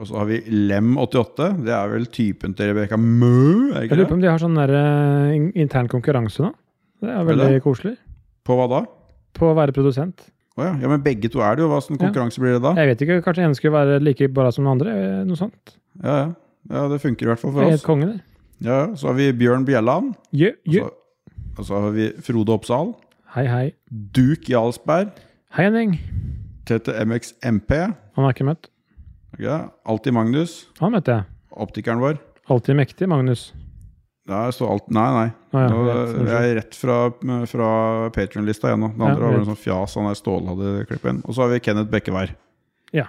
Og 0.00 0.06
så 0.06 0.16
har 0.20 0.28
vi 0.30 0.38
Lem88. 0.70 1.48
Det 1.66 1.74
er 1.74 1.90
vel 1.92 2.06
typen 2.06 2.54
til 2.54 2.70
Rebekka 2.70 2.96
Mø? 2.96 3.72
Jeg 3.74 3.90
lurer 3.90 4.08
på 4.08 4.16
om 4.16 4.22
de 4.22 4.30
har 4.30 4.38
sånn 4.38 4.54
der, 4.54 4.70
eh, 4.70 5.50
intern 5.60 5.88
konkurranse 5.90 6.44
nå. 6.46 6.52
Det 7.00 7.10
er 7.10 7.24
veldig 7.24 7.50
det? 7.56 7.62
koselig. 7.64 7.96
På 8.44 8.54
hva 8.56 8.68
da? 8.70 8.84
På 9.34 9.50
å 9.50 9.56
være 9.56 9.72
produsent. 9.74 10.30
Oh, 10.56 10.64
ja. 10.64 10.74
ja, 10.82 10.88
men 10.88 11.02
begge 11.02 11.30
to 11.32 11.40
er 11.40 11.56
det 11.56 11.64
jo. 11.64 11.68
Hva 11.70 11.80
slags 11.82 11.98
Ja. 12.00 12.06
konkurranse 12.06 12.38
blir 12.42 12.54
det 12.58 12.62
da? 12.62 12.74
Jeg 12.76 12.90
vet 12.90 13.02
ikke, 13.06 13.22
kanskje 13.24 13.44
en 13.46 13.54
skulle 13.54 13.72
være 13.78 14.00
like 14.02 14.28
bra 14.32 14.50
som 14.52 14.64
den 14.64 14.72
andre? 14.72 14.90
eh, 14.90 15.24
Noe 15.24 15.36
sånt. 15.36 15.76
Ja, 16.02 16.16
ja. 16.16 16.26
ja, 16.70 16.88
det 16.92 17.00
funker 17.02 17.26
i 17.26 17.30
hvert 17.32 17.40
fall 17.42 17.52
for 17.52 17.64
oss. 17.66 17.70
helt 17.78 17.86
konge, 17.86 18.06
det. 18.12 18.20
Ja, 18.64 18.78
ja. 18.86 18.88
Så 18.96 19.08
har 19.10 19.14
vi 19.18 19.30
Bjørn 19.32 19.64
Bjelland. 19.68 20.14
Jø, 20.36 20.52
Og 20.68 20.74
så, 20.74 20.90
og 21.58 21.64
så 21.66 21.80
har 21.86 21.90
vi 21.96 22.10
Frode 22.24 22.52
Oppsal. 22.54 22.94
Hei, 23.34 23.46
hei. 23.46 23.64
Duke 23.90 24.50
Jarlsberg. 24.52 25.12
Hei, 25.56 25.64
Henning. 25.68 25.96
TTMX 26.66 27.34
MP. 27.42 27.72
Han 28.14 28.24
har 28.26 28.34
ikke 28.34 28.46
møtt. 28.46 28.68
Ja, 29.40 29.70
Alltid 29.88 30.12
Magnus. 30.14 30.66
Han 30.80 30.92
møtte 30.94 31.14
jeg. 31.20 31.24
Optikeren 31.50 32.00
vår. 32.02 32.18
Alltid 32.50 32.76
mektig, 32.78 33.08
Magnus. 33.10 33.50
Der 34.30 34.50
står 34.54 34.70
alt 34.74 34.90
Nei, 34.94 35.06
nei. 35.14 35.28
Ah, 35.56 35.62
ja, 35.64 35.68
Nå, 35.72 35.78
rett, 35.88 36.28
jeg 36.28 36.50
er 36.50 36.56
rett 36.60 36.76
fra, 36.78 36.96
fra 37.50 37.68
Patreon-lista 38.14 38.68
igjen 38.70 38.82
nå. 38.84 38.90
Det 38.94 39.00
Ja, 39.00 39.08
andre 39.14 39.24
var 39.24 39.32
greit. 39.32 39.40
en 39.40 39.48
sånn 39.48 39.58
fjas 39.62 39.94
han 39.98 40.06
der 40.10 40.18
Ståle 40.18 40.52
hadde 40.52 40.84
klippet 40.86 41.10
inn. 41.14 41.22
Og 41.24 41.34
så 41.34 41.42
har 41.42 41.50
vi 41.54 41.58
Kenneth 41.64 41.90
Bekkevær. 41.90 42.34
Ja. 42.94 43.06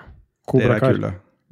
Dere 0.54 0.78
er 0.80 0.86
kule. 0.86 1.12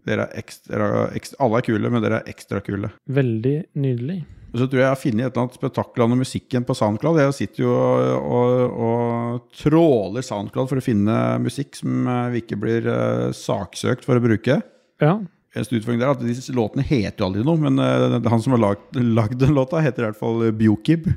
Dere 0.10 0.26
er 0.26 0.42
ekstra, 0.42 0.90
ekstra, 1.18 1.38
alle 1.46 1.62
er 1.62 1.66
kule, 1.70 1.94
men 1.94 2.04
dere 2.04 2.22
er 2.24 2.32
ekstra 2.32 2.62
kule. 2.66 2.90
Veldig 3.20 3.56
nydelig. 3.78 4.20
Og 4.50 4.58
så 4.58 4.66
tror 4.66 4.80
jeg 4.80 4.86
jeg 4.86 4.94
har 4.96 5.00
funnet 5.00 5.26
et 5.28 5.28
eller 5.30 5.44
annet 5.44 5.58
spetakkel 5.60 6.04
av 6.04 6.14
musikken 6.18 6.64
på 6.66 6.76
Soundcloud. 6.78 7.20
Jeg 7.22 7.36
sitter 7.38 7.64
jo 7.68 7.74
og, 7.74 8.30
og, 8.38 8.80
og 8.86 9.60
tråler 9.60 10.26
Soundcloud 10.26 10.72
for 10.72 10.82
å 10.82 10.84
finne 10.84 11.18
musikk 11.44 11.78
som 11.78 12.08
eh, 12.10 12.32
vi 12.34 12.42
ikke 12.42 12.58
blir 12.64 12.88
eh, 12.90 13.28
saksøkt 13.38 14.08
for 14.08 14.18
å 14.18 14.24
bruke. 14.24 14.58
Ja. 15.04 15.14
Eneste 15.54 15.78
utfordring 15.78 16.02
der 16.02 16.10
er 16.10 16.18
at 16.18 16.26
disse 16.26 16.56
låtene 16.58 16.86
heter 16.86 17.22
jo 17.22 17.30
aldri 17.30 17.46
noe, 17.46 17.62
men 17.62 17.78
eh, 17.84 18.18
han 18.26 18.42
som 18.42 18.58
har 18.58 18.64
lagd 18.66 19.38
den 19.38 19.54
låta, 19.58 19.84
heter 19.86 20.08
i 20.08 20.10
hvert 20.10 20.22
fall 20.22 20.50
Biokib. 20.58 21.12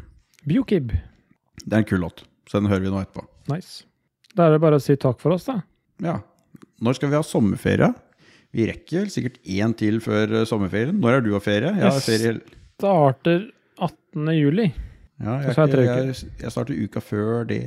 Biokib. 0.48 0.92
Det 1.62 1.72
er 1.72 1.80
en 1.80 1.88
kul 1.88 2.04
låt, 2.04 2.26
så 2.50 2.60
den 2.60 2.68
hører 2.68 2.84
vi 2.84 2.92
nå 2.92 3.00
etterpå. 3.00 3.24
Nice. 3.52 3.86
Da 4.36 4.46
er 4.48 4.56
det 4.56 4.62
bare 4.64 4.76
å 4.76 4.82
si 4.82 4.96
takk 5.00 5.20
for 5.24 5.38
oss, 5.38 5.48
da. 5.48 5.62
Ja. 6.04 6.18
Når 6.84 6.98
skal 6.98 7.12
vi 7.12 7.16
ha 7.16 7.24
sommerferie? 7.24 7.92
Vi 8.52 8.66
rekker 8.68 9.06
vel 9.06 9.12
sikkert 9.12 9.38
én 9.48 9.72
til 9.80 10.00
før 10.04 10.34
eh, 10.42 10.46
sommerferien. 10.48 10.98
Når 11.00 11.18
er 11.18 11.24
du 11.24 11.30
og 11.36 11.42
ferie? 11.44 11.70
Jeg 11.72 11.86
har 11.88 12.02
ferie 12.04 12.34
Starter 12.82 13.46
18. 13.80 14.28
juli. 14.36 14.66
Ja, 15.22 15.38
jeg, 15.40 15.54
er 15.54 15.80
jeg, 15.86 16.06
jeg, 16.10 16.30
jeg 16.42 16.52
starter 16.52 16.76
uka 16.84 17.00
før 17.04 17.44
det. 17.48 17.60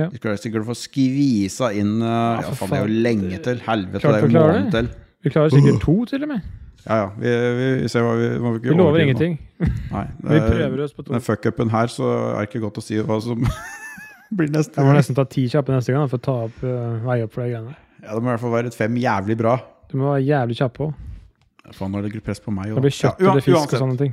Ja. 0.00 0.08
Vi 0.12 0.18
skal 0.20 0.36
sikkert 0.40 0.66
få 0.68 0.74
skvisa 0.76 1.70
inn 1.76 1.98
uh, 2.02 2.40
Ja, 2.42 2.50
for 2.50 2.66
faen, 2.66 2.72
det 2.72 2.78
er 2.78 2.86
jo 2.88 3.02
lenge 3.06 3.38
til. 3.44 3.60
Helvete, 3.64 4.02
det 4.02 4.10
er 4.18 4.24
jo 4.24 4.30
klarer 4.32 4.58
måned 4.58 4.74
til. 4.74 4.90
Vi 5.24 5.32
klarer 5.32 5.54
sikkert 5.54 5.80
to, 5.84 5.94
til 6.10 6.26
og 6.26 6.32
med. 6.34 6.50
Ja, 6.86 6.98
ja. 7.00 7.06
Vi, 7.20 7.30
vi, 7.60 7.70
vi 7.82 7.88
ser 7.92 8.04
hva 8.06 8.12
vi 8.18 8.28
må 8.42 8.52
ikke 8.58 8.70
Vi 8.72 8.76
lover 8.78 9.02
ingenting. 9.04 9.38
Nei, 9.62 10.04
det 10.20 10.28
Vi 10.34 10.36
er- 10.42 10.50
prøver 10.52 10.84
oss 10.84 10.94
på 10.96 11.06
to. 11.06 11.14
Den 11.16 11.24
fuck-upen 11.24 11.72
her, 11.72 11.92
så 11.92 12.10
er 12.34 12.42
det 12.42 12.50
ikke 12.50 12.64
godt 12.66 12.82
å 12.82 12.84
si 12.84 12.98
hva 13.00 13.16
som 13.24 13.46
blir 14.36 14.52
neste. 14.52 14.76
Jeg 14.76 14.88
må 14.88 14.94
nesten 14.96 15.16
ta 15.18 15.24
ti 15.30 15.46
kjappe 15.52 15.74
neste 15.74 15.94
gang 15.96 16.10
for 16.12 16.18
å 16.20 16.26
ta 16.28 16.36
opp 16.50 16.62
uh, 16.66 16.96
vei 17.06 17.20
opp 17.24 17.36
for 17.36 17.46
de 17.46 17.54
greiene. 17.54 17.76
Ja, 18.06 18.14
Det 18.14 18.22
må 18.22 18.30
i 18.30 18.32
hvert 18.36 18.44
fall 18.44 18.54
være 18.54 18.70
et 18.70 18.78
fem 18.78 18.94
jævlig 19.02 19.36
bra. 19.40 19.56
Du 19.90 19.98
må 19.98 20.12
være 20.14 20.22
jævlig 20.26 20.56
kjapp 20.60 20.78
òg. 20.86 20.94
Faen, 21.74 21.90
nå 21.90 21.98
legger 22.04 22.20
du 22.22 22.26
press 22.28 22.38
på 22.42 22.54
meg. 22.54 22.70
Det 22.70 22.82
blir 22.84 22.94
kjøtt 22.94 23.18
Ja, 23.20 23.32
eller 23.32 23.42
fisk 23.42 23.56
uansett. 23.58 23.74
og 23.74 23.82
sånne 23.82 23.98
ting. 23.98 24.12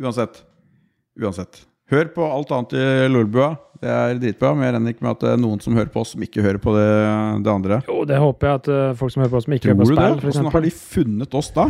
Uansett. 0.00 0.42
Uansett. 1.20 1.62
Hør 1.90 2.10
på 2.14 2.26
alt 2.28 2.52
annet 2.54 2.74
i 2.76 2.84
Lolbua. 3.10 3.48
Det 3.80 3.88
er 3.88 4.18
dritbra, 4.20 4.52
men 4.54 4.66
jeg 4.68 4.74
regner 4.76 4.92
ikke 4.94 5.04
med 5.06 5.10
at 5.16 5.22
det 5.24 5.30
er 5.32 5.40
noen 5.40 5.62
som 5.64 5.74
hører 5.74 5.88
på 5.90 6.02
oss, 6.04 6.12
som 6.12 6.22
ikke 6.22 6.44
hører 6.44 6.60
på 6.60 6.74
det, 6.76 6.84
det 7.46 7.50
andre. 7.50 7.80
Jo, 7.88 8.04
det 8.06 8.18
håper 8.20 8.46
jeg 8.50 8.60
at 8.60 8.68
uh, 8.68 8.92
folk 9.00 9.14
som 9.14 9.24
hører 9.24 9.32
på 9.32 9.40
oss, 9.40 9.46
som 9.48 9.56
ikke 9.56 9.64
Tror 9.64 9.72
hører 9.72 9.80
på 9.80 9.88
spill. 9.88 9.96
Tror 9.96 10.20
du 10.20 10.20
det? 10.20 10.34
Hvordan 10.36 10.52
har 10.52 10.66
de 10.66 10.72
funnet 10.76 11.34
oss 11.40 11.50
da? 11.56 11.64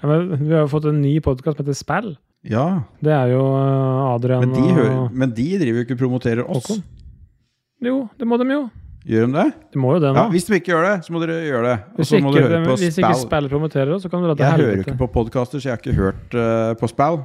Ja, 0.00 0.08
men 0.08 0.32
vi 0.48 0.54
har 0.56 0.64
jo 0.64 0.70
fått 0.72 0.88
en 0.88 1.02
ny 1.04 1.12
podkast 1.20 1.60
som 1.60 1.66
heter 1.66 1.76
Spill. 1.76 2.10
Ja, 2.48 2.64
Det 3.04 3.12
er 3.12 3.34
jo 3.34 3.42
Adrian 3.52 4.46
men 4.48 4.54
de, 4.56 4.62
hører, 4.72 4.94
og 4.96 5.12
men 5.12 5.34
de 5.36 5.44
driver 5.60 5.82
jo 5.82 5.84
ikke 5.84 5.98
og 5.98 6.00
promoterer 6.00 6.48
oss. 6.48 6.70
Håkon. 6.70 6.80
Jo, 7.84 7.96
det 8.16 8.28
må 8.28 8.38
de 8.40 8.48
jo. 8.48 8.62
Gjør 9.08 9.30
de 9.30 9.32
det? 9.32 9.46
De 9.72 9.78
må 9.80 9.94
jo 9.96 10.00
det 10.02 10.10
nå. 10.12 10.20
Ja, 10.20 10.26
Hvis 10.28 10.44
de 10.44 10.52
ikke 10.60 10.74
gjør 10.74 10.82
det, 10.84 10.96
så 11.06 11.12
må 11.14 11.20
dere 11.22 11.38
gjøre 11.46 11.64
det. 11.70 11.76
Hvis 11.96 12.08
så 12.10 12.18
ikke, 12.20 12.32
dere 12.36 12.58
på 12.66 12.74
hvis 12.76 12.98
ikke. 13.00 13.14
Spill 13.22 13.46
promoterer 13.48 13.94
oss, 13.96 14.02
så 14.04 14.08
kan 14.12 14.20
du 14.20 14.26
dra 14.28 14.34
til 14.36 14.44
Jeg 14.44 14.52
hører 14.58 14.74
jo 14.76 14.82
ikke 14.84 14.98
på 15.00 15.08
podkaster, 15.14 15.56
så 15.62 15.70
jeg 15.70 15.72
har 15.72 15.80
ikke 15.80 15.96
hørt 15.96 16.28
uh, 16.36 16.76
på 16.80 16.84
Spell. 16.90 17.16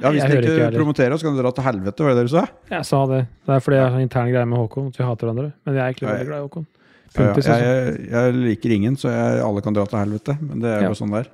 Ja, 0.00 0.06
Hvis 0.14 0.22
de 0.22 0.28
dere 0.30 0.38
ikke 0.46 0.54
ikke 0.68 0.78
promoterer 0.78 1.12
oss, 1.16 1.22
kan 1.26 1.34
dere 1.34 1.42
dra 1.48 1.52
til 1.58 1.66
helvete, 1.66 1.98
var 2.06 2.10
det 2.14 2.22
du 2.28 2.32
sa? 2.32 2.44
Jeg 2.70 2.84
sa 2.86 2.98
det. 3.10 3.22
Det 3.46 3.52
er 3.56 3.60
fordi 3.64 3.76
jeg 3.80 3.86
har 3.88 3.94
en 3.98 4.04
intern 4.06 4.30
greie 4.30 4.46
med 4.46 4.56
Håkon. 4.62 4.86
At 4.92 4.96
vi 5.00 5.04
hater 5.08 5.24
hverandre. 5.26 5.48
Men 5.66 5.70
jeg 5.74 5.82
er 5.82 5.88
egentlig 5.90 6.08
veldig 6.12 6.28
glad 6.30 6.38
i 6.38 6.44
Håkon. 6.46 6.66
Ja, 6.70 6.72
ja. 6.76 6.76
Puntis, 7.10 7.46
altså. 7.50 7.66
Jeg, 7.66 8.06
jeg 8.14 8.26
liker 8.38 8.70
ingen, 8.76 8.94
så 8.96 9.06
jeg, 9.10 9.42
alle 9.42 9.58
kan 9.66 9.74
dra 9.74 9.82
til 9.90 9.98
helvete. 9.98 10.32
Men 10.38 10.62
det 10.62 10.70
er 10.70 10.86
jo 10.86 10.94
Ja. 10.94 10.98
sånn 11.02 11.10
der. 11.18 11.26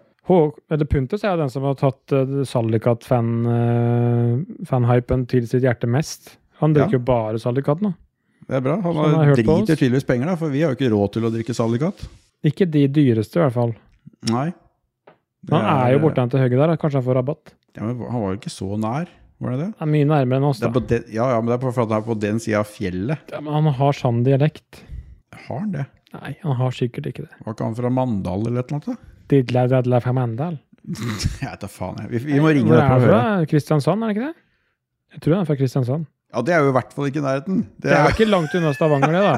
Eller 0.73 0.87
Puntis 0.91 1.21
er 1.23 1.31
jo 1.37 1.43
den 1.45 1.53
som 1.53 1.63
har 1.69 1.77
tatt 1.79 2.03
uh, 2.17 2.41
Sallikat-fanhypen 2.49 5.21
til 5.31 5.45
sitt 5.47 5.63
hjerte 5.63 5.87
mest. 5.87 6.35
Han 6.65 6.73
drikker 6.75 6.97
jo 6.97 7.03
bare 7.05 7.37
Sallikat 7.39 7.79
nå. 7.85 7.93
Det 8.47 8.59
er 8.59 8.63
bra. 8.63 8.77
Han 8.83 8.97
har 9.01 9.15
har 9.17 9.35
driter 9.35 9.75
tydeligvis 9.75 10.07
penger, 10.07 10.31
da, 10.31 10.37
for 10.39 10.53
vi 10.53 10.63
har 10.63 10.73
jo 10.73 10.79
ikke 10.79 10.93
råd 10.93 11.13
til 11.17 11.27
å 11.27 11.33
drikke 11.35 11.55
Salikat. 11.57 12.07
Ikke 12.47 12.67
de 12.71 12.85
dyreste, 12.93 13.41
i 13.41 13.43
hvert 13.43 13.57
fall. 13.57 13.73
Nei. 14.31 14.49
Det 15.47 15.55
Han 15.55 15.67
er 15.67 15.95
jo 15.97 16.03
borte 16.05 16.27
til 16.31 16.43
høyre 16.43 16.59
der. 16.63 16.77
Kanskje 16.81 17.01
han 17.01 17.07
får 17.07 17.19
rabatt. 17.21 17.55
Ja, 17.77 17.83
men 17.85 17.99
han 17.99 18.23
var 18.23 18.35
jo 18.35 18.39
ikke 18.39 18.53
så 18.55 18.69
nær, 18.81 19.11
var 19.43 19.53
det 19.53 19.59
det? 19.61 19.69
Det 19.75 19.85
er 19.85 19.91
mye 19.93 20.09
nærmere 20.09 20.41
enn 20.41 20.47
oss, 20.49 20.63
da. 20.63 20.71
er 20.71 20.87
den, 20.93 21.11
ja, 21.13 21.27
ja, 21.35 21.41
men 21.43 21.51
det 21.51 21.57
er 21.59 21.63
på, 21.67 21.73
han 21.77 21.97
er 21.99 22.07
på 22.07 22.17
den 22.23 22.39
sida 22.43 22.63
av 22.63 22.71
fjellet. 22.71 23.35
Ja, 23.35 23.43
men 23.45 23.53
han 23.59 23.75
har 23.81 23.99
sann 23.99 24.23
dialekt. 24.27 24.81
Har 25.47 25.61
han 25.61 25.75
det? 25.75 25.85
Nei, 26.17 26.33
han 26.41 26.57
har 26.57 26.73
sikkert 26.73 27.11
ikke 27.11 27.27
det. 27.27 27.35
Var 27.45 27.57
ikke 27.57 27.67
han 27.69 27.77
fra 27.77 27.91
Mandal 27.93 28.47
eller 28.47 28.63
et 28.63 28.71
eller 28.73 28.81
annet? 28.81 28.89
da? 28.95 29.13
Didla 29.35 29.67
dadla 29.75 30.01
fra 30.01 30.15
Mandal. 30.17 30.59
Jeg 31.43 31.51
vet 31.51 31.63
da 31.65 31.69
faen, 31.71 31.97
jeg. 31.99 32.11
Vi, 32.15 32.19
vi 32.31 32.43
må 32.43 32.53
ringe 32.55 32.71
deg 32.71 32.79
er 32.79 32.93
på 32.93 32.99
og 33.01 33.07
høre. 33.09 33.47
Kristiansand, 33.51 34.05
er 34.07 34.13
det 34.13 34.17
ikke 34.17 34.29
det? 34.31 34.45
Jeg 35.17 35.23
tror 35.25 35.35
han 35.35 35.43
er 35.43 35.49
fra 35.49 35.57
Kristiansand. 35.59 36.07
Ja, 36.37 36.43
det 36.45 36.53
er 36.53 36.61
jo 36.67 36.69
i 36.71 36.77
hvert 36.77 36.93
fall 36.93 37.09
ikke 37.09 37.23
i 37.23 37.25
nærheten. 37.25 37.63
Det 37.81 37.89
Det 37.89 37.93
er 37.97 38.03
er, 38.05 38.13
ikke 38.13 38.29
langt 38.29 38.55
unna 38.59 38.73
Stavanger, 38.77 39.17
det, 39.17 39.23
da. 39.25 39.35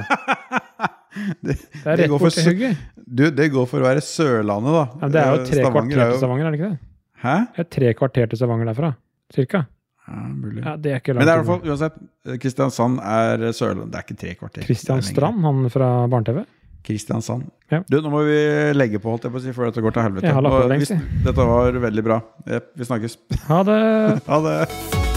det, 1.47 1.55
Det 1.55 1.87
er 1.87 1.97
rett 2.03 2.11
bort 2.13 2.35
til 2.35 2.49
hugget. 2.51 2.77
du, 3.07 3.25
det 3.39 3.47
går 3.55 3.67
for 3.71 3.79
å 3.85 3.87
være 3.89 4.03
Sørlandet, 4.05 4.75
da. 4.75 4.85
Ja, 5.05 5.09
det 5.15 5.21
er 5.23 5.31
jo 5.33 5.41
Eh, 5.41 5.47
tre 5.49 5.63
Stavanger 5.63 5.95
kvarter 5.95 6.05
er 6.05 6.11
til 6.13 6.23
Stavanger, 6.25 6.47
er 6.47 6.51
det 6.57 6.59
ikke 6.61 6.71
det? 6.75 6.81
Hæ? 7.23 7.35
Det 7.55 7.63
er 7.65 7.69
tre 7.79 7.95
kvarter 8.03 8.29
til 8.33 8.41
Stavanger 8.43 8.71
derfra, 8.73 8.91
cirka. 9.35 9.63
Ja, 10.09 10.19
mulig. 10.33 10.63
Ja, 10.65 10.77
det 10.81 10.93
er 10.93 11.01
ikke 11.03 11.15
Men 11.15 11.27
det 11.27 11.33
er 11.33 11.39
i 11.39 11.43
hvert 11.45 11.51
fall, 11.53 11.71
uansett, 11.71 11.97
eh, 12.27 12.37
Kristiansand 12.43 13.01
er 13.05 13.47
Sørlandet. 13.53 13.91
Det 13.93 13.99
er 14.03 14.07
ikke 14.09 14.21
tre 14.25 14.35
kvarter. 14.43 14.67
Kristian 14.67 14.99
Det 14.99 15.05
er 15.05 15.09
lenger. 15.09 15.19
Strand, 15.21 15.45
han 15.45 15.71
fra 15.75 15.91
Barne-TV. 16.09 16.45
Kristiansand. 16.89 17.51
Ja. 17.71 17.83
Du, 17.91 17.99
nå 18.01 18.09
må 18.11 18.23
vi 18.25 18.39
legge 18.79 18.99
på, 19.03 19.11
holdt 19.13 19.27
jeg 19.29 19.33
på 19.35 19.39
å 19.43 19.45
si, 19.45 19.53
før 19.53 19.69
dette 19.69 19.83
går 19.85 19.93
til 19.99 20.03
helvete. 20.07 20.25
Jeg 20.31 20.35
har 20.39 20.43
lagt 20.47 20.57
på 20.63 20.71
lengst, 20.73 20.95
hvis- 20.95 21.25
Dette 21.27 21.49
var 21.51 21.73
veldig 21.89 22.05
bra. 22.07 22.21
Vi 22.49 22.85
snakkes. 22.89 23.19
Ha 23.51 23.63
det! 23.69 23.83
Ha 24.33 24.41
det. 24.47 25.08